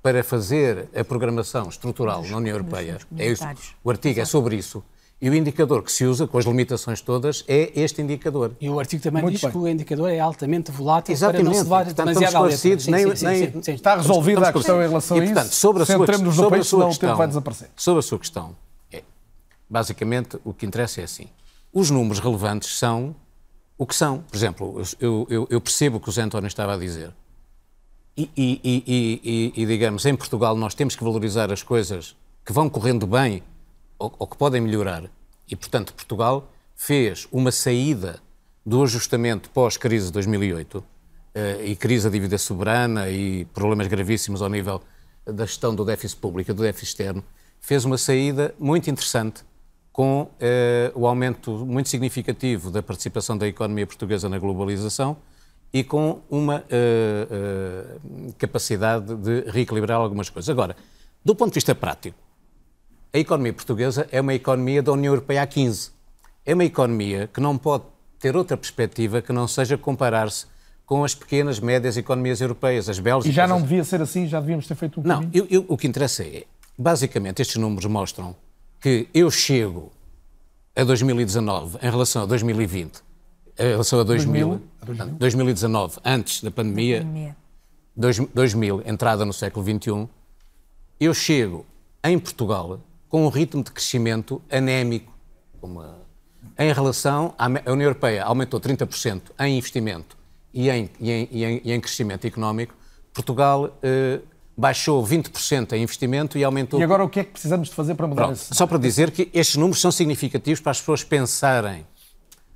para 0.00 0.22
fazer 0.22 0.88
a 0.94 1.02
programação 1.02 1.68
estrutural 1.68 2.22
na 2.24 2.36
União 2.36 2.54
Europeia, 2.54 2.98
é 3.16 3.26
isso, 3.26 3.44
o 3.82 3.90
artigo 3.90 4.20
é 4.20 4.24
sobre 4.24 4.54
isso, 4.54 4.84
e 5.20 5.28
o 5.28 5.34
indicador 5.34 5.82
que 5.82 5.90
se 5.90 6.04
usa, 6.04 6.26
com 6.28 6.38
as 6.38 6.44
limitações 6.44 7.00
todas, 7.00 7.44
é 7.48 7.72
este 7.74 8.00
indicador. 8.00 8.52
E 8.60 8.68
o 8.70 8.78
artigo 8.78 9.02
também 9.02 9.22
Muito 9.22 9.34
diz 9.34 9.42
bem. 9.42 9.50
que 9.50 9.58
o 9.58 9.66
indicador 9.66 10.10
é 10.10 10.20
altamente 10.20 10.70
volátil 10.70 11.12
Exatamente. 11.12 11.42
para 11.42 11.48
não 11.50 11.54
se 11.58 11.62
levar 11.64 11.84
Portanto, 11.86 12.06
demasiado 12.06 12.24
à 12.44 12.48
estamos 12.50 12.64
letra. 12.64 12.68
esclarecidos, 12.86 12.86
nem- 13.26 13.50
nem- 13.52 13.62
sim. 13.62 13.72
Está 13.72 13.96
resolvida 13.96 14.38
a 14.38 14.42
Estamos 14.42 14.52
questão 14.66 14.82
em 14.82 14.88
relação 14.88 15.16
a 15.16 15.20
e, 15.20 15.24
isso. 15.24 15.34
portanto, 15.34 15.52
sobre 15.52 15.82
a 15.82 15.86
sua, 15.86 15.96
Centremos-nos 15.98 16.36
no 16.36 16.42
sobre 16.42 16.46
a 16.46 16.50
país, 16.58 16.66
sua 16.68 16.76
senão 16.78 16.86
o 16.86 16.90
questão, 16.90 17.08
tempo 17.08 17.18
vai 17.18 17.26
desaparecer. 17.28 17.68
Sobre 17.76 17.98
a 17.98 18.02
sua 18.02 18.18
questão, 18.20 18.56
é, 18.92 19.02
basicamente 19.68 20.38
o 20.44 20.52
que 20.54 20.64
interessa 20.66 21.00
é 21.00 21.04
assim. 21.04 21.26
Os 21.72 21.90
números 21.90 22.20
relevantes 22.20 22.78
são 22.78 23.14
o 23.76 23.86
que 23.86 23.94
são. 23.96 24.18
Por 24.20 24.36
exemplo, 24.36 24.82
eu, 25.00 25.26
eu- 25.28 25.46
eu 25.50 25.60
percebo 25.60 25.96
o 25.96 26.00
que 26.00 26.08
o 26.08 26.12
Zé 26.12 26.22
António 26.22 26.46
estava 26.46 26.74
a 26.74 26.78
dizer. 26.78 27.12
E, 28.16 28.30
e- 28.36 28.60
e- 28.64 28.84
e- 28.86 29.20
e- 29.56 29.62
e, 29.62 29.66
digamos, 29.66 30.04
em 30.06 30.14
Portugal 30.16 30.56
nós 30.56 30.74
temos 30.74 30.96
que 30.96 31.04
valorizar 31.04 31.52
as 31.52 31.62
coisas 31.62 32.16
que 32.44 32.52
vão 32.52 32.68
correndo 32.68 33.06
bem 33.06 33.42
ou, 33.98 34.14
ou 34.18 34.26
que 34.26 34.36
podem 34.36 34.60
melhorar. 34.60 35.04
E, 35.48 35.56
portanto, 35.56 35.94
Portugal 35.94 36.50
fez 36.74 37.26
uma 37.32 37.50
saída 37.50 38.20
do 38.64 38.82
ajustamento 38.82 39.50
pós-crise 39.50 40.06
de 40.06 40.12
2008 40.12 40.84
eh, 41.34 41.64
e 41.64 41.76
crise 41.76 42.04
da 42.04 42.10
dívida 42.10 42.36
soberana 42.36 43.08
e 43.08 43.46
problemas 43.46 43.86
gravíssimos 43.86 44.42
ao 44.42 44.48
nível 44.48 44.82
da 45.24 45.46
gestão 45.46 45.74
do 45.74 45.84
déficit 45.84 46.20
público 46.20 46.50
e 46.50 46.54
do 46.54 46.62
déficit 46.62 46.88
externo, 46.88 47.24
fez 47.60 47.84
uma 47.84 47.98
saída 47.98 48.54
muito 48.58 48.90
interessante 48.90 49.42
com 49.92 50.30
eh, 50.38 50.92
o 50.94 51.06
aumento 51.06 51.50
muito 51.66 51.88
significativo 51.88 52.70
da 52.70 52.82
participação 52.82 53.36
da 53.36 53.48
economia 53.48 53.86
portuguesa 53.86 54.28
na 54.28 54.38
globalização 54.38 55.16
e 55.72 55.82
com 55.82 56.20
uma 56.30 56.64
eh, 56.70 57.98
capacidade 58.38 59.14
de 59.16 59.50
reequilibrar 59.50 59.98
algumas 59.98 60.30
coisas. 60.30 60.48
Agora, 60.48 60.76
do 61.24 61.34
ponto 61.34 61.50
de 61.50 61.54
vista 61.54 61.74
prático, 61.74 62.27
a 63.12 63.18
economia 63.18 63.52
portuguesa 63.52 64.06
é 64.12 64.20
uma 64.20 64.34
economia 64.34 64.82
da 64.82 64.92
União 64.92 65.12
Europeia 65.12 65.42
há 65.42 65.46
15. 65.46 65.90
É 66.44 66.54
uma 66.54 66.64
economia 66.64 67.28
que 67.32 67.40
não 67.40 67.56
pode 67.56 67.84
ter 68.18 68.36
outra 68.36 68.56
perspectiva 68.56 69.22
que 69.22 69.32
não 69.32 69.46
seja 69.48 69.76
comparar-se 69.78 70.46
com 70.84 71.04
as 71.04 71.14
pequenas, 71.14 71.60
médias 71.60 71.96
economias 71.96 72.40
europeias, 72.40 72.88
as 72.88 72.98
Bélgicas. 72.98 73.30
E 73.30 73.34
já 73.36 73.46
não 73.46 73.60
devia 73.60 73.84
ser 73.84 74.00
assim, 74.00 74.26
já 74.26 74.40
devíamos 74.40 74.66
ter 74.66 74.74
feito 74.74 75.00
um 75.00 75.02
não, 75.02 75.28
eu- 75.32 75.46
eu- 75.50 75.64
o 75.68 75.76
que 75.76 75.86
interessa 75.86 76.22
é, 76.24 76.44
basicamente, 76.78 77.40
estes 77.42 77.56
números 77.56 77.84
mostram 77.86 78.34
que 78.80 79.06
eu 79.12 79.30
chego 79.30 79.92
a 80.74 80.84
2019 80.84 81.78
em 81.82 81.90
relação 81.90 82.22
a 82.22 82.26
2020, 82.26 83.02
em 83.58 83.62
relação 83.70 84.00
a 84.00 84.02
2000, 84.04 84.48
2000, 84.48 84.68
portanto, 84.86 85.14
2019, 85.18 85.98
antes 86.04 86.42
da 86.42 86.50
pandemia, 86.50 86.98
Pandemia. 87.00 87.36
dois- 87.94 88.18
2000, 88.34 88.82
entrada 88.86 89.24
no 89.26 89.32
século 89.32 89.64
XXI, 89.64 90.08
eu 90.98 91.12
chego 91.12 91.66
em 92.02 92.18
Portugal 92.18 92.80
com 93.08 93.24
um 93.24 93.28
ritmo 93.28 93.62
de 93.62 93.70
crescimento 93.70 94.40
anémico. 94.50 95.12
Uma, 95.62 95.98
em 96.58 96.72
relação 96.72 97.34
à 97.38 97.46
União 97.46 97.82
Europeia, 97.82 98.24
aumentou 98.24 98.60
30% 98.60 99.22
em 99.40 99.56
investimento 99.58 100.16
e 100.52 100.68
em, 100.70 100.90
e 101.00 101.10
em- 101.10 101.28
e 101.30 101.44
em- 101.44 101.60
e 101.64 101.72
em 101.72 101.80
crescimento 101.80 102.26
económico. 102.26 102.74
Portugal 103.12 103.76
eh, 103.82 104.20
baixou 104.56 105.04
20% 105.04 105.72
em 105.72 105.82
investimento 105.82 106.36
e 106.38 106.44
aumentou 106.44 106.78
E 106.80 106.82
agora 106.82 107.04
o 107.04 107.08
que 107.08 107.20
é 107.20 107.24
que 107.24 107.32
precisamos 107.32 107.68
de 107.68 107.74
fazer 107.74 107.94
para 107.94 108.06
mudar 108.06 108.22
Pronto, 108.24 108.36
esse... 108.36 108.54
só 108.54 108.66
para 108.66 108.78
dizer 108.78 109.10
que 109.10 109.28
estes 109.32 109.56
números 109.56 109.80
são 109.80 109.90
significativos 109.90 110.60
para 110.60 110.70
as 110.72 110.78
pessoas 110.80 111.02
pensarem 111.04 111.86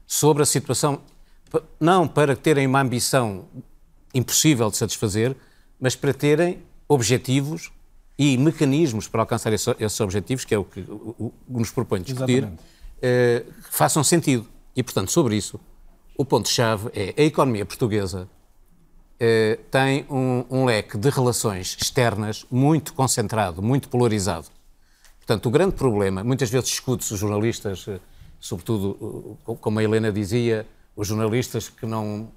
sobre 0.07 0.43
a 0.43 0.47
situação, 0.47 1.01
não 1.81 2.07
para 2.07 2.37
terem 2.37 2.67
uma 2.67 2.81
ambição 2.81 3.45
impossível 4.15 4.71
de 4.71 4.77
satisfazer, 4.77 5.35
mas 5.81 5.97
para 5.97 6.13
terem 6.13 6.63
objetivos 6.89 7.73
e 8.19 8.37
mecanismos 8.37 9.09
para 9.09 9.23
alcançar 9.23 9.53
esse- 9.53 9.75
esses 9.81 10.01
objetivos, 10.01 10.45
que 10.45 10.55
é 10.55 10.59
o 10.59 10.65
que 10.65 10.81
o- 10.81 11.15
o- 11.19 11.33
nos 11.49 11.71
propõe 11.71 12.03
discutir, 12.03 12.49
eh, 13.01 13.45
façam 13.71 14.05
sentido. 14.05 14.47
E, 14.77 14.83
portanto, 14.83 15.11
sobre 15.11 15.37
isso, 15.37 15.59
o 16.17 16.25
ponto-chave 16.25 16.89
é 16.95 17.15
a 17.17 17.23
economia 17.25 17.65
portuguesa 17.67 18.29
eh, 19.25 19.59
tem 19.71 20.05
um, 20.11 20.45
um 20.51 20.65
leque 20.65 20.99
de 20.99 21.09
relações 21.09 21.77
externas 21.81 22.45
muito 22.51 22.93
concentrado, 22.93 23.63
muito 23.63 23.89
polarizado. 23.89 24.49
Portanto, 25.19 25.47
o 25.47 25.51
grande 25.51 25.77
problema, 25.77 26.25
muitas 26.25 26.51
vezes 26.51 26.69
discute-se 26.71 27.15
os 27.15 27.21
jornalistas, 27.21 27.85
eh, 27.87 28.01
sobretudo, 28.41 29.39
como 29.61 29.79
a 29.79 29.85
Helena 29.85 30.11
dizia, 30.11 30.67
os 30.97 31.07
jornalistas 31.07 31.69
que 31.69 31.87
não 31.87 32.31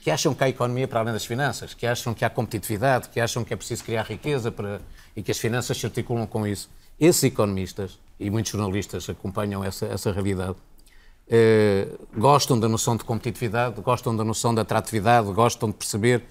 que 0.00 0.10
acham 0.10 0.32
que 0.34 0.42
há 0.44 0.48
economia 0.48 0.86
para 0.88 1.00
além 1.00 1.12
das 1.12 1.24
finanças, 1.24 1.74
que 1.74 1.86
acham 1.86 2.12
que 2.14 2.24
há 2.24 2.30
competitividade, 2.30 3.08
que 3.08 3.18
acham 3.20 3.44
que 3.44 3.52
é 3.54 3.56
preciso 3.56 3.82
criar 3.84 4.02
riqueza 4.04 4.50
para, 4.52 4.80
e 5.16 5.22
que 5.22 5.30
as 5.30 5.38
finanças 5.38 5.78
se 5.78 5.86
articulam 5.86 6.26
com 6.26 6.46
isso. 6.46 6.70
Esses 6.98 7.24
economistas, 7.24 7.98
e 8.18 8.30
muitos 8.30 8.52
jornalistas 8.52 9.08
acompanham 9.08 9.64
essa, 9.64 9.86
essa 9.86 10.12
realidade, 10.12 10.56
eh, 11.28 11.88
gostam 12.16 12.58
da 12.58 12.68
noção 12.68 12.96
de 12.96 13.04
competitividade, 13.04 13.80
gostam 13.80 14.14
da 14.14 14.24
noção 14.24 14.54
de 14.54 14.60
atratividade, 14.60 15.32
gostam 15.32 15.70
de 15.70 15.76
perceber 15.76 16.22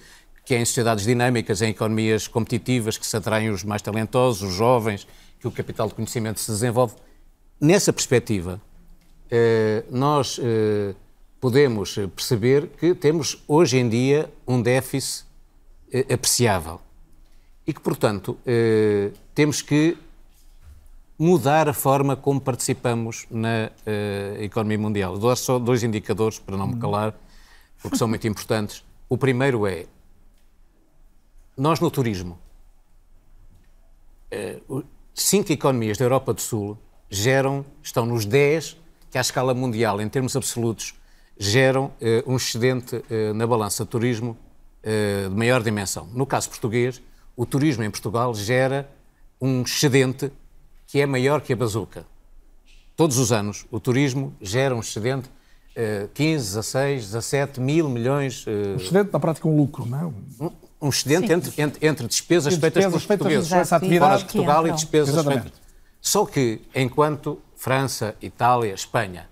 que 0.44 0.54
é 0.54 0.58
em 0.58 0.64
sociedades 0.64 1.04
dinâmicas, 1.04 1.62
em 1.62 1.70
economias 1.70 2.26
competitivas, 2.26 2.98
que 2.98 3.06
se 3.06 3.16
atraem 3.16 3.50
os 3.50 3.62
mais 3.62 3.80
talentosos, 3.80 4.42
os 4.42 4.54
jovens, 4.54 5.06
que 5.40 5.46
o 5.46 5.50
capital 5.50 5.88
de 5.88 5.94
conhecimento 5.94 6.40
se 6.40 6.50
desenvolve. 6.50 6.94
Nessa 7.60 7.92
perspectiva, 7.92 8.60
eh, 9.30 9.84
nós 9.90 10.38
eh, 10.42 10.94
podemos 11.40 11.94
perceber 12.14 12.68
que 12.78 12.94
temos 12.94 13.42
hoje 13.48 13.78
em 13.78 13.88
dia 13.88 14.32
um 14.46 14.60
déficit 14.60 15.24
eh, 15.92 16.14
apreciável. 16.14 16.80
E 17.66 17.72
que, 17.72 17.80
portanto, 17.80 18.38
eh, 18.44 19.12
temos 19.34 19.62
que 19.62 19.96
mudar 21.22 21.68
a 21.68 21.72
forma 21.72 22.16
como 22.16 22.40
participamos 22.40 23.26
na 23.30 23.70
uh, 23.86 24.42
economia 24.42 24.76
mundial. 24.76 25.16
Dou 25.16 25.34
só 25.36 25.56
dois 25.56 25.84
indicadores 25.84 26.40
para 26.40 26.56
não 26.56 26.66
me 26.66 26.80
calar, 26.80 27.14
porque 27.80 27.96
são 27.96 28.08
muito 28.08 28.26
importantes. 28.26 28.84
O 29.08 29.16
primeiro 29.16 29.64
é, 29.64 29.86
nós 31.56 31.78
no 31.78 31.92
turismo, 31.92 32.40
uh, 34.68 34.84
cinco 35.14 35.52
economias 35.52 35.96
da 35.96 36.04
Europa 36.04 36.34
do 36.34 36.40
Sul 36.40 36.76
geram, 37.08 37.64
estão 37.80 38.04
nos 38.04 38.24
10 38.24 38.76
que 39.08 39.16
à 39.16 39.20
escala 39.20 39.54
mundial, 39.54 40.00
em 40.00 40.08
termos 40.08 40.34
absolutos, 40.34 40.92
geram 41.38 41.84
uh, 42.00 42.32
um 42.32 42.34
excedente 42.34 43.00
na 43.34 43.46
balança 43.46 43.84
de 43.84 43.90
turismo 43.90 44.36
de 44.82 45.32
maior 45.36 45.62
dimensão. 45.62 46.08
No 46.12 46.26
caso 46.26 46.48
português, 46.48 47.00
o 47.36 47.46
turismo 47.46 47.84
em 47.84 47.90
Portugal 47.90 48.34
gera 48.34 48.88
um 49.40 49.62
excedente 49.62 50.32
que 50.86 51.00
é 51.00 51.06
maior 51.06 51.40
que 51.40 51.52
a 51.52 51.56
bazuca. 51.56 52.06
Todos 52.94 53.18
os 53.18 53.32
anos, 53.32 53.66
o 53.70 53.80
turismo 53.80 54.34
gera 54.40 54.74
um 54.76 54.80
excedente 54.80 55.28
uh, 55.28 56.08
15, 56.12 56.46
16, 56.46 57.06
17 57.06 57.60
mil 57.60 57.88
milhões. 57.88 58.46
Uh, 58.46 58.50
um 58.50 58.76
excedente, 58.76 59.10
na 59.12 59.18
prática, 59.18 59.48
um 59.48 59.56
lucro, 59.56 59.86
não 59.86 59.98
é? 59.98 60.04
Um, 60.44 60.50
um 60.82 60.88
excedente 60.88 61.32
entre, 61.32 61.62
entre, 61.62 61.86
entre, 61.86 62.06
despesas, 62.06 62.54
feitas 62.56 62.84
pelos 62.84 63.06
portugueses, 63.06 63.52
essa 63.52 63.76
atividade 63.76 64.18
de 64.18 64.32
Portugal 64.32 64.66
e 64.66 64.72
despesas 64.72 65.14
Exatamente. 65.14 65.42
feitas. 65.42 65.60
Só 66.00 66.26
que, 66.26 66.60
enquanto 66.74 67.40
França, 67.56 68.16
Itália, 68.20 68.74
Espanha 68.74 69.28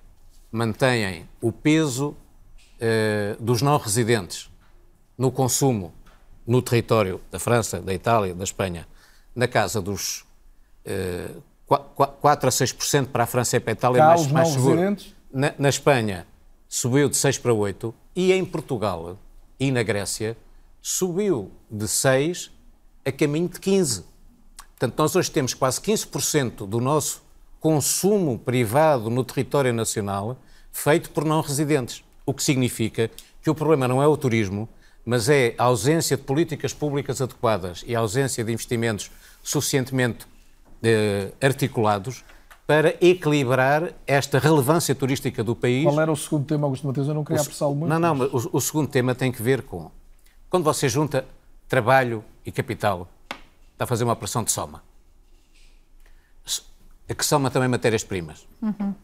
mantêm 0.50 1.28
o 1.40 1.52
peso 1.52 2.10
uh, 2.10 3.42
dos 3.42 3.60
não 3.60 3.76
residentes 3.76 4.48
no 5.18 5.30
consumo 5.30 5.92
no 6.50 6.60
território 6.60 7.20
da 7.30 7.38
França, 7.38 7.80
da 7.80 7.94
Itália, 7.94 8.34
da 8.34 8.42
Espanha, 8.42 8.84
na 9.36 9.46
casa 9.46 9.80
dos 9.80 10.24
uh, 10.84 11.40
4 12.20 12.48
a 12.48 12.50
6% 12.50 13.06
para 13.06 13.22
a 13.22 13.26
França 13.26 13.56
e 13.56 13.60
para 13.60 13.70
a 13.70 13.74
Itália, 13.74 14.04
mais, 14.04 14.26
mais 14.26 14.48
seguro. 14.48 14.96
Na, 15.32 15.54
na, 15.56 15.68
Espanha 15.68 16.26
subiu 16.68 17.08
de 17.08 17.16
6 17.16 17.38
para 17.38 17.54
8 17.54 17.94
e 18.16 18.32
em 18.32 18.44
Portugal 18.44 19.16
e 19.60 19.70
na 19.70 19.84
Grécia 19.84 20.36
subiu 20.82 21.52
de 21.70 21.86
6 21.86 22.50
a 23.04 23.12
caminho 23.12 23.48
de 23.48 23.60
15. 23.60 24.04
Portanto, 24.70 24.98
nós 24.98 25.14
hoje 25.14 25.30
temos 25.30 25.54
quase 25.54 25.80
15% 25.80 26.66
do 26.66 26.80
nosso 26.80 27.22
consumo 27.60 28.36
privado 28.40 29.08
no 29.08 29.22
território 29.22 29.72
nacional 29.72 30.36
feito 30.72 31.10
por 31.10 31.24
não 31.24 31.42
residentes. 31.42 32.02
O 32.26 32.34
que 32.34 32.42
significa 32.42 33.08
que 33.40 33.48
o 33.48 33.54
problema 33.54 33.86
não 33.86 34.02
é 34.02 34.08
o 34.08 34.16
turismo, 34.16 34.68
mas 35.04 35.28
é 35.28 35.54
a 35.58 35.64
ausência 35.64 36.16
de 36.16 36.22
políticas 36.22 36.72
públicas 36.72 37.20
adequadas 37.20 37.84
e 37.86 37.94
a 37.96 37.98
ausência 37.98 38.44
de 38.44 38.52
investimentos 38.52 39.10
suficientemente 39.42 40.26
eh, 40.82 41.32
articulados 41.40 42.24
para 42.66 42.94
equilibrar 43.04 43.92
esta 44.06 44.38
relevância 44.38 44.94
turística 44.94 45.42
do 45.42 45.56
país. 45.56 45.84
Qual 45.84 46.00
era 46.00 46.12
o 46.12 46.16
segundo 46.16 46.46
tema, 46.46 46.66
Augusto 46.66 46.86
Mateus? 46.86 47.08
Eu 47.08 47.14
não 47.14 47.24
queria 47.24 47.42
apressá-lo 47.42 47.74
muito. 47.74 47.90
Não, 47.90 47.98
não, 47.98 48.14
mas 48.14 48.32
o, 48.32 48.50
o, 48.52 48.60
segundo 48.60 48.88
tema 48.88 49.14
tem 49.14 49.32
que 49.32 49.42
ver 49.42 49.62
com 49.62 49.90
quando 50.48 50.64
você 50.64 50.88
junta 50.88 51.26
trabalho 51.68 52.24
e 52.44 52.50
capital, 52.52 53.08
está 53.72 53.84
a 53.84 53.86
fazer 53.86 54.04
uma 54.04 54.12
operação 54.12 54.42
de 54.42 54.50
soma. 54.50 54.82
A 57.08 57.14
que 57.14 57.24
soma 57.24 57.50
também 57.50 57.68
matérias-primas. 57.68 58.46
Uhum. 58.62 58.94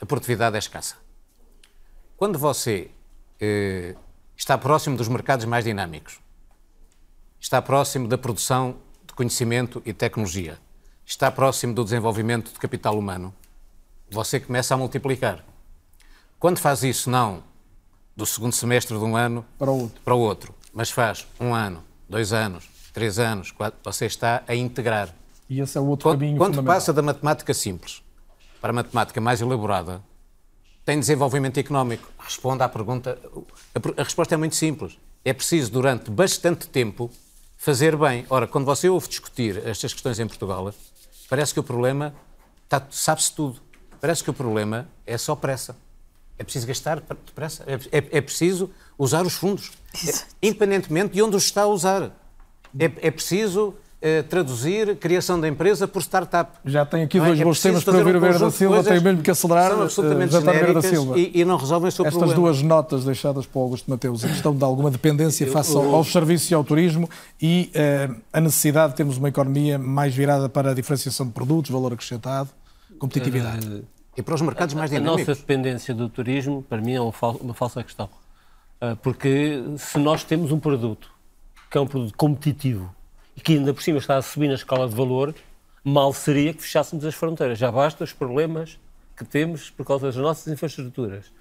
A 0.00 0.06
produtividade 0.06 0.56
é 0.56 0.58
escassa. 0.58 0.96
Quando 2.16 2.38
você 2.38 2.90
eh, 3.40 3.94
está 4.42 4.58
próximo 4.58 4.96
dos 4.96 5.06
mercados 5.06 5.44
mais 5.44 5.64
dinâmicos, 5.64 6.18
está 7.38 7.62
próximo 7.62 8.08
da 8.08 8.18
produção 8.18 8.74
de 9.06 9.14
conhecimento 9.14 9.80
e 9.86 9.92
tecnologia, 9.92 10.58
está 11.06 11.30
próximo 11.30 11.72
do 11.72 11.84
desenvolvimento 11.84 12.52
de 12.52 12.58
capital 12.58 12.98
humano, 12.98 13.32
você 14.10 14.40
começa 14.40 14.74
a 14.74 14.76
multiplicar. 14.76 15.44
Quando 16.40 16.58
faz 16.58 16.82
isso, 16.82 17.08
não 17.08 17.44
do 18.16 18.26
segundo 18.26 18.52
semestre 18.52 18.98
de 18.98 19.04
um 19.04 19.16
ano 19.16 19.44
para 19.56 19.70
o 19.70 19.82
outro, 19.82 20.00
para 20.04 20.14
o 20.14 20.18
outro 20.18 20.52
mas 20.74 20.90
faz 20.90 21.24
um 21.38 21.54
ano, 21.54 21.84
dois 22.08 22.32
anos, 22.32 22.68
três 22.92 23.20
anos, 23.20 23.52
quatro, 23.52 23.78
você 23.84 24.06
está 24.06 24.42
a 24.48 24.56
integrar. 24.56 25.14
E 25.48 25.60
esse 25.60 25.78
é 25.78 25.80
o 25.80 25.86
outro 25.86 26.08
quando, 26.08 26.18
caminho 26.18 26.38
Quando 26.38 26.64
passa 26.64 26.92
da 26.92 27.00
matemática 27.00 27.54
simples 27.54 28.02
para 28.60 28.70
a 28.70 28.72
matemática 28.72 29.20
mais 29.20 29.40
elaborada, 29.40 30.02
tem 30.84 30.98
desenvolvimento 30.98 31.58
económico. 31.58 32.10
Responda 32.18 32.64
à 32.64 32.68
pergunta. 32.68 33.16
A, 33.74 34.02
resposta 34.02 34.34
é 34.34 34.36
muito 34.36 34.56
simples. 34.56 34.98
É 35.24 35.32
preciso, 35.32 35.70
durante 35.70 36.10
bastante 36.10 36.68
tempo, 36.68 37.10
fazer 37.56 37.96
bem. 37.96 38.26
Ora, 38.28 38.46
quando 38.46 38.64
você 38.64 38.88
ouve 38.88 39.08
discutir 39.08 39.62
estas 39.66 39.92
questões 39.92 40.18
em 40.18 40.26
Portugal, 40.26 40.72
Parece 41.28 41.54
que 41.54 41.60
o 41.60 41.62
problema 41.62 42.14
está, 42.64 42.86
sabe-se 42.90 43.32
tudo. 43.32 43.58
Parece 43.98 44.22
que 44.22 44.28
o 44.28 44.34
problema 44.34 44.86
é 45.06 45.16
só 45.16 45.34
pressa. 45.34 45.74
É 46.38 46.44
preciso 46.44 46.66
gastar 46.66 47.00
depressa. 47.00 47.64
É, 47.66 47.98
é, 47.98 48.18
é 48.18 48.20
preciso 48.20 48.70
usar 48.98 49.24
os 49.24 49.32
fundos. 49.32 49.72
É, 50.06 50.12
independentemente 50.42 51.14
de 51.14 51.22
onde 51.22 51.34
os 51.34 51.44
está 51.44 51.62
a 51.62 51.66
usar. 51.66 52.10
É, 52.78 52.84
é 52.84 53.10
preciso 53.10 53.74
eh, 54.04 54.20
traduzir 54.22 54.96
criação 54.96 55.38
da 55.38 55.46
empresa 55.46 55.86
por 55.86 56.02
startup. 56.02 56.58
Já 56.64 56.84
tem 56.84 57.04
aqui 57.04 57.20
dois 57.20 57.38
é 57.40 57.44
bons 57.44 57.62
temas 57.62 57.84
para 57.84 57.98
ouvir 57.98 58.16
o 58.16 58.20
Vera 58.20 58.36
da 58.36 58.50
Silva, 58.50 58.82
tem 58.82 59.00
mesmo 59.00 59.22
que 59.22 59.30
acelerar. 59.30 59.70
São 59.70 59.82
absolutamente 59.82 60.34
uh, 60.34 60.74
da 60.74 60.82
Silva. 60.82 61.16
E, 61.16 61.30
e, 61.32 61.44
não 61.44 61.56
resolvem 61.56 61.88
o 61.88 61.92
seu 61.92 62.04
Estas 62.04 62.18
problema. 62.18 62.42
duas 62.42 62.60
notas 62.62 63.04
deixadas 63.04 63.46
para 63.46 63.60
o 63.60 63.62
Augusto 63.62 63.88
Mateus, 63.88 64.24
a 64.24 64.28
questão 64.28 64.56
de 64.56 64.64
alguma 64.64 64.90
dependência 64.90 65.46
face 65.46 65.76
ao, 65.76 65.94
aos 65.94 66.10
serviços 66.10 66.50
e 66.50 66.54
ao 66.54 66.64
turismo 66.64 67.08
e 67.40 67.70
uh, 67.76 68.16
a 68.32 68.40
necessidade 68.40 68.90
de 68.90 68.96
termos 68.96 69.18
uma 69.18 69.28
economia 69.28 69.78
mais 69.78 70.12
virada 70.12 70.48
para 70.48 70.72
a 70.72 70.74
diferenciação 70.74 71.24
de 71.24 71.32
produtos, 71.32 71.70
valor 71.70 71.92
acrescentado, 71.92 72.50
competitividade. 72.98 73.68
Uh, 73.68 73.84
e 74.16 74.20
para 74.22 74.34
os 74.34 74.40
mercados 74.40 74.74
mais 74.74 74.90
dinâmicos. 74.90 75.28
A 75.28 75.30
nossa 75.30 75.40
dependência 75.40 75.94
do 75.94 76.08
turismo, 76.08 76.60
para 76.68 76.80
mim, 76.82 76.94
é 76.94 77.00
uma 77.00 77.54
falsa 77.54 77.84
questão. 77.84 78.08
Porque 79.00 79.62
se 79.78 79.96
nós 79.96 80.24
temos 80.24 80.50
um 80.50 80.58
produto 80.58 81.08
que 81.70 81.78
é 81.78 81.80
um 81.80 81.86
produto 81.86 82.14
competitivo 82.16 82.92
e 83.36 83.40
que 83.40 83.54
ainda 83.54 83.72
por 83.72 83.82
cima 83.82 83.98
está 83.98 84.16
a 84.16 84.22
subir 84.22 84.48
na 84.48 84.54
escala 84.54 84.88
de 84.88 84.94
valor, 84.94 85.34
mal 85.84 86.12
seria 86.12 86.52
que 86.52 86.62
fechássemos 86.62 87.04
as 87.04 87.14
fronteiras. 87.14 87.58
Já 87.58 87.70
basta 87.70 88.04
os 88.04 88.12
problemas 88.12 88.78
que 89.16 89.24
temos 89.24 89.70
por 89.70 89.86
causa 89.86 90.06
das 90.06 90.16
nossas 90.16 90.52
infraestruturas. 90.52 91.32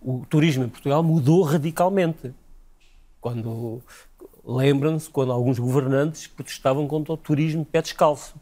O 0.00 0.24
turismo 0.28 0.64
em 0.64 0.68
Portugal 0.68 1.02
mudou 1.02 1.42
radicalmente. 1.42 2.34
Quando 3.20 3.82
lembram-se 4.46 5.10
quando 5.10 5.32
alguns 5.32 5.58
governantes 5.58 6.28
protestavam 6.28 6.86
contra 6.86 7.12
o 7.12 7.16
turismo 7.16 7.64
pé 7.64 7.82
descalço. 7.82 8.36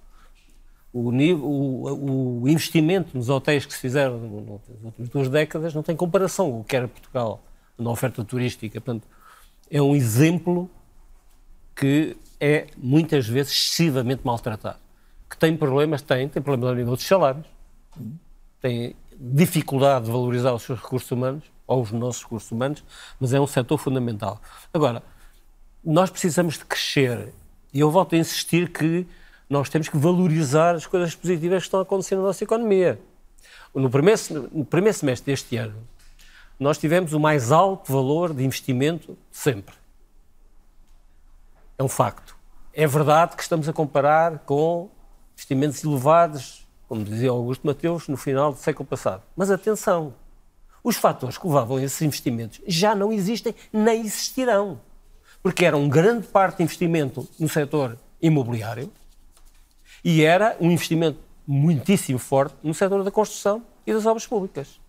O, 0.93 1.11
o, 1.11 2.43
o, 2.43 2.49
investimento 2.49 3.17
nos 3.17 3.29
hotéis 3.29 3.67
que 3.67 3.73
se 3.73 3.81
fizeram 3.81 4.21
nas 4.21 4.85
últimas 4.85 5.09
duas 5.09 5.29
décadas 5.29 5.75
não 5.75 5.83
tem 5.83 5.97
comparação 5.97 6.53
com 6.53 6.61
o 6.61 6.65
que 6.65 6.77
era 6.77 6.87
Portugal 6.87 7.43
na 7.77 7.91
oferta 7.91 8.23
turística. 8.23 8.81
Portanto, 8.81 9.09
é 9.69 9.83
um 9.83 9.97
exemplo 9.97 10.71
que 11.75 12.17
é 12.41 12.67
muitas 12.77 13.27
vezes 13.27 13.53
excessivamente 13.53 14.23
maltratado. 14.25 14.79
Que 15.29 15.37
tem 15.37 15.57
problemas, 15.57 16.03
tem, 16.03 16.29
tem 16.29 16.43
problemas 16.43 16.75
a 16.75 16.79
nível 16.79 16.95
dos 16.95 17.05
salários, 17.05 17.47
tem 18.61 18.95
dificuldade 19.19 20.07
de 20.07 20.11
valorizar 20.11 20.53
os 20.53 20.63
seus 20.63 20.81
recursos 20.81 21.11
humanos, 21.11 21.45
ou 21.67 21.83
os 21.83 21.93
nossos 21.93 22.23
recursos 22.23 22.51
humanos, 22.51 22.85
mas 23.19 23.33
é 23.33 23.41
um 23.41 23.47
setor 23.47 23.79
fundamental. 23.79 24.41
Agora, 24.73 25.03
nós 25.85 26.11
precisamos 26.11 26.59
de 26.59 26.65
crescer, 26.65 27.33
e 27.73 27.81
eu 27.81 27.91
volto 27.91 28.15
a 28.15 28.19
insistir 28.19 28.71
que 28.71 29.07
nós 29.49 29.69
temos 29.69 29.89
que 29.89 29.97
valorizar 29.97 30.75
as 30.75 30.87
coisas 30.87 31.15
positivas 31.15 31.63
que 31.63 31.67
estão 31.67 31.81
acontecendo 31.81 32.21
na 32.21 32.27
nossa 32.27 32.45
economia. 32.45 32.99
No 33.75 33.91
primeiro, 33.91 34.21
no 34.53 34.65
primeiro 34.65 34.97
semestre 34.97 35.33
deste 35.33 35.57
ano, 35.57 35.77
nós 36.59 36.79
tivemos 36.79 37.13
o 37.13 37.21
mais 37.21 37.51
alto 37.51 37.93
valor 37.93 38.33
de 38.33 38.45
investimento 38.45 39.17
sempre. 39.31 39.75
É 41.79 41.83
um 41.83 41.89
facto. 41.89 42.37
É 42.73 42.87
verdade 42.87 43.37
que 43.37 43.43
estamos 43.43 43.69
a 43.69 43.73
comparar 43.73 44.41
com 44.41 44.91
investimentos 45.35 45.83
elevados, 45.83 46.67
como 46.89 47.05
dizia 47.05 47.31
Augusto 47.31 47.67
Mateus, 47.67 48.09
no 48.09 48.17
final 48.17 48.53
do 48.53 48.59
século 48.59 48.87
passado. 48.87 49.23
Mas 49.37 49.51
atenção, 49.51 50.15
os 50.83 50.97
fatores 50.97 51.39
que 51.39 51.47
levavam 51.47 51.79
a 51.79 51.83
esses 51.83 52.01
investimentos 52.03 52.61
já 52.67 52.95
não 52.95 53.13
existem 53.13 53.55
nem 53.73 54.03
existirão. 54.03 54.81
Porque 55.43 55.65
era 55.65 55.77
um 55.77 55.89
grande 55.89 56.27
parte 56.27 56.59
de 56.59 56.63
investimento 56.63 57.29
no 57.39 57.49
setor 57.49 57.99
imobiliário 58.21 58.91
e 60.03 60.23
era 60.23 60.57
um 60.61 60.71
investimento 60.71 61.19
muitíssimo 61.47 62.19
forte 62.19 62.55
no 62.63 62.73
setor 62.73 63.03
da 63.03 63.11
construção 63.11 63.63
e 63.87 63.93
das 63.93 64.07
obras 64.07 64.27
públicas. 64.27 64.81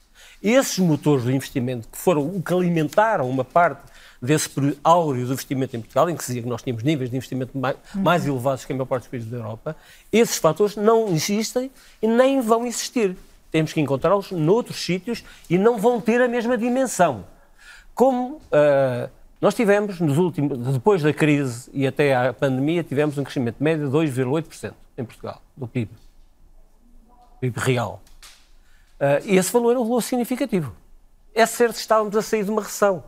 Esses 0.41 0.79
motores 0.79 1.23
do 1.23 1.31
investimento 1.31 1.87
que 1.87 1.97
foram 1.97 2.27
o 2.27 2.41
que 2.41 2.53
alimentaram 2.53 3.29
uma 3.29 3.43
parte 3.43 3.83
desse 4.21 4.49
período 4.49 4.77
áureo 4.83 5.25
do 5.25 5.33
investimento 5.33 5.75
em 5.75 5.79
Portugal, 5.79 6.09
em 6.09 6.15
que 6.15 6.23
se 6.23 6.27
dizia 6.27 6.43
que 6.43 6.49
nós 6.49 6.61
tínhamos 6.61 6.83
níveis 6.83 7.09
de 7.09 7.17
investimento 7.17 7.57
mais, 7.57 7.77
mais 7.93 8.25
elevados 8.25 8.65
que 8.65 8.73
a 8.73 8.75
maior 8.75 8.85
parte 8.85 9.03
dos 9.03 9.11
países 9.11 9.29
da 9.29 9.37
Europa, 9.37 9.75
esses 10.11 10.37
fatores 10.37 10.75
não 10.75 11.09
existem 11.09 11.71
e 12.01 12.07
nem 12.07 12.41
vão 12.41 12.65
existir. 12.65 13.15
Temos 13.51 13.73
que 13.73 13.79
encontrá-los 13.79 14.31
noutros 14.31 14.77
sítios 14.77 15.23
e 15.49 15.57
não 15.57 15.77
vão 15.77 16.01
ter 16.01 16.21
a 16.21 16.27
mesma 16.27 16.57
dimensão. 16.57 17.25
Como 17.93 18.35
uh, 18.35 19.09
Nós 19.45 19.53
tivemos, 19.53 19.99
nos 19.99 20.17
últimos, 20.17 20.57
depois 20.73 21.03
da 21.03 21.13
crise 21.13 21.69
e 21.73 21.85
até 21.85 22.15
à 22.15 22.33
pandemia, 22.33 22.83
tivemos 22.83 23.17
um 23.17 23.23
crescimento 23.23 23.57
médio 23.59 23.85
de 23.85 23.95
2,8% 23.95 24.73
em 24.97 25.05
Portugal, 25.05 25.41
do 25.55 25.67
PIB. 25.67 25.91
PIB 27.41 27.59
real. 27.59 28.01
Uh, 28.99 29.21
esse 29.25 29.51
valor 29.51 29.75
é 29.75 29.79
um 29.79 29.83
valor 29.83 30.01
significativo. 30.01 30.73
É 31.33 31.45
certo 31.45 31.73
que 31.73 31.81
estávamos 31.81 32.15
a 32.15 32.21
sair 32.21 32.43
de 32.43 32.49
uma 32.49 32.61
recessão, 32.61 33.03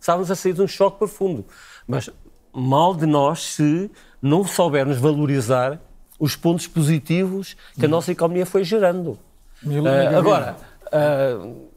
estávamos 0.00 0.30
a 0.30 0.34
sair 0.34 0.54
de 0.54 0.62
um 0.62 0.66
choque 0.66 0.98
profundo, 0.98 1.44
mas 1.86 2.10
mal 2.52 2.94
de 2.94 3.06
nós 3.06 3.42
se 3.42 3.90
não 4.20 4.44
soubermos 4.44 4.98
valorizar 4.98 5.80
os 6.18 6.36
pontos 6.36 6.66
positivos 6.66 7.56
que 7.74 7.84
a 7.84 7.88
hum. 7.88 7.92
nossa 7.92 8.12
economia 8.12 8.44
foi 8.44 8.64
gerando. 8.64 9.18
Uh, 9.64 10.16
agora, 10.16 10.56
uh, 10.86 11.68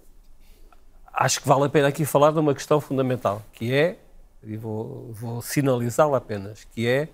acho 1.14 1.42
que 1.42 1.48
vale 1.48 1.66
a 1.66 1.70
pena 1.70 1.88
aqui 1.88 2.06
falar 2.06 2.32
de 2.32 2.40
uma 2.40 2.54
questão 2.54 2.82
fundamental, 2.82 3.42
que 3.54 3.74
é, 3.74 3.98
e 4.44 4.58
vou, 4.58 5.10
vou 5.14 5.42
sinalizá-la 5.42 6.18
apenas, 6.18 6.66
que 6.66 6.88
é 6.88 7.08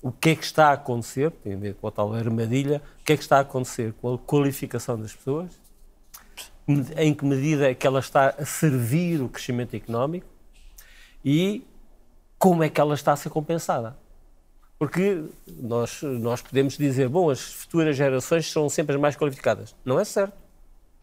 o 0.00 0.10
que 0.10 0.30
é 0.30 0.34
que 0.34 0.44
está 0.44 0.68
a 0.68 0.72
acontecer, 0.72 1.30
tem 1.30 1.54
a 1.54 1.56
ver 1.56 1.74
com 1.74 1.86
a 1.86 1.90
tal 1.90 2.12
armadilha, 2.12 2.82
o 3.00 3.04
que 3.04 3.12
é 3.12 3.16
que 3.16 3.22
está 3.22 3.38
a 3.38 3.40
acontecer 3.40 3.94
com 4.00 4.14
a 4.14 4.18
qualificação 4.18 4.98
das 4.98 5.14
pessoas, 5.14 5.50
em 6.96 7.12
que 7.14 7.24
medida 7.24 7.70
é 7.70 7.74
que 7.74 7.86
ela 7.86 8.00
está 8.00 8.34
a 8.38 8.44
servir 8.44 9.20
o 9.20 9.28
crescimento 9.28 9.74
económico 9.76 10.26
e 11.24 11.64
como 12.38 12.62
é 12.62 12.68
que 12.68 12.80
ela 12.80 12.94
está 12.94 13.12
a 13.12 13.16
ser 13.16 13.30
compensada. 13.30 13.96
Porque 14.78 15.22
nós, 15.46 16.02
nós 16.02 16.42
podemos 16.42 16.76
dizer, 16.76 17.08
bom, 17.08 17.30
as 17.30 17.40
futuras 17.40 17.96
gerações 17.96 18.50
são 18.50 18.68
sempre 18.68 18.96
as 18.96 19.00
mais 19.00 19.16
qualificadas. 19.16 19.76
Não 19.84 20.00
é 20.00 20.04
certo. 20.04 20.34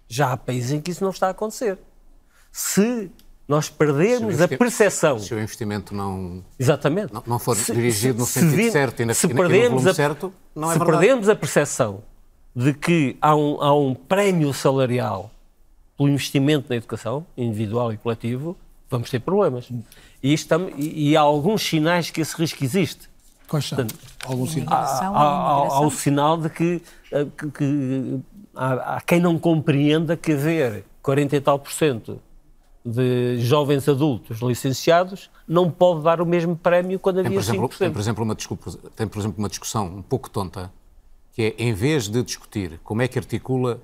Já 0.07 0.34
há 0.34 0.38
países 0.38 0.72
em 0.72 0.82
que 0.82 0.91
isso 0.91 1.03
não 1.03 1.11
está 1.11 1.28
a 1.28 1.30
acontecer. 1.30 1.78
Se 2.51 3.09
nós 3.47 3.70
perdermos 3.70 4.36
se 4.36 4.43
a 4.43 4.47
percepção. 4.47 5.17
Se 5.17 5.34
o 5.34 5.39
investimento 5.39 5.95
não, 5.95 6.43
Exatamente. 6.59 7.13
não, 7.13 7.24
não 7.26 7.39
for 7.39 7.55
se, 7.55 7.74
dirigido 7.74 8.20
no 8.20 8.26
sentido 8.26 8.72
certo 8.72 9.01
e, 9.01 9.05
na, 9.05 9.13
se 9.13 9.28
perdemos 9.28 9.88
a, 9.88 9.93
certo, 9.93 10.32
não 10.53 10.70
é 10.70 10.74
Se 10.74 10.80
verdade. 10.80 10.99
perdemos 10.99 11.30
a 11.30 11.36
percepção 11.36 12.03
de 12.55 12.74
que 12.74 13.17
há 13.22 13.36
um, 13.36 13.61
há 13.61 13.74
um 13.74 13.95
prémio 13.95 14.53
salarial 14.53 15.32
pelo 15.97 16.09
investimento 16.09 16.67
na 16.70 16.76
educação, 16.76 17.26
individual 17.36 17.91
e 17.91 17.97
coletivo, 17.97 18.55
vamos 18.88 19.09
ter 19.09 19.20
problemas. 19.20 19.70
E, 20.22 20.34
estamos, 20.34 20.74
e, 20.78 21.11
e 21.11 21.17
há 21.17 21.22
alguns 21.22 21.61
sinais 21.63 22.09
que 22.09 22.22
esse 22.22 22.36
risco 22.36 22.63
existe. 22.63 23.09
Quais 23.47 23.65
são? 23.65 23.86
Alguns 24.26 24.51
sinais? 24.51 24.72
Há, 24.72 25.07
há, 25.07 25.09
há, 25.09 25.67
há, 25.78 25.82
o 25.82 25.89
sinal 25.89 26.38
de 26.38 26.49
que, 26.49 26.82
eh, 27.11 27.26
que, 27.38 27.51
que 27.51 28.20
há, 28.55 28.95
há, 28.95 29.01
quem 29.01 29.20
não 29.20 29.39
compreenda 29.39 30.15
que 30.15 30.34
haver 30.34 30.86
40 31.01 31.36
e 31.36 31.41
tal 31.41 31.57
por 31.57 31.72
cento 31.72 32.22
de 32.86 33.39
jovens 33.39 33.88
adultos 33.89 34.39
licenciados 34.41 35.30
não 35.47 35.70
pode 35.70 36.03
dar 36.03 36.22
o 36.22 36.26
mesmo 36.26 36.55
prémio 36.55 36.99
quando 36.99 37.20
havia 37.20 37.32
tem, 37.32 37.39
por 37.39 37.43
exemplo, 37.43 37.70
5%. 37.70 37.78
Tem, 37.78 37.91
por 37.91 37.99
exemplo, 37.99 38.24
uma, 38.24 38.36
desculpa, 38.36 38.72
tem, 38.95 39.07
por 39.07 39.20
exemplo, 39.20 39.38
uma 39.39 39.49
discussão 39.49 39.88
um 39.88 40.01
pouco 40.01 40.30
tonta, 40.30 40.72
que 41.34 41.41
é, 41.41 41.55
em 41.57 41.74
vez 41.74 42.07
de 42.07 42.22
discutir 42.24 42.80
como 42.84 43.01
é 43.01 43.07
que 43.07 43.17
articula 43.17 43.82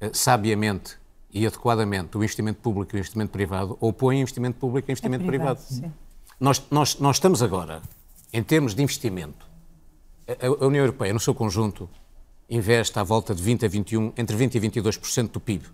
eh, 0.00 0.10
sabiamente 0.12 0.96
e 1.32 1.46
adequadamente 1.46 2.16
o 2.16 2.22
investimento 2.22 2.60
público 2.60 2.94
e 2.94 2.96
o 2.96 3.00
investimento 3.00 3.32
privado, 3.32 3.76
opõe 3.80 4.20
investimento 4.20 4.58
público 4.58 4.90
e 4.90 4.92
investimento 4.92 5.24
é 5.24 5.26
privado. 5.26 5.60
privado. 5.60 5.92
Nós, 6.38 6.62
nós, 6.70 6.98
nós 6.98 7.16
estamos 7.16 7.42
agora, 7.42 7.80
em 8.32 8.42
termos 8.42 8.74
de 8.74 8.82
investimento, 8.82 9.46
a, 10.28 10.64
a 10.64 10.66
União 10.66 10.82
Europeia, 10.82 11.12
no 11.12 11.20
seu 11.20 11.34
conjunto, 11.34 11.88
investe 12.50 12.98
à 12.98 13.02
volta 13.02 13.34
de 13.34 13.42
20 13.42 13.64
a 13.64 13.68
21, 13.68 14.12
entre 14.16 14.36
20 14.36 14.54
e 14.56 14.60
22% 14.60 15.30
do 15.30 15.40
PIB. 15.40 15.64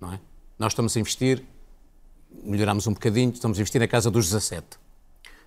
Não 0.00 0.12
é? 0.12 0.20
Nós 0.58 0.72
estamos 0.72 0.96
a 0.96 1.00
investir, 1.00 1.42
melhoramos 2.44 2.86
um 2.86 2.92
bocadinho, 2.92 3.32
estamos 3.32 3.58
a 3.58 3.60
investir 3.60 3.80
na 3.80 3.88
casa 3.88 4.10
dos 4.10 4.26
17. 4.26 4.78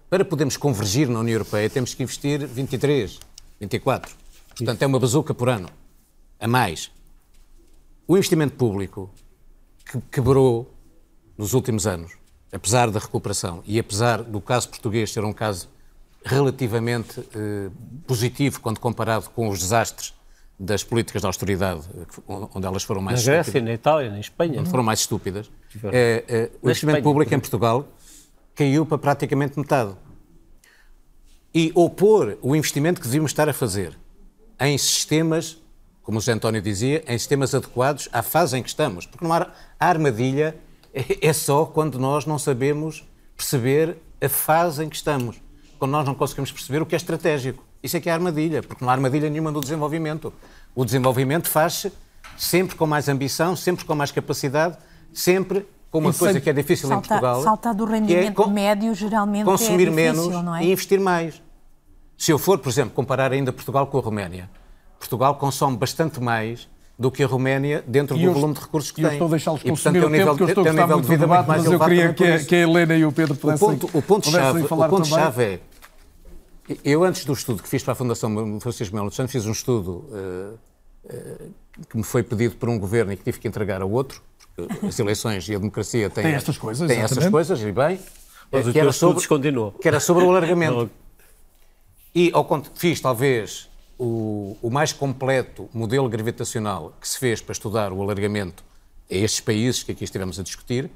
Para 0.10 0.26
podermos 0.26 0.58
convergir 0.58 1.08
na 1.08 1.20
União 1.20 1.36
Europeia, 1.36 1.70
temos 1.70 1.94
que 1.94 2.04
investir 2.04 2.46
23, 2.46 3.18
24. 3.60 4.14
Portanto, 4.50 4.82
é 4.82 4.86
uma 4.86 5.00
bazuca 5.00 5.34
por 5.34 5.48
ano, 5.48 5.70
a 6.38 6.48
mais. 6.48 6.92
O 8.08 8.18
investimento 8.18 8.56
público 8.56 9.10
que 9.92 10.00
quebrou 10.10 10.74
nos 11.38 11.54
últimos 11.54 11.86
anos, 11.86 12.14
apesar 12.52 12.90
da 12.90 13.00
recuperação 13.00 13.62
e 13.66 13.78
apesar 13.78 14.24
do 14.24 14.40
caso 14.40 14.70
português 14.70 15.12
ser 15.12 15.24
um 15.24 15.34
caso 15.34 15.70
relativamente 16.24 17.20
eh, 17.36 17.70
positivo 18.08 18.62
quando 18.62 18.80
comparado 18.80 19.30
com 19.32 19.50
os 19.50 19.60
desastres 19.60 20.14
das 20.58 20.84
políticas 20.84 21.22
de 21.22 21.26
austeridade, 21.26 21.82
onde 22.28 22.68
elas 22.68 22.84
foram 22.84 23.02
mais 23.02 23.26
na 23.26 23.34
Grécia, 23.34 23.60
na 23.62 23.74
Itália, 23.74 24.12
na 24.12 24.20
Espanha, 24.20 24.60
onde 24.60 24.70
foram 24.70 24.84
mais 24.84 25.00
estúpidas, 25.00 25.52
eh, 25.86 26.24
eh, 26.28 26.52
o 26.62 26.68
investimento 26.68 27.00
Espanha, 27.00 27.02
público 27.02 27.34
em 27.34 27.40
Portugal 27.40 27.88
caiu 28.54 28.86
para 28.86 28.98
praticamente 28.98 29.58
metade. 29.58 29.96
E 31.54 31.72
opor 31.74 32.38
o 32.42 32.56
investimento 32.56 33.02
que 33.02 33.08
devíamos 33.08 33.32
estar 33.32 33.50
a 33.50 33.54
fazer 33.54 33.98
em 34.60 34.78
sistemas 34.78 35.61
como 36.12 36.20
o 36.20 36.22
José 36.22 36.34
António 36.34 36.62
dizia, 36.62 37.02
em 37.08 37.18
sistemas 37.18 37.56
adequados 37.56 38.10
à 38.12 38.22
fase 38.22 38.58
em 38.58 38.62
que 38.62 38.68
estamos. 38.68 39.06
Porque 39.06 39.24
não 39.24 39.34
há, 39.34 39.48
a 39.80 39.88
armadilha 39.88 40.58
é 40.94 41.32
só 41.32 41.64
quando 41.66 41.98
nós 41.98 42.26
não 42.26 42.38
sabemos 42.38 43.08
perceber 43.38 43.96
a 44.22 44.28
fase 44.28 44.84
em 44.84 44.90
que 44.90 44.96
estamos. 44.98 45.42
Quando 45.80 45.92
nós 45.92 46.06
não 46.06 46.14
conseguimos 46.14 46.52
perceber 46.52 46.82
o 46.82 46.86
que 46.86 46.96
é 46.96 46.98
estratégico. 46.98 47.64
Isso 47.82 47.96
é 47.96 48.02
que 48.02 48.10
é 48.10 48.12
a 48.12 48.16
armadilha, 48.16 48.62
porque 48.62 48.84
não 48.84 48.92
há 48.92 48.94
armadilha 48.94 49.30
nenhuma 49.30 49.52
no 49.52 49.62
desenvolvimento. 49.62 50.34
O 50.76 50.84
desenvolvimento 50.84 51.48
faz-se 51.48 51.94
sempre 52.38 52.76
com 52.76 52.86
mais 52.86 53.08
ambição, 53.08 53.56
sempre 53.56 53.86
com 53.86 53.96
mais 53.96 54.12
capacidade, 54.12 54.78
sempre 55.14 55.66
com 55.90 56.00
uma 56.00 56.14
coisa 56.14 56.42
que 56.42 56.50
é 56.50 56.54
difícil 56.54 56.90
salta, 56.90 57.06
em 57.06 57.08
Portugal. 57.08 57.42
Saltar 57.42 57.74
do 57.74 57.86
rendimento 57.86 58.44
é 58.44 58.48
médio 58.48 58.94
geralmente 58.94 59.46
consumir 59.46 59.88
é 59.88 59.92
difícil, 59.92 60.30
menos 60.30 60.60
é? 60.60 60.64
e 60.66 60.72
investir 60.74 61.00
mais. 61.00 61.42
Se 62.18 62.34
eu 62.34 62.38
for, 62.38 62.60
por 62.60 62.68
exemplo, 62.68 62.94
comparar 62.94 63.32
ainda 63.32 63.54
Portugal 63.54 63.88
com 63.88 63.98
a 63.98 64.02
Roménia, 64.02 64.50
Portugal 65.02 65.36
consome 65.36 65.78
bastante 65.78 66.22
mais 66.22 66.70
do 66.98 67.10
que 67.10 67.24
a 67.24 67.28
Roménia 67.28 67.84
dentro 67.88 68.16
e 68.16 68.24
do 68.24 68.32
volume 68.32 68.54
de 68.54 68.60
recursos 68.60 68.92
que 68.92 69.02
tem. 69.02 69.06
Eu 69.06 69.12
estou 69.14 69.28
a 69.28 69.32
deixá-los 69.32 69.64
consumir 69.64 69.98
e, 69.98 70.02
portanto, 70.02 70.08
o 70.08 70.12
tempo, 70.12 70.36
que 70.36 70.44
eu 70.44 70.48
estou 70.48 70.64
a 70.64 70.68
gostar 70.68 70.88
muito 70.88 71.08
do 71.08 71.18
debate, 71.18 71.48
mas 71.48 71.66
eu 71.66 71.80
queria 71.80 72.14
que 72.14 72.24
a, 72.24 72.46
que 72.46 72.56
a, 72.56 72.60
Helena 72.60 72.96
e 72.96 73.06
o 73.06 73.12
Pedro 73.12 73.36
pudessem, 73.36 73.68
o 73.68 73.78
ponto, 73.78 73.98
o 73.98 74.02
ponto 74.02 74.30
chave, 74.30 74.68
falar 74.68 74.88
O 74.88 74.90
ponto-chave 74.90 75.44
é, 75.44 75.60
eu 76.86 77.04
antes 77.04 77.26
do 77.26 77.34
estudo 77.34 77.64
que 77.64 77.68
fiz 77.68 77.82
para 77.82 77.94
a 77.94 77.96
Fundação 77.96 78.60
Francisco 78.60 78.96
Melo 78.96 79.12
Santos, 79.12 79.32
fiz 79.32 79.48
um 79.48 79.52
estudo 79.52 80.06
uh, 80.12 80.60
uh, 81.06 81.52
que 81.90 81.98
me 81.98 82.04
foi 82.04 82.22
pedido 82.22 82.56
por 82.56 82.70
um 82.70 82.78
governo 82.78 83.12
e 83.12 83.18
que 83.18 83.24
tive 83.24 83.40
que 83.40 83.48
entregar 83.48 83.82
a 83.82 83.86
outro, 83.86 84.22
porque 84.56 84.86
as 84.86 85.00
eleições 85.00 85.50
e 85.50 85.56
a 85.56 85.58
democracia 85.58 86.08
têm, 86.08 86.24
tem 86.24 86.34
estas 86.34 86.58
coisas, 86.58 86.88
têm 86.88 87.00
essas 87.00 87.28
coisas, 87.28 87.60
e 87.62 87.72
bem, 87.72 88.00
mas 88.52 88.72
que, 88.72 88.80
era 88.80 88.92
sobre, 88.92 89.24
que 89.82 89.88
era 89.88 90.00
sobre 90.00 90.24
o 90.24 90.30
alargamento. 90.30 90.92
e 92.14 92.30
ao, 92.32 92.48
fiz 92.76 93.02
talvez 93.02 93.71
o, 94.02 94.58
o 94.64 94.72
mais 94.72 94.92
completo 94.92 95.70
modelo 95.72 96.10
gravitacional 96.10 96.92
que 97.00 97.08
se 97.08 97.20
fez 97.20 97.40
para 97.40 97.54
estudar 97.54 97.94
o 97.94 98.02
alargamento 98.02 98.64
a 99.10 99.14
estes 99.14 99.42
países 99.42 99.84
que 99.84 99.92
aqui 99.92 100.04
estivemos 100.04 100.40
a 100.40 100.44
discutir, 100.44 100.90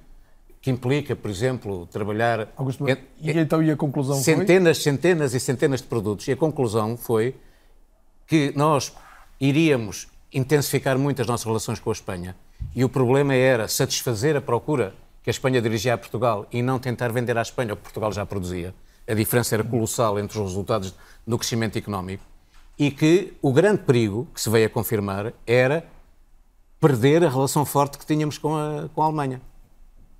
que 0.59 0.71
implica, 0.71 1.15
por 1.15 1.29
exemplo, 1.29 1.85
trabalhar. 1.91 2.51
Augusto, 2.57 2.83
e 2.89 3.31
então 3.31 3.61
e 3.61 3.69
a 3.69 3.77
conclusão 3.77 4.15
centenas, 4.15 4.77
foi? 4.77 4.83
Centenas 4.91 5.35
e 5.35 5.39
centenas 5.39 5.81
de 5.81 5.87
produtos. 5.87 6.27
E 6.27 6.31
a 6.31 6.35
conclusão 6.35 6.97
foi 6.97 7.35
que 8.25 8.51
nós 8.55 8.91
iríamos 9.39 10.07
intensificar 10.33 10.97
muito 10.97 11.21
as 11.21 11.27
nossas 11.27 11.45
relações 11.45 11.79
com 11.79 11.91
a 11.91 11.93
Espanha. 11.93 12.35
E 12.75 12.83
o 12.83 12.89
problema 12.89 13.35
era 13.35 13.67
satisfazer 13.67 14.35
a 14.35 14.41
procura 14.41 14.95
que 15.21 15.29
a 15.29 15.31
Espanha 15.31 15.61
dirigia 15.61 15.93
a 15.93 15.97
Portugal 15.97 16.47
e 16.51 16.63
não 16.63 16.79
tentar 16.79 17.11
vender 17.11 17.37
à 17.37 17.43
Espanha 17.43 17.73
o 17.73 17.77
que 17.77 17.83
Portugal 17.83 18.11
já 18.11 18.25
produzia. 18.25 18.73
A 19.07 19.13
diferença 19.13 19.53
era 19.53 19.63
colossal 19.63 20.17
entre 20.17 20.39
os 20.39 20.45
resultados 20.45 20.95
do 21.27 21.37
crescimento 21.37 21.77
económico 21.77 22.23
e 22.77 22.91
que 22.91 23.33
o 23.41 23.53
grande 23.53 23.81
perigo 23.83 24.27
que 24.33 24.41
se 24.41 24.49
veio 24.49 24.67
a 24.67 24.69
confirmar 24.69 25.33
era 25.47 25.85
perder 26.79 27.23
a 27.23 27.29
relação 27.29 27.65
forte 27.65 27.97
que 27.97 28.05
tínhamos 28.05 28.37
com 28.37 28.55
a, 28.55 28.89
com 28.93 29.01
a 29.01 29.05
Alemanha. 29.05 29.41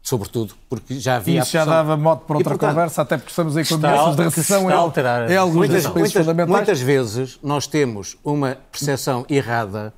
Sobretudo 0.01 0.53
porque 0.69 0.99
já 0.99 1.15
havia. 1.15 1.41
Isso 1.41 1.51
já 1.51 1.65
dava 1.65 1.97
modo 1.97 2.21
para 2.21 2.37
outra 2.37 2.53
e, 2.53 2.57
portanto, 2.57 2.69
conversa, 2.69 3.01
até 3.01 3.17
porque 3.17 3.31
estamos 3.31 3.57
aí 3.57 3.65
com 3.65 3.75
ameaças 3.75 4.15
de 4.15 4.23
recessão. 4.23 4.69
Alterar. 4.69 5.31
é 5.31 5.35
alguns 5.35 5.55
muitas, 5.55 5.85
muitas, 5.87 6.47
muitas 6.47 6.81
vezes 6.81 7.39
nós 7.41 7.65
temos 7.65 8.15
uma 8.23 8.57
percepção 8.71 9.25
errada 9.27 9.93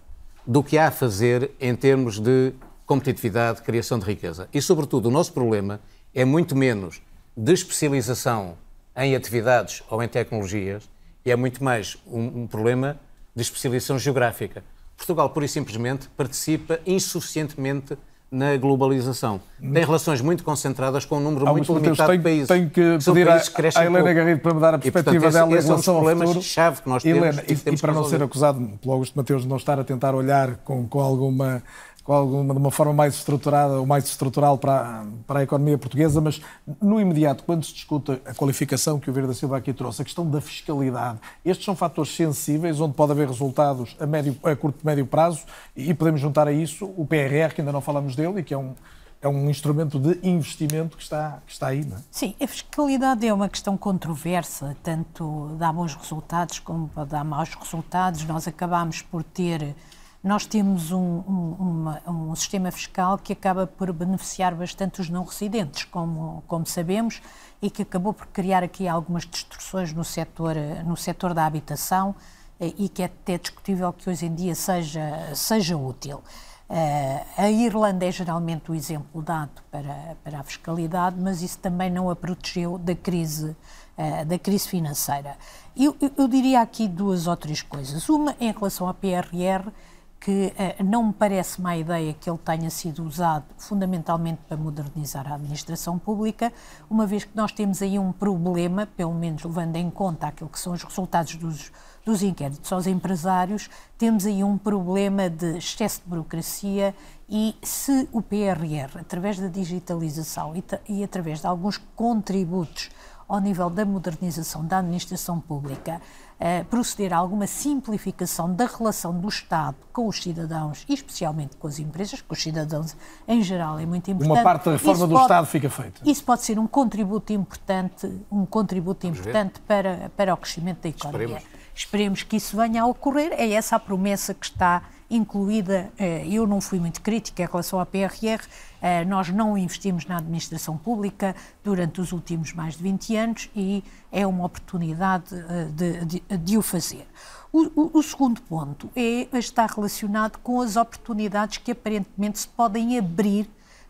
do 0.45 0.63
que 0.63 0.77
há 0.77 0.87
a 0.87 0.91
fazer 0.91 1.51
em 1.59 1.75
termos 1.75 2.19
de 2.19 2.53
competitividade, 2.85 3.61
criação 3.61 3.99
de 3.99 4.05
riqueza. 4.05 4.47
E, 4.53 4.61
sobretudo, 4.61 5.09
o 5.09 5.11
nosso 5.11 5.33
problema 5.33 5.81
é 6.15 6.23
muito 6.23 6.55
menos 6.55 7.01
de 7.35 7.51
especialização 7.51 8.55
em 8.95 9.13
atividades 9.13 9.83
ou 9.89 10.01
em 10.01 10.07
tecnologias 10.07 10.89
e 11.27 11.31
é 11.31 11.35
muito 11.35 11.61
mais 11.61 11.97
um, 12.07 12.43
um 12.43 12.47
problema 12.47 12.97
de 13.35 13.41
especialização 13.41 13.99
geográfica. 13.99 14.63
Portugal, 14.95 15.29
pura 15.29 15.45
e 15.45 15.49
simplesmente, 15.49 16.07
participa 16.15 16.79
insuficientemente 16.87 17.97
na 18.31 18.55
globalização. 18.55 19.41
Tem 19.59 19.83
relações 19.83 20.21
muito 20.21 20.41
concentradas 20.41 21.03
com 21.03 21.17
um 21.17 21.19
número 21.19 21.45
muito 21.47 21.73
limitado 21.73 22.11
tenho, 22.11 22.17
de 22.17 22.23
países. 22.23 22.47
Tenho 22.47 22.69
que 22.69 22.97
pedir 23.03 23.27
à, 23.27 23.85
Helena 23.85 24.13
Garrido 24.13 24.39
para 24.39 24.53
me 24.53 24.61
dar 24.61 24.75
a 24.75 24.77
perspectiva 24.79 25.17
e, 25.17 25.19
portanto, 25.19 25.33
dela 25.33 25.57
esse, 25.57 25.65
em 25.65 25.69
relação 25.69 26.09
é 26.09 26.15
um 26.15 26.17
futuro. 26.19 26.41
chave 26.41 26.81
que 26.81 26.89
nós 26.89 27.03
temos 27.03 27.17
Helena, 27.17 27.43
e, 27.45 27.73
e, 27.73 27.77
para 27.77 27.93
não 27.93 28.05
ser 28.05 28.23
acusado 28.23 28.79
pelo 28.81 28.93
Augusto 28.93 29.13
Mateus 29.17 29.41
de 29.41 29.49
não 29.49 29.57
estar 29.57 29.77
a 29.77 29.83
tentar 29.83 30.15
olhar 30.15 30.55
com, 30.63 30.87
com 30.87 31.01
alguma 31.01 31.61
com 32.07 32.13
alguma, 32.13 32.53
de 32.53 32.59
uma 32.61 32.71
forma 32.71 32.93
mais 32.93 33.15
estruturada 33.15 33.81
ou 33.81 33.85
mais 33.85 34.05
estrutural 34.05 34.57
para, 34.57 35.05
para 35.27 35.41
a 35.41 35.43
economia 35.43 35.77
portuguesa, 35.77 36.21
mas 36.21 36.41
no 36.81 37.01
imediato, 37.01 37.43
quando 37.43 37.65
se 37.65 37.73
discute 37.73 38.13
a 38.25 38.33
qualificação 38.33 38.97
que 38.97 39.09
o 39.09 39.13
Vieira 39.13 39.27
da 39.27 39.33
Silva 39.33 39.57
aqui 39.57 39.73
trouxe, 39.73 40.01
a 40.01 40.05
questão 40.05 40.25
da 40.25 40.39
fiscalidade, 40.39 41.19
estes 41.43 41.65
são 41.65 41.75
fatores 41.75 42.15
sensíveis 42.15 42.79
onde 42.79 42.93
pode 42.93 43.11
haver 43.11 43.27
resultados 43.27 43.93
a, 43.99 44.05
médio, 44.05 44.37
a 44.41 44.55
curto 44.55 44.79
e 44.81 44.85
médio 44.85 45.05
prazo 45.05 45.41
e 45.75 45.93
podemos 45.93 46.21
juntar 46.21 46.47
a 46.47 46.51
isso 46.53 46.85
o 46.95 47.05
PRR, 47.05 47.53
que 47.53 47.59
ainda 47.59 47.73
não 47.73 47.81
falamos 47.81 48.15
dele 48.15 48.39
e 48.39 48.43
que 48.43 48.53
é 48.53 48.57
um, 48.57 48.73
é 49.21 49.27
um 49.27 49.49
instrumento 49.49 49.99
de 49.99 50.17
investimento 50.25 50.95
que 50.95 51.03
está, 51.03 51.39
que 51.45 51.51
está 51.51 51.67
aí. 51.67 51.83
Não 51.83 51.97
é? 51.97 51.99
Sim, 52.09 52.33
a 52.41 52.47
fiscalidade 52.47 53.27
é 53.27 53.33
uma 53.33 53.49
questão 53.49 53.75
controversa, 53.75 54.77
tanto 54.81 55.57
dá 55.59 55.73
bons 55.73 55.93
resultados 55.93 56.59
como 56.59 56.89
dá 57.05 57.21
maus 57.25 57.53
resultados. 57.53 58.23
Nós 58.23 58.47
acabamos 58.47 59.01
por 59.01 59.23
ter 59.23 59.75
nós 60.23 60.45
temos 60.45 60.91
um, 60.91 60.97
um, 60.99 61.55
uma, 61.59 62.01
um, 62.07 62.35
sistema 62.35 62.71
fiscal 62.71 63.17
que 63.17 63.33
acaba 63.33 63.67
por 63.67 63.91
beneficiar 63.93 64.53
bastante 64.55 64.99
os 64.99 65.09
não 65.09 65.23
residentes, 65.23 65.85
como, 65.85 66.43
como 66.47 66.65
sabemos, 66.65 67.21
e 67.61 67.69
que 67.69 67.83
acabou 67.83 68.13
por 68.13 68.27
criar 68.27 68.63
aqui 68.63 68.87
algumas 68.87 69.25
distorções 69.25 69.93
no 69.93 70.03
setor, 70.03 70.55
no 70.85 70.97
setor 70.97 71.33
da 71.33 71.45
habitação 71.45 72.15
eh, 72.59 72.73
e 72.77 72.89
que 72.89 73.01
é 73.01 73.05
até 73.05 73.37
discutível 73.37 73.93
que 73.93 74.09
hoje 74.09 74.25
em 74.25 74.33
dia 74.33 74.55
seja, 74.55 75.31
seja 75.33 75.77
útil. 75.77 76.21
Uh, 76.69 77.25
a 77.37 77.49
Irlanda 77.49 78.05
é 78.05 78.11
geralmente 78.11 78.69
o 78.69 78.75
exemplo 78.75 79.21
dado 79.21 79.63
para, 79.71 80.17
para 80.21 80.39
a 80.39 80.43
fiscalidade, 80.43 81.15
mas 81.17 81.41
isso 81.41 81.57
também 81.59 81.89
não 81.89 82.09
a 82.09 82.15
protegeu 82.15 82.77
da 82.77 82.93
crise, 82.93 83.55
uh, 83.97 84.25
da 84.25 84.37
crise 84.37 84.67
financeira. 84.67 85.37
Eu, 85.77 85.95
eu 86.17 86.27
diria 86.27 86.59
aqui 86.59 86.85
duas 86.85 87.25
ou 87.25 87.37
três 87.37 87.61
coisas. 87.61 88.09
Uma, 88.09 88.35
em 88.37 88.51
relação 88.51 88.85
à 88.85 88.93
PRR, 88.93 89.71
que 90.19 90.53
uh, 90.79 90.83
não 90.83 91.07
me 91.07 91.13
parece 91.13 91.61
má 91.61 91.77
ideia 91.77 92.13
que 92.13 92.29
ele 92.29 92.39
tenha 92.39 92.69
sido 92.69 93.03
usado 93.03 93.45
fundamentalmente 93.57 94.39
para 94.47 94.57
modernizar 94.57 95.31
a 95.31 95.35
administração 95.35 95.97
pública, 95.97 96.51
uma 96.89 97.05
vez 97.05 97.23
que 97.23 97.35
nós 97.35 97.51
temos 97.51 97.81
aí 97.81 97.99
um 97.99 98.11
problema, 98.11 98.85
pelo 98.85 99.13
menos 99.13 99.43
levando 99.43 99.75
em 99.75 99.89
conta 99.89 100.27
aquilo 100.27 100.49
que 100.49 100.59
são 100.59 100.73
os 100.73 100.83
resultados 100.83 101.35
dos, 101.35 101.71
dos 102.05 102.23
inquéritos 102.23 102.71
aos 102.71 102.87
empresários, 102.87 103.69
temos 103.97 104.25
aí 104.25 104.43
um 104.43 104.57
problema 104.57 105.29
de 105.29 105.57
excesso 105.57 106.01
de 106.01 106.09
burocracia 106.09 106.95
e 107.29 107.55
se 107.61 108.07
o 108.11 108.21
PRR, 108.21 108.99
através 108.99 109.37
da 109.37 109.47
digitalização 109.47 110.55
e, 110.55 110.63
e 110.87 111.03
através 111.03 111.41
de 111.41 111.47
alguns 111.47 111.77
contributos 111.95 112.89
ao 113.27 113.41
nível 113.41 113.69
da 113.69 113.85
modernização 113.85 114.65
da 114.65 114.79
administração 114.79 115.39
pública, 115.39 116.01
uh, 116.39 116.65
proceder 116.65 117.13
a 117.13 117.17
alguma 117.17 117.47
simplificação 117.47 118.53
da 118.53 118.65
relação 118.65 119.17
do 119.17 119.27
Estado 119.27 119.77
com 119.91 120.07
os 120.07 120.21
cidadãos 120.21 120.85
e 120.87 120.93
especialmente 120.93 121.55
com 121.57 121.67
as 121.67 121.79
empresas, 121.79 122.21
com 122.21 122.33
os 122.33 122.41
cidadãos 122.41 122.95
em 123.27 123.41
geral 123.41 123.79
é 123.79 123.85
muito 123.85 124.09
importante. 124.09 124.31
Uma 124.31 124.43
parte 124.43 124.65
da 124.65 124.71
reforma 124.71 124.93
isso 124.93 125.07
do 125.07 125.13
pode, 125.13 125.23
Estado 125.23 125.47
fica 125.47 125.69
feita. 125.69 126.01
Isso 126.05 126.23
pode 126.23 126.41
ser 126.43 126.59
um 126.59 126.67
contributo 126.67 127.33
importante, 127.33 128.11
um 128.31 128.45
contributo 128.45 129.07
importante 129.07 129.59
para, 129.61 130.11
para 130.15 130.33
o 130.33 130.37
crescimento 130.37 130.81
da 130.81 130.89
economia. 130.89 131.25
Esperemos. 131.25 131.57
Esperemos 131.75 132.23
que 132.23 132.37
isso 132.37 132.57
venha 132.57 132.81
a 132.81 132.85
ocorrer. 132.87 133.31
É 133.33 133.51
essa 133.51 133.75
a 133.75 133.79
promessa 133.79 134.33
que 134.33 134.45
está 134.45 134.81
incluída. 135.09 135.91
Eh, 135.97 136.27
eu 136.27 136.45
não 136.45 136.59
fui 136.59 136.79
muito 136.79 137.01
crítica 137.01 137.43
em 137.43 137.45
relação 137.45 137.79
à 137.79 137.85
PRR. 137.85 138.41
Eh, 138.81 139.05
nós 139.05 139.29
não 139.29 139.57
investimos 139.57 140.05
na 140.05 140.17
administração 140.17 140.77
pública 140.77 141.35
durante 141.63 142.01
os 142.01 142.11
últimos 142.11 142.53
mais 142.53 142.75
de 142.75 142.83
20 142.83 143.15
anos 143.15 143.49
e 143.55 143.83
é 144.11 144.25
uma 144.27 144.45
oportunidade 144.45 145.33
eh, 145.33 145.67
de, 145.73 146.05
de, 146.05 146.37
de 146.37 146.57
o 146.57 146.61
fazer. 146.61 147.07
O, 147.51 147.63
o, 147.81 147.97
o, 147.99 148.03
segundo 148.03 148.41
ponto 148.41 148.89
é, 148.95 149.27
está 149.37 149.65
relacionado 149.65 150.37
com 150.39 150.59
as 150.61 150.75
oportunidades 150.75 151.57
que 151.57 151.71
aparentemente 151.71 152.39
se 152.39 152.47
podem 152.47 152.97
abrir 152.99 153.49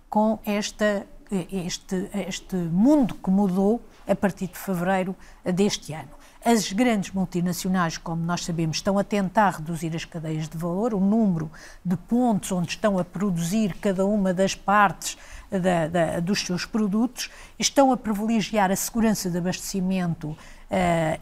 com 0.09 0.39
esta, 0.45 1.05
este, 1.51 2.09
este 2.27 2.55
mundo 2.55 3.15
que 3.15 3.29
mudou 3.31 3.81
a 4.07 4.15
partir 4.15 4.47
de 4.47 4.57
fevereiro 4.57 5.15
deste 5.43 5.91
ano. 5.91 6.16
As 6.49 6.71
grandes 6.71 7.11
multinacionais, 7.11 7.97
como 7.97 8.23
nós 8.23 8.45
sabemos, 8.45 8.77
estão 8.77 8.97
a 8.97 9.03
tentar 9.03 9.57
reduzir 9.57 9.93
as 9.93 10.05
cadeias 10.05 10.47
de 10.47 10.57
valor, 10.57 10.93
o 10.93 10.99
número 11.01 11.51
de 11.83 11.97
pontos 11.97 12.53
onde 12.53 12.69
estão 12.69 12.97
a 12.97 13.03
produzir 13.03 13.75
cada 13.81 14.05
uma 14.05 14.33
das 14.33 14.55
partes 14.55 15.17
da, 15.51 15.87
da, 15.89 16.19
dos 16.21 16.39
seus 16.39 16.65
produtos, 16.65 17.29
estão 17.59 17.91
a 17.91 17.97
privilegiar 17.97 18.71
a 18.71 18.77
segurança 18.77 19.29
de 19.29 19.37
abastecimento 19.37 20.29
uh, 20.29 20.37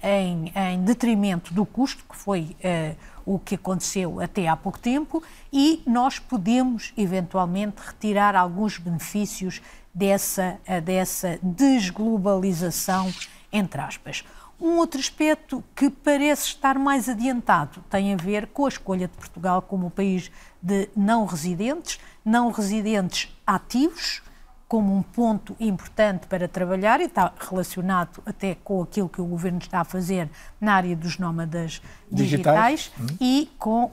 em, 0.07 0.53
em, 0.55 0.83
detrimento 0.83 1.55
do 1.55 1.65
custo, 1.65 2.03
que 2.07 2.15
foi 2.15 2.55
uh, 2.63 2.95
o 3.25 3.39
que 3.39 3.55
aconteceu 3.55 4.21
até 4.21 4.47
há 4.47 4.55
pouco 4.55 4.77
tempo, 4.77 5.23
e 5.51 5.81
nós 5.87 6.19
podemos 6.19 6.93
eventualmente 6.95 7.81
retirar 7.83 8.35
alguns 8.35 8.77
benefícios 8.77 9.59
dessa, 9.91 10.59
dessa 10.83 11.39
desglobalização, 11.41 13.11
entre 13.51 13.81
aspas. 13.81 14.23
Um 14.59 14.77
outro 14.77 14.99
aspecto 14.99 15.63
que 15.75 15.89
parece 15.89 16.47
estar 16.47 16.79
mais 16.79 17.09
adiantado 17.09 17.83
tem 17.89 18.13
a 18.13 18.17
ver 18.17 18.47
com 18.47 18.65
a 18.65 18.69
escolha 18.69 19.07
de 19.07 19.13
Portugal 19.13 19.61
como 19.61 19.87
um 19.87 19.89
país 19.89 20.31
de 20.61 20.89
não 20.95 21.25
residentes, 21.25 21.99
não 22.23 22.51
residentes 22.51 23.29
ativos, 23.45 24.23
como 24.67 24.95
um 24.95 25.03
ponto 25.03 25.55
importante 25.59 26.25
para 26.27 26.47
trabalhar 26.47 26.99
e 26.99 27.03
está 27.03 27.31
relacionado 27.37 28.21
até 28.25 28.55
com 28.55 28.81
aquilo 28.81 29.07
que 29.07 29.21
o 29.21 29.25
governo 29.25 29.59
está 29.59 29.81
a 29.81 29.83
fazer 29.83 30.27
na 30.59 30.73
área 30.73 30.95
dos 30.95 31.19
nómadas 31.19 31.81
digitais, 32.11 32.91
digitais 32.91 32.91
hum. 32.99 33.17
e 33.21 33.49
com 33.59 33.85
uh, 33.85 33.91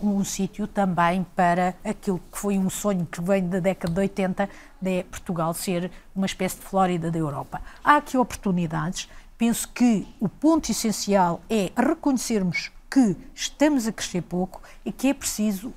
uh, 0.00 0.08
um 0.08 0.24
sítio 0.24 0.66
também 0.66 1.26
para 1.36 1.74
aquilo 1.84 2.20
que 2.32 2.38
foi 2.38 2.56
um 2.56 2.70
sonho 2.70 3.06
que 3.06 3.20
vem 3.20 3.46
da 3.46 3.60
década 3.60 3.92
de 3.92 4.00
80 4.00 4.48
de 4.80 5.02
Portugal 5.04 5.52
ser 5.52 5.90
uma 6.16 6.26
espécie 6.26 6.56
de 6.56 6.62
Flórida 6.62 7.10
da 7.10 7.18
Europa. 7.18 7.60
Há 7.84 7.96
aqui 7.96 8.16
oportunidades 8.16 9.08
penso 9.38 9.68
que 9.68 10.06
o 10.18 10.28
ponto 10.28 10.70
essencial 10.70 11.40
é 11.48 11.70
reconhecermos 11.76 12.72
que 12.90 13.16
estamos 13.32 13.86
a 13.86 13.92
crescer 13.92 14.22
pouco 14.22 14.60
e 14.84 14.90
que 14.90 15.08
é 15.08 15.14
preciso, 15.14 15.72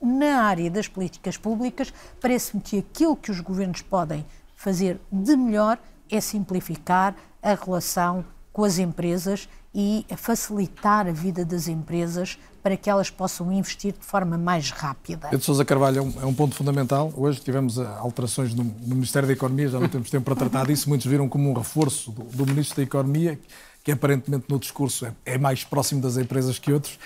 na 0.00 0.42
área 0.42 0.70
das 0.70 0.86
políticas 0.86 1.38
públicas, 1.38 1.92
parece-me 2.20 2.62
que 2.62 2.78
aquilo 2.78 3.16
que 3.16 3.30
os 3.30 3.40
governos 3.40 3.80
podem 3.80 4.24
fazer 4.54 5.00
de 5.10 5.34
melhor 5.36 5.78
é 6.10 6.20
simplificar 6.20 7.16
a 7.42 7.54
relação 7.54 8.24
com 8.52 8.62
as 8.62 8.78
empresas 8.78 9.48
e 9.74 10.04
facilitar 10.16 11.06
a 11.06 11.12
vida 11.12 11.44
das 11.44 11.68
empresas 11.68 12.38
para 12.66 12.76
que 12.76 12.90
elas 12.90 13.08
possam 13.08 13.52
investir 13.52 13.92
de 13.92 14.04
forma 14.04 14.36
mais 14.36 14.70
rápida. 14.70 15.28
Pedro 15.28 15.46
Sousa 15.46 15.64
Carvalho 15.64 15.98
é 15.98 16.02
um, 16.02 16.12
é 16.22 16.26
um, 16.26 16.34
ponto 16.34 16.56
fundamental. 16.56 17.12
Hoje 17.16 17.38
tivemos 17.38 17.78
eh, 17.78 17.86
alterações 18.00 18.52
no, 18.52 18.64
no, 18.64 18.96
Ministério 18.96 19.28
da 19.28 19.32
Economia, 19.32 19.68
já 19.68 19.78
não 19.78 19.88
temos 19.88 20.10
tempo 20.10 20.24
para 20.24 20.34
tratar 20.34 20.66
disso. 20.66 20.88
Muitos 20.88 21.06
viram 21.06 21.28
como 21.28 21.48
um 21.48 21.52
reforço 21.52 22.10
do, 22.10 22.24
do 22.24 22.44
Ministro 22.44 22.78
da 22.78 22.82
Economia, 22.82 23.38
que 23.84 23.92
aparentemente 23.92 24.46
no 24.48 24.58
discurso 24.58 25.06
é, 25.06 25.12
é 25.24 25.38
mais 25.38 25.62
próximo 25.62 26.00
das 26.02 26.16
empresas 26.16 26.58
que 26.58 26.72
outros. 26.72 26.98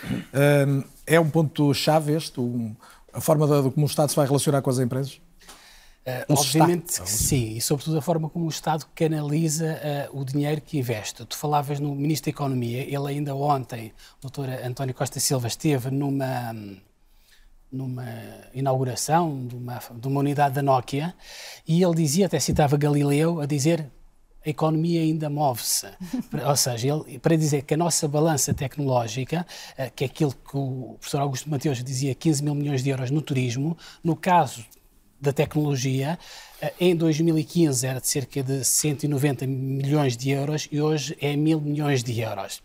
Um, 0.67 0.83
é 1.07 1.21
um 1.21 1.29
ponto-chave 1.29 2.15
este, 2.15 2.41
um, 2.41 2.75
a 3.13 3.21
forma 3.21 3.47
como 3.47 3.85
o 3.85 3.87
Estado 3.87 4.09
se 4.09 4.17
vai 4.17 4.25
relacionar 4.25 4.63
com 4.63 4.71
as 4.71 4.79
empresas? 4.79 5.21
Uh, 6.29 6.35
obviamente 6.35 7.01
que 7.01 7.11
sim, 7.11 7.57
e 7.57 7.61
sobretudo 7.61 7.99
a 7.99 8.03
forma 8.03 8.29
como 8.29 8.47
o 8.47 8.49
Estado 8.49 8.87
canaliza 8.95 10.09
uh, 10.13 10.21
o 10.21 10.25
dinheiro 10.25 10.61
que 10.61 10.79
investe. 10.79 11.25
Tu 11.25 11.37
falavas 11.37 11.81
no 11.81 11.95
Ministro 11.95 12.31
da 12.31 12.37
Economia, 12.37 12.83
ele 12.83 13.09
ainda 13.09 13.35
ontem, 13.35 13.93
o 14.23 14.29
Dr. 14.29 14.65
António 14.65 14.95
Costa 14.95 15.21
Silva, 15.21 15.49
esteve 15.49 15.91
numa, 15.91 16.55
numa 17.71 18.07
inauguração 18.55 19.47
de 19.47 19.55
uma, 19.55 19.81
de 19.95 20.09
uma 20.09 20.21
unidade 20.21 20.55
da 20.55 20.63
Nokia 20.63 21.15
e 21.67 21.83
ele 21.83 21.95
dizia, 21.95 22.27
até 22.27 22.39
citava 22.41 22.77
Galileu, 22.77 23.41
a 23.41 23.47
dizer 23.47 23.91
a 24.45 24.49
economia 24.49 25.03
ainda 25.03 25.29
move-se. 25.29 25.87
Ou 26.47 26.57
seja, 26.57 26.89
ele, 26.89 27.19
para 27.19 27.37
dizer 27.37 27.63
que 27.63 27.75
a 27.75 27.77
nossa 27.77 28.09
balança 28.09 28.55
tecnológica, 28.55 29.47
uh, 29.79 29.91
que 29.95 30.05
é 30.05 30.07
aquilo 30.07 30.33
que 30.33 30.57
o 30.57 30.97
professor 30.99 31.21
Augusto 31.21 31.51
Mateus 31.51 31.83
dizia, 31.85 32.15
15 32.15 32.43
mil 32.43 32.55
milhões 32.55 32.83
de 32.83 32.91
euros 32.91 33.11
no 33.11 33.21
turismo, 33.21 33.77
no 34.03 34.17
caso 34.17 34.65
da 35.21 35.33
tecnologia, 35.33 36.19
eh, 36.61 36.73
em 36.81 36.97
2015 36.97 37.87
era 37.87 38.01
de 38.01 38.09
cerca 38.09 38.43
de 38.43 38.65
190 38.65 39.47
milhões 39.47 40.17
de 40.17 40.31
euros 40.31 40.69
e 40.73 40.81
hoje 40.81 41.17
é 41.21 41.37
mil 41.37 41.61
milhões 41.61 42.03
de 42.03 42.19
euros. 42.21 42.63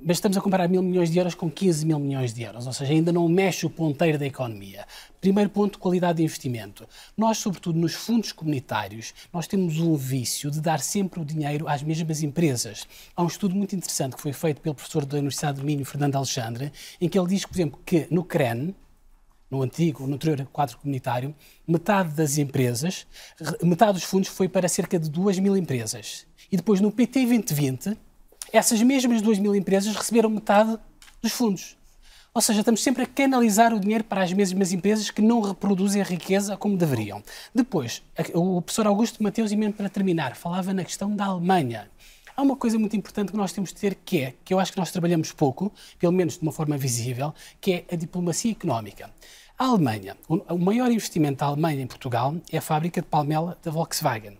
Mas 0.00 0.18
estamos 0.18 0.38
a 0.38 0.40
comparar 0.40 0.68
mil 0.68 0.80
milhões 0.80 1.10
de 1.10 1.18
euros 1.18 1.34
com 1.34 1.50
15 1.50 1.84
mil 1.84 1.98
milhões 1.98 2.32
de 2.32 2.44
euros, 2.44 2.68
ou 2.68 2.72
seja, 2.72 2.92
ainda 2.92 3.10
não 3.10 3.28
mexe 3.28 3.66
o 3.66 3.70
ponteiro 3.70 4.16
da 4.16 4.24
economia. 4.24 4.86
Primeiro 5.20 5.50
ponto, 5.50 5.76
qualidade 5.76 6.18
de 6.18 6.22
investimento. 6.22 6.86
Nós, 7.16 7.38
sobretudo 7.38 7.76
nos 7.80 7.94
fundos 7.94 8.30
comunitários, 8.30 9.12
nós 9.32 9.48
temos 9.48 9.80
um 9.80 9.96
vício 9.96 10.52
de 10.52 10.60
dar 10.60 10.78
sempre 10.78 11.20
o 11.20 11.24
dinheiro 11.24 11.66
às 11.66 11.82
mesmas 11.82 12.22
empresas. 12.22 12.86
Há 13.16 13.24
um 13.24 13.26
estudo 13.26 13.56
muito 13.56 13.74
interessante 13.74 14.14
que 14.14 14.22
foi 14.22 14.32
feito 14.32 14.60
pelo 14.60 14.76
professor 14.76 15.04
da 15.04 15.16
Universidade 15.16 15.58
do 15.58 15.66
Minho, 15.66 15.84
Fernando 15.84 16.14
Alexandre, 16.14 16.70
em 17.00 17.08
que 17.08 17.18
ele 17.18 17.26
diz, 17.26 17.44
por 17.44 17.56
exemplo, 17.56 17.80
que 17.84 18.06
no 18.08 18.22
CREN, 18.22 18.72
no 19.50 19.62
antigo, 19.62 20.06
no 20.06 20.14
anterior 20.14 20.46
quadro 20.52 20.78
comunitário, 20.78 21.34
metade 21.66 22.14
das 22.14 22.38
empresas, 22.38 23.06
metade 23.62 23.94
dos 23.94 24.04
fundos 24.04 24.28
foi 24.28 24.48
para 24.48 24.68
cerca 24.68 24.98
de 24.98 25.08
2 25.10 25.38
mil 25.38 25.56
empresas. 25.56 26.26
E 26.50 26.56
depois 26.56 26.80
no 26.80 26.90
PT 26.90 27.26
2020, 27.26 27.96
essas 28.52 28.82
mesmas 28.82 29.22
2 29.22 29.38
mil 29.38 29.54
empresas 29.54 29.94
receberam 29.94 30.30
metade 30.30 30.78
dos 31.22 31.32
fundos. 31.32 31.76
Ou 32.34 32.42
seja, 32.42 32.60
estamos 32.60 32.82
sempre 32.82 33.02
a 33.02 33.06
canalizar 33.06 33.74
o 33.74 33.80
dinheiro 33.80 34.04
para 34.04 34.22
as 34.22 34.32
mesmas 34.32 34.72
empresas 34.72 35.10
que 35.10 35.20
não 35.20 35.40
reproduzem 35.40 36.00
a 36.00 36.04
riqueza 36.04 36.56
como 36.56 36.76
deveriam. 36.76 37.22
Depois, 37.54 38.02
o 38.34 38.62
professor 38.62 38.86
Augusto 38.86 39.22
Mateus, 39.22 39.50
e 39.50 39.56
mesmo 39.56 39.72
para 39.72 39.88
terminar, 39.88 40.36
falava 40.36 40.72
na 40.72 40.84
questão 40.84 41.16
da 41.16 41.24
Alemanha. 41.24 41.90
Há 42.38 42.42
uma 42.42 42.54
coisa 42.54 42.78
muito 42.78 42.94
importante 42.94 43.32
que 43.32 43.36
nós 43.36 43.52
temos 43.52 43.70
de 43.70 43.80
ter, 43.80 43.96
que 43.96 44.22
é, 44.22 44.34
que 44.44 44.54
eu 44.54 44.60
acho 44.60 44.70
que 44.70 44.78
nós 44.78 44.92
trabalhamos 44.92 45.32
pouco, 45.32 45.72
pelo 45.98 46.12
menos 46.12 46.34
de 46.34 46.42
uma 46.42 46.52
forma 46.52 46.78
visível, 46.78 47.34
que 47.60 47.72
é 47.72 47.84
a 47.92 47.96
diplomacia 47.96 48.52
económica. 48.52 49.10
A 49.58 49.64
Alemanha, 49.64 50.16
o 50.28 50.56
maior 50.56 50.88
investimento 50.88 51.38
da 51.38 51.46
Alemanha 51.46 51.82
em 51.82 51.86
Portugal 51.88 52.36
é 52.52 52.58
a 52.58 52.62
fábrica 52.62 53.00
de 53.02 53.08
palmela 53.08 53.58
da 53.60 53.72
Volkswagen. 53.72 54.38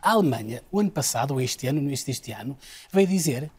A 0.00 0.12
Alemanha, 0.12 0.62
o 0.72 0.80
ano 0.80 0.90
passado, 0.90 1.32
ou 1.32 1.42
este 1.42 1.66
ano, 1.66 1.82
no 1.82 1.88
início 1.88 2.06
deste 2.06 2.32
ano, 2.32 2.56
veio 2.90 3.06
dizer 3.06 3.50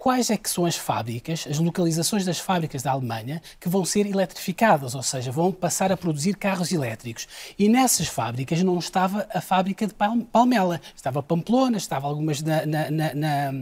quais 0.00 0.30
é 0.30 0.36
que 0.38 0.48
são 0.48 0.64
as 0.64 0.76
fábricas, 0.76 1.46
as 1.48 1.58
localizações 1.58 2.24
das 2.24 2.38
fábricas 2.38 2.82
da 2.82 2.90
Alemanha 2.90 3.42
que 3.60 3.68
vão 3.68 3.84
ser 3.84 4.06
eletrificadas, 4.06 4.94
ou 4.94 5.02
seja, 5.02 5.30
vão 5.30 5.52
passar 5.52 5.92
a 5.92 5.96
produzir 5.96 6.36
carros 6.36 6.72
elétricos. 6.72 7.28
E 7.58 7.68
nessas 7.68 8.08
fábricas 8.08 8.62
não 8.62 8.78
estava 8.78 9.28
a 9.32 9.42
fábrica 9.42 9.86
de 9.86 9.92
Palmela, 9.92 10.80
estava 10.96 11.22
Pamplona, 11.22 11.76
estava 11.76 12.08
algumas 12.08 12.40
na, 12.40 12.64
na, 12.64 12.90
na, 12.90 13.52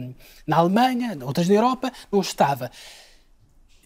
na 0.47 0.57
Alemanha, 0.57 1.17
outras 1.23 1.49
na 1.49 1.55
Europa, 1.55 1.91
não 2.09 2.21
estava. 2.21 2.71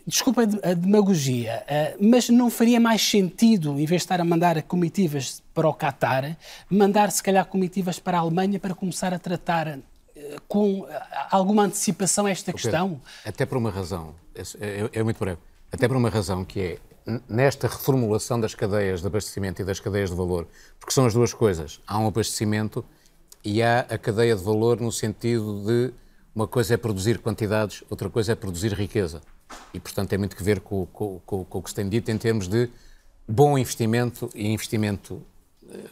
Desculpa 0.06 0.44
a 0.44 0.74
demagogia, 0.76 1.64
eh, 1.66 1.98
mas 2.00 2.30
não 2.30 2.52
faria 2.52 2.80
mais 2.80 3.02
sentido, 3.02 3.72
em 3.80 3.86
vez 3.86 4.02
de 4.02 4.06
estar 4.06 4.22
a 4.22 4.24
mandar 4.24 4.62
comitivas 4.64 5.42
para 5.56 5.68
o 5.68 5.74
Qatar, 5.74 6.38
mandar 6.70 7.10
se 7.10 7.24
calhar 7.24 7.46
comitivas 7.46 7.98
para 7.98 8.18
a 8.20 8.22
Alemanha 8.22 8.60
para 8.60 8.76
começar 8.76 9.12
a 9.12 9.18
tratar 9.18 9.80
com 10.48 10.86
eh, 10.88 11.02
alguma 11.32 11.64
antecipação 11.64 12.28
esta 12.28 12.52
Pedro, 12.52 12.62
questão? 12.62 13.02
Até 13.26 13.46
por 13.46 13.58
uma 13.58 13.70
razão, 13.70 14.16
é, 14.36 14.42
é, 14.42 14.90
é, 15.00 15.04
muito 15.04 15.20
breve, 15.20 15.40
até 15.72 15.88
por 15.88 15.98
uma 15.98 16.10
razão 16.10 16.44
que 16.46 16.60
é 16.60 16.80
nesta 17.28 17.68
reformulação 17.68 18.40
das 18.40 18.56
cadeias 18.56 19.02
de 19.02 19.08
abastecimento 19.08 19.62
e 19.62 19.66
das 19.66 19.80
cadeias 19.80 20.10
de 20.10 20.16
valor, 20.16 20.48
porque 20.80 20.94
são 20.94 21.06
as 21.06 21.14
duas 21.14 21.34
coisas. 21.34 21.82
Há 21.86 22.00
um 22.00 22.08
abastecimento 22.08 22.84
e 23.44 23.62
há 23.62 23.82
a 23.82 23.98
cadeia 23.98 24.36
de 24.36 24.44
valor 24.44 24.80
no 24.80 24.92
sentido 24.92 25.64
de 25.66 25.94
uma 26.34 26.48
coisa 26.48 26.74
é 26.74 26.78
produzir 26.78 27.20
quantidades, 27.20 27.84
outra 27.90 28.10
coisa 28.10 28.32
é 28.32 28.36
produzir 28.36 28.74
riqueza. 28.74 29.22
E, 29.74 29.80
portanto, 29.80 30.10
tem 30.10 30.18
muito 30.18 30.36
que 30.36 30.44
ver 30.44 30.62
com, 30.62 30.86
com, 30.88 31.20
com, 31.26 31.46
com 31.46 31.58
o 31.60 31.62
que 31.62 31.70
se 31.70 31.76
tem 31.76 31.88
dito 31.88 32.10
em 32.10 32.18
termos 32.18 32.48
de 32.48 32.70
bom 33.28 33.58
investimento 33.58 34.30
e 34.34 34.48
investimento 34.48 35.22
uh, 35.64 35.90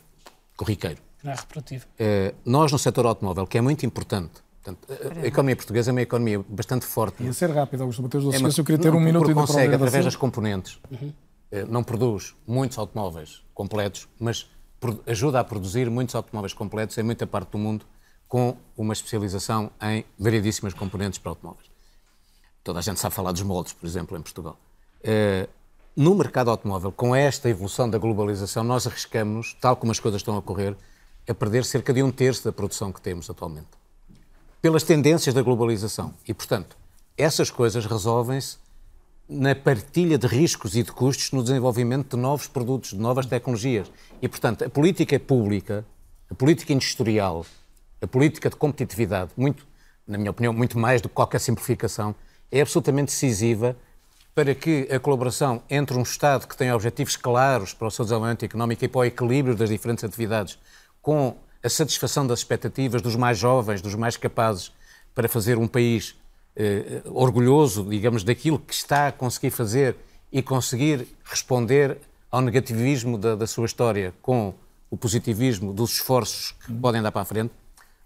corriqueiro. 0.57 0.97
Não 1.23 1.31
é 1.31 1.35
reprodutivo. 1.35 1.85
Uh, 1.99 2.35
nós, 2.45 2.71
no 2.71 2.79
setor 2.79 3.05
automóvel, 3.05 3.45
que 3.45 3.57
é 3.57 3.61
muito 3.61 3.85
importante, 3.85 4.41
portanto, 4.63 4.87
a, 4.89 5.23
a 5.23 5.27
economia 5.27 5.55
portuguesa 5.55 5.91
é 5.91 5.93
uma 5.93 6.01
economia 6.01 6.43
bastante 6.47 6.85
forte. 6.85 7.23
Ia 7.23 7.33
ser 7.33 7.51
rápido, 7.51 7.81
Augusto 7.81 8.01
Mateus, 8.01 8.33
é 8.33 8.37
uma, 8.37 8.49
eu 8.49 8.63
queria 8.63 8.79
ter 8.79 8.93
um 8.93 8.99
minuto 8.99 9.29
e 9.29 9.33
consegue, 9.33 9.75
através 9.75 10.05
das 10.05 10.15
componentes, 10.15 10.79
uhum. 10.89 11.13
uh, 11.51 11.65
não 11.67 11.83
produz 11.83 12.35
muitos 12.47 12.77
automóveis 12.77 13.43
completos, 13.53 14.07
mas 14.19 14.49
ajuda 15.05 15.39
a 15.39 15.43
produzir 15.43 15.89
muitos 15.89 16.15
automóveis 16.15 16.53
completos 16.53 16.97
em 16.97 17.03
muita 17.03 17.27
parte 17.27 17.51
do 17.51 17.57
mundo 17.57 17.85
com 18.27 18.57
uma 18.77 18.93
especialização 18.93 19.69
em 19.81 20.05
variedíssimas 20.17 20.73
componentes 20.73 21.19
para 21.19 21.31
automóveis. 21.31 21.69
Toda 22.63 22.79
a 22.79 22.81
gente 22.81 22.99
sabe 22.99 23.13
falar 23.13 23.31
dos 23.31 23.41
moldes, 23.41 23.73
por 23.73 23.85
exemplo, 23.85 24.17
em 24.17 24.21
Portugal. 24.21 24.57
No 25.95 26.15
mercado 26.15 26.49
automóvel, 26.49 26.91
com 26.91 27.13
esta 27.13 27.49
evolução 27.49 27.89
da 27.89 27.97
globalização, 27.97 28.63
nós 28.63 28.87
arriscamos, 28.87 29.57
tal 29.59 29.75
como 29.75 29.91
as 29.91 29.99
coisas 29.99 30.21
estão 30.21 30.37
a 30.37 30.41
correr, 30.41 30.77
a 31.27 31.33
perder 31.33 31.65
cerca 31.65 31.93
de 31.93 32.01
um 32.01 32.11
terço 32.11 32.43
da 32.43 32.51
produção 32.51 32.91
que 32.91 33.01
temos 33.01 33.29
atualmente. 33.29 33.67
Pelas 34.61 34.83
tendências 34.83 35.33
da 35.33 35.41
globalização. 35.41 36.13
E, 36.27 36.33
portanto, 36.33 36.77
essas 37.17 37.49
coisas 37.49 37.85
resolvem-se 37.85 38.57
na 39.27 39.55
partilha 39.55 40.17
de 40.17 40.27
riscos 40.27 40.75
e 40.75 40.83
de 40.83 40.91
custos 40.91 41.31
no 41.31 41.41
desenvolvimento 41.41 42.15
de 42.15 42.21
novos 42.21 42.47
produtos, 42.47 42.91
de 42.91 42.97
novas 42.97 43.25
tecnologias. 43.25 43.91
E, 44.21 44.27
portanto, 44.27 44.65
a 44.65 44.69
política 44.69 45.19
pública, 45.19 45.85
a 46.29 46.35
política 46.35 46.73
industrial, 46.73 47.45
a 48.01 48.07
política 48.07 48.49
de 48.49 48.55
competitividade, 48.55 49.31
muito, 49.37 49.65
na 50.05 50.17
minha 50.17 50.31
opinião, 50.31 50.51
muito 50.51 50.77
mais 50.77 51.01
do 51.01 51.07
que 51.07 51.15
qualquer 51.15 51.39
simplificação, 51.39 52.13
é 52.51 52.61
absolutamente 52.61 53.11
decisiva 53.11 53.75
para 54.33 54.55
que 54.55 54.87
a 54.91 54.99
colaboração 54.99 55.61
entre 55.69 55.97
um 55.97 56.01
Estado 56.01 56.47
que 56.47 56.55
tem 56.55 56.71
objetivos 56.71 57.15
claros 57.15 57.73
para 57.73 57.87
o 57.87 57.91
seu 57.91 58.03
desenvolvimento 58.05 58.43
económico 58.43 58.83
e 58.83 58.87
para 58.87 58.99
o 58.99 59.05
equilíbrio 59.05 59.55
das 59.55 59.69
diferentes 59.69 60.03
atividades, 60.03 60.57
com 61.01 61.35
a 61.63 61.69
satisfação 61.69 62.25
das 62.25 62.39
expectativas 62.39 63.01
dos 63.01 63.15
mais 63.15 63.37
jovens, 63.37 63.81
dos 63.81 63.95
mais 63.95 64.17
capazes, 64.17 64.71
para 65.13 65.27
fazer 65.27 65.57
um 65.57 65.67
país 65.67 66.15
eh, 66.55 67.01
orgulhoso, 67.05 67.83
digamos, 67.89 68.23
daquilo 68.23 68.59
que 68.59 68.73
está 68.73 69.07
a 69.07 69.11
conseguir 69.11 69.51
fazer 69.51 69.95
e 70.31 70.41
conseguir 70.41 71.07
responder 71.23 71.97
ao 72.29 72.41
negativismo 72.41 73.17
da, 73.17 73.35
da 73.35 73.45
sua 73.45 73.65
história 73.65 74.13
com 74.21 74.53
o 74.89 74.97
positivismo 74.97 75.73
dos 75.73 75.93
esforços 75.93 76.53
que 76.65 76.73
podem 76.73 77.01
dar 77.01 77.11
para 77.11 77.21
a 77.21 77.25
frente, 77.25 77.53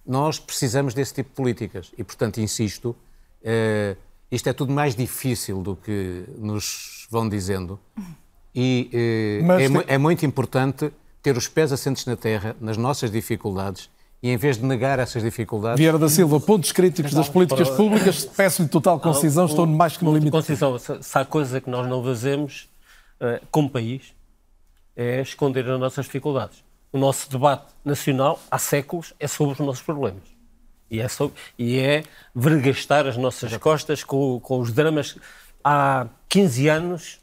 nós 0.05 0.39
precisamos 0.39 0.93
desse 0.93 1.15
tipo 1.15 1.29
de 1.29 1.35
políticas. 1.35 1.91
E, 1.97 2.03
portanto, 2.03 2.39
insisto, 2.39 2.95
eh, 3.43 3.95
isto 4.31 4.47
é 4.49 4.53
tudo 4.53 4.71
mais 4.71 4.95
difícil 4.95 5.61
do 5.61 5.75
que 5.75 6.25
nos 6.37 7.07
vão 7.09 7.27
dizendo. 7.27 7.79
E 8.53 8.89
eh, 8.93 9.63
é, 9.63 9.69
tem... 9.69 9.83
é, 9.87 9.97
muito 9.97 10.25
importante 10.25 10.91
ter 11.25 11.35
os 11.35 11.47
pés 11.47 11.71
assentes 11.71 12.05
na 12.05 12.15
terra, 12.15 12.55
nas 12.61 12.77
nossas 12.77 13.09
dificuldades, 13.09 13.89
e 14.21 14.29
em 14.29 14.37
vez 14.37 14.57
de 14.57 14.63
negar 14.63 14.99
essas 14.99 15.23
dificuldades. 15.23 15.79
Vieira 15.79 15.97
da 15.97 16.07
Silva, 16.07 16.39
pontos 16.39 16.71
críticos 16.71 17.15
das 17.15 17.27
políticas 17.27 17.67
públicas, 17.71 18.25
peço-lhe 18.25 18.67
total 18.67 18.99
concisão, 18.99 19.47
estou 19.47 19.65
mais 19.65 19.97
que 19.97 20.05
no 20.05 20.13
limite. 20.13 20.29
Concisão, 20.29 20.77
se 20.77 21.17
há 21.17 21.25
coisa 21.25 21.59
que 21.59 21.67
nós 21.67 21.87
não 21.87 22.03
fazemos 22.03 22.69
uh, 23.19 23.43
como 23.49 23.67
país, 23.67 24.13
é 24.95 25.19
esconder 25.19 25.67
as 25.67 25.79
nossas 25.79 26.05
dificuldades. 26.05 26.63
O 26.93 26.99
nosso 26.99 27.27
debate 27.27 27.73
nacional, 27.83 28.39
há 28.51 28.59
séculos, 28.59 29.11
é 29.19 29.27
sobre 29.27 29.53
os 29.53 29.59
nossos 29.59 29.81
problemas. 29.81 30.21
E 30.91 30.99
é, 30.99 31.07
sobre, 31.07 31.35
e 31.57 31.79
é 31.79 32.03
vergastar 32.35 33.07
as 33.07 33.17
nossas 33.17 33.57
costas 33.57 34.03
com, 34.03 34.39
com 34.41 34.59
os 34.59 34.71
dramas. 34.71 35.17
Há 35.63 36.05
15 36.29 36.67
anos, 36.67 37.19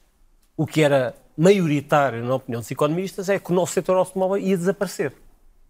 o 0.57 0.67
que 0.67 0.83
era 0.83 1.15
maioritário, 1.37 2.25
na 2.25 2.35
opinião 2.35 2.61
dos 2.61 2.71
economistas, 2.71 3.29
é 3.29 3.39
que 3.39 3.51
o 3.51 3.55
nosso 3.55 3.73
setor 3.73 3.97
automóvel 3.97 4.39
ia 4.39 4.57
desaparecer. 4.57 5.13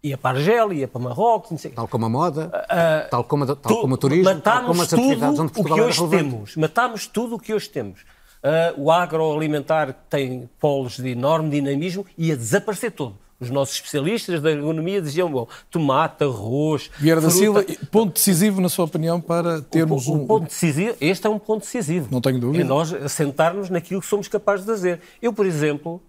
Ia 0.03 0.17
para 0.17 0.37
a 0.37 0.39
Argélia, 0.39 0.81
ia 0.81 0.87
para 0.87 1.01
Marrocos. 1.01 1.65
Tal 1.73 1.87
como 1.87 2.05
a 2.05 2.09
moda, 2.09 2.47
uh, 2.47 3.09
tal, 3.09 3.23
como, 3.23 3.45
tal 3.45 3.55
tu, 3.55 3.81
como 3.81 3.93
o 3.93 3.97
turismo, 3.97 4.41
tal 4.41 4.65
como 4.65 4.81
as 4.81 4.93
atividades 4.93 5.39
onde 5.39 5.53
Portugal 5.53 5.77
o 5.77 5.81
que 5.81 5.87
hoje 5.87 6.09
temos. 6.09 6.55
Matámos 6.57 7.07
tudo 7.07 7.35
o 7.35 7.39
que 7.39 7.53
hoje 7.53 7.69
temos. 7.69 8.01
Uh, 8.01 8.83
o 8.83 8.91
agroalimentar 8.91 9.93
tem 10.09 10.49
polos 10.59 10.97
de 10.97 11.11
enorme 11.11 11.49
dinamismo, 11.49 12.05
ia 12.17 12.35
desaparecer 12.35 12.91
todo. 12.91 13.17
Os 13.43 13.49
nossos 13.49 13.75
especialistas 13.75 14.41
da 14.41 14.51
economia 14.51 15.01
diziam, 15.01 15.29
bom, 15.29 15.47
tomate, 15.69 16.23
arroz... 16.23 16.89
Vieira 16.97 17.19
da 17.19 17.29
Silva, 17.29 17.65
ponto 17.91 18.13
decisivo, 18.13 18.61
na 18.61 18.69
sua 18.69 18.85
opinião, 18.85 19.19
para 19.19 19.61
termos 19.61 20.07
o, 20.07 20.13
um... 20.13 20.25
ponto 20.25 20.45
decisivo, 20.45 20.95
este 21.01 21.27
é 21.27 21.29
um 21.29 21.37
ponto 21.37 21.63
decisivo. 21.63 22.07
Não 22.09 22.21
tenho 22.21 22.39
dúvida. 22.39 22.63
É 22.63 22.65
nós 22.65 22.93
assentarmos 22.93 23.69
naquilo 23.69 23.99
que 23.99 24.07
somos 24.07 24.29
capazes 24.29 24.65
de 24.65 24.71
fazer. 24.71 25.01
Eu, 25.21 25.33
por 25.33 25.45
exemplo, 25.45 26.01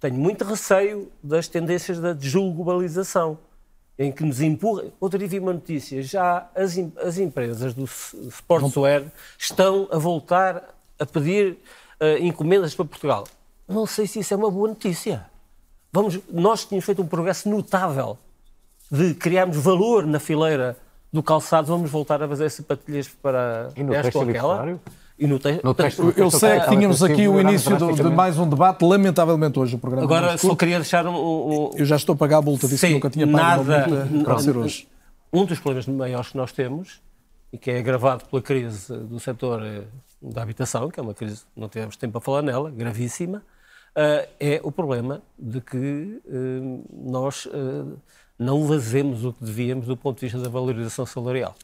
tenho 0.00 0.16
muito 0.16 0.44
receio 0.44 1.08
das 1.22 1.46
tendências 1.46 2.00
da 2.00 2.12
desglobalização, 2.12 3.38
em 3.96 4.10
que 4.10 4.24
nos 4.24 4.40
empurra... 4.40 4.86
Outro 4.98 5.16
dia 5.16 5.28
vi 5.28 5.38
uma 5.38 5.52
notícia, 5.52 6.02
já 6.02 6.50
as, 6.56 6.76
as 7.04 7.18
empresas 7.18 7.72
do 7.72 7.84
sportswear 7.84 9.02
Não... 9.02 9.12
estão 9.38 9.88
a 9.92 9.98
voltar 9.98 10.74
a 10.98 11.06
pedir 11.06 11.56
uh, 12.00 12.18
encomendas 12.20 12.74
para 12.74 12.84
Portugal. 12.84 13.24
Não 13.68 13.86
sei 13.86 14.08
se 14.08 14.18
isso 14.18 14.34
é 14.34 14.36
uma 14.36 14.50
boa 14.50 14.66
notícia. 14.66 15.29
Vamos, 15.92 16.18
nós 16.30 16.64
tínhamos 16.64 16.84
feito 16.84 17.02
um 17.02 17.06
progresso 17.06 17.48
notável 17.48 18.18
de 18.90 19.14
criarmos 19.14 19.56
valor 19.56 20.06
na 20.06 20.18
fileira 20.18 20.76
do 21.12 21.22
calçado, 21.22 21.66
vamos 21.66 21.90
voltar 21.90 22.22
a 22.22 22.28
fazer 22.28 22.48
sapatilhas 22.50 23.08
para 23.08 23.68
e 23.76 23.82
no 23.82 23.94
esta 23.94 24.16
ou 24.16 24.28
aquela. 24.28 24.80
E 25.18 25.26
no, 25.26 25.38
te... 25.38 25.60
no 25.62 25.74
texto, 25.74 26.14
Eu 26.16 26.30
sei 26.30 26.60
que 26.60 26.68
tínhamos 26.70 27.02
aqui 27.02 27.28
o 27.28 27.38
início 27.38 27.76
de 27.76 28.02
mais 28.04 28.38
um 28.38 28.48
debate, 28.48 28.82
lamentavelmente 28.84 29.58
hoje 29.58 29.74
o 29.74 29.78
programa. 29.78 30.04
Agora 30.04 30.38
só 30.38 30.54
queria 30.54 30.76
deixar 30.76 31.06
um, 31.06 31.14
um, 31.14 31.70
Eu 31.74 31.84
já 31.84 31.96
estou 31.96 32.14
a 32.14 32.16
pagar 32.16 32.38
a 32.38 32.42
multa, 32.42 32.66
disse 32.66 32.86
que 32.86 32.94
nunca 32.94 33.10
tinha 33.10 33.26
pago 33.26 33.64
nada, 33.64 33.86
uma 33.86 34.04
multa 34.06 34.24
para 34.24 34.38
ser 34.38 34.56
hoje. 34.56 34.88
Um 35.32 35.44
dos 35.44 35.58
problemas 35.58 35.86
maiores 35.86 36.30
que 36.30 36.36
nós 36.36 36.52
temos, 36.52 37.00
e 37.52 37.58
que 37.58 37.70
é 37.70 37.78
agravado 37.78 38.24
pela 38.24 38.40
crise 38.40 38.96
do 38.96 39.20
setor 39.20 39.62
eh, 39.62 39.82
da 40.22 40.42
habitação, 40.42 40.88
que 40.88 40.98
é 40.98 41.02
uma 41.02 41.14
crise, 41.14 41.42
não 41.56 41.68
tivemos 41.68 41.96
tempo 41.96 42.12
para 42.12 42.20
falar 42.20 42.42
nela, 42.42 42.70
gravíssima, 42.70 43.42
é 44.38 44.60
o 44.62 44.70
problema 44.70 45.22
de 45.38 45.60
que 45.60 46.20
uh, 46.26 46.84
nós 46.92 47.46
uh, 47.46 47.98
não 48.38 48.66
fazemos 48.66 49.24
o 49.24 49.32
que 49.32 49.44
devíamos 49.44 49.86
do 49.86 49.96
ponto 49.96 50.18
de 50.18 50.26
vista 50.26 50.38
da 50.38 50.48
valorização 50.48 51.04
salarial. 51.04 51.54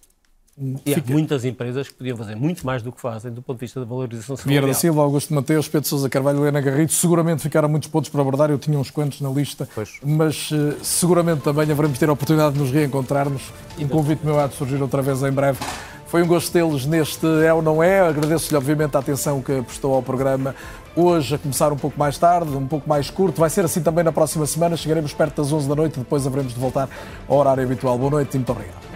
E 0.87 0.95
há 0.95 1.03
muitas 1.07 1.45
empresas 1.45 1.87
que 1.87 1.95
podiam 1.95 2.17
fazer 2.17 2.35
muito 2.35 2.65
mais 2.65 2.83
do 2.83 2.91
que 2.91 2.99
fazem 2.99 3.31
do 3.31 3.43
ponto 3.43 3.59
de 3.59 3.67
vista 3.67 3.79
da 3.79 3.85
valorização 3.85 4.37
salarial. 4.37 4.63
Vieira 4.63 4.67
da 4.67 4.75
Silva, 4.75 5.03
Augusto 5.03 5.35
Mateus, 5.35 5.69
Pedro 5.69 5.87
Sousa 5.87 6.09
Carvalho, 6.09 6.39
Helena 6.39 6.63
Garrido, 6.63 6.93
seguramente 6.93 7.43
ficaram 7.43 7.69
muitos 7.69 7.91
pontos 7.91 8.09
para 8.09 8.23
abordar, 8.23 8.51
eu 8.51 8.59
tinha 8.59 8.79
uns 8.79 8.91
quantos 8.91 9.21
na 9.21 9.29
lista, 9.29 9.69
pois. 9.75 9.99
mas 10.03 10.51
uh, 10.53 10.83
seguramente 10.83 11.43
também 11.43 11.71
haveremos 11.71 11.99
ter 11.99 12.09
a 12.09 12.13
oportunidade 12.15 12.55
de 12.55 12.61
nos 12.61 12.71
reencontrarmos. 12.71 13.53
Um 13.79 13.87
convite 13.87 14.25
meu 14.25 14.41
há 14.41 14.47
de 14.47 14.55
surgir 14.55 14.81
outra 14.81 15.03
vez 15.03 15.23
em 15.23 15.31
breve. 15.31 15.59
Foi 16.07 16.23
um 16.23 16.27
gosto 16.27 16.51
tê-los 16.53 16.87
neste 16.87 17.27
É 17.45 17.53
ou 17.53 17.61
Não 17.61 17.83
É. 17.83 18.01
Agradeço-lhe, 18.01 18.57
obviamente, 18.57 18.97
a 18.97 19.01
atenção 19.01 19.43
que 19.43 19.61
prestou 19.63 19.93
ao 19.93 20.03
programa. 20.03 20.55
Hoje, 20.99 21.35
a 21.35 21.39
começar 21.39 21.71
um 21.75 21.77
pouco 21.77 21.99
mais 21.99 22.17
tarde, 22.17 22.57
um 22.57 22.67
pouco 22.67 22.89
mais 22.89 23.11
curto. 23.11 23.39
Vai 23.39 23.51
ser 23.51 23.67
assim 23.67 23.83
também 23.83 24.03
na 24.03 24.13
próxima 24.13 24.47
semana. 24.47 24.79
Chegaremos 24.79 25.13
perto 25.13 25.43
das 25.43 25.53
11 25.53 25.69
da 25.69 25.77
noite. 25.77 25.99
Depois 25.99 26.27
haveremos 26.27 26.55
de 26.55 26.59
voltar 26.59 26.89
ao 27.29 27.37
horário 27.37 27.63
habitual. 27.63 27.99
Boa 27.99 28.11
noite 28.11 28.35
e 28.35 28.39
muito 28.39 28.51
obrigado. 28.51 28.96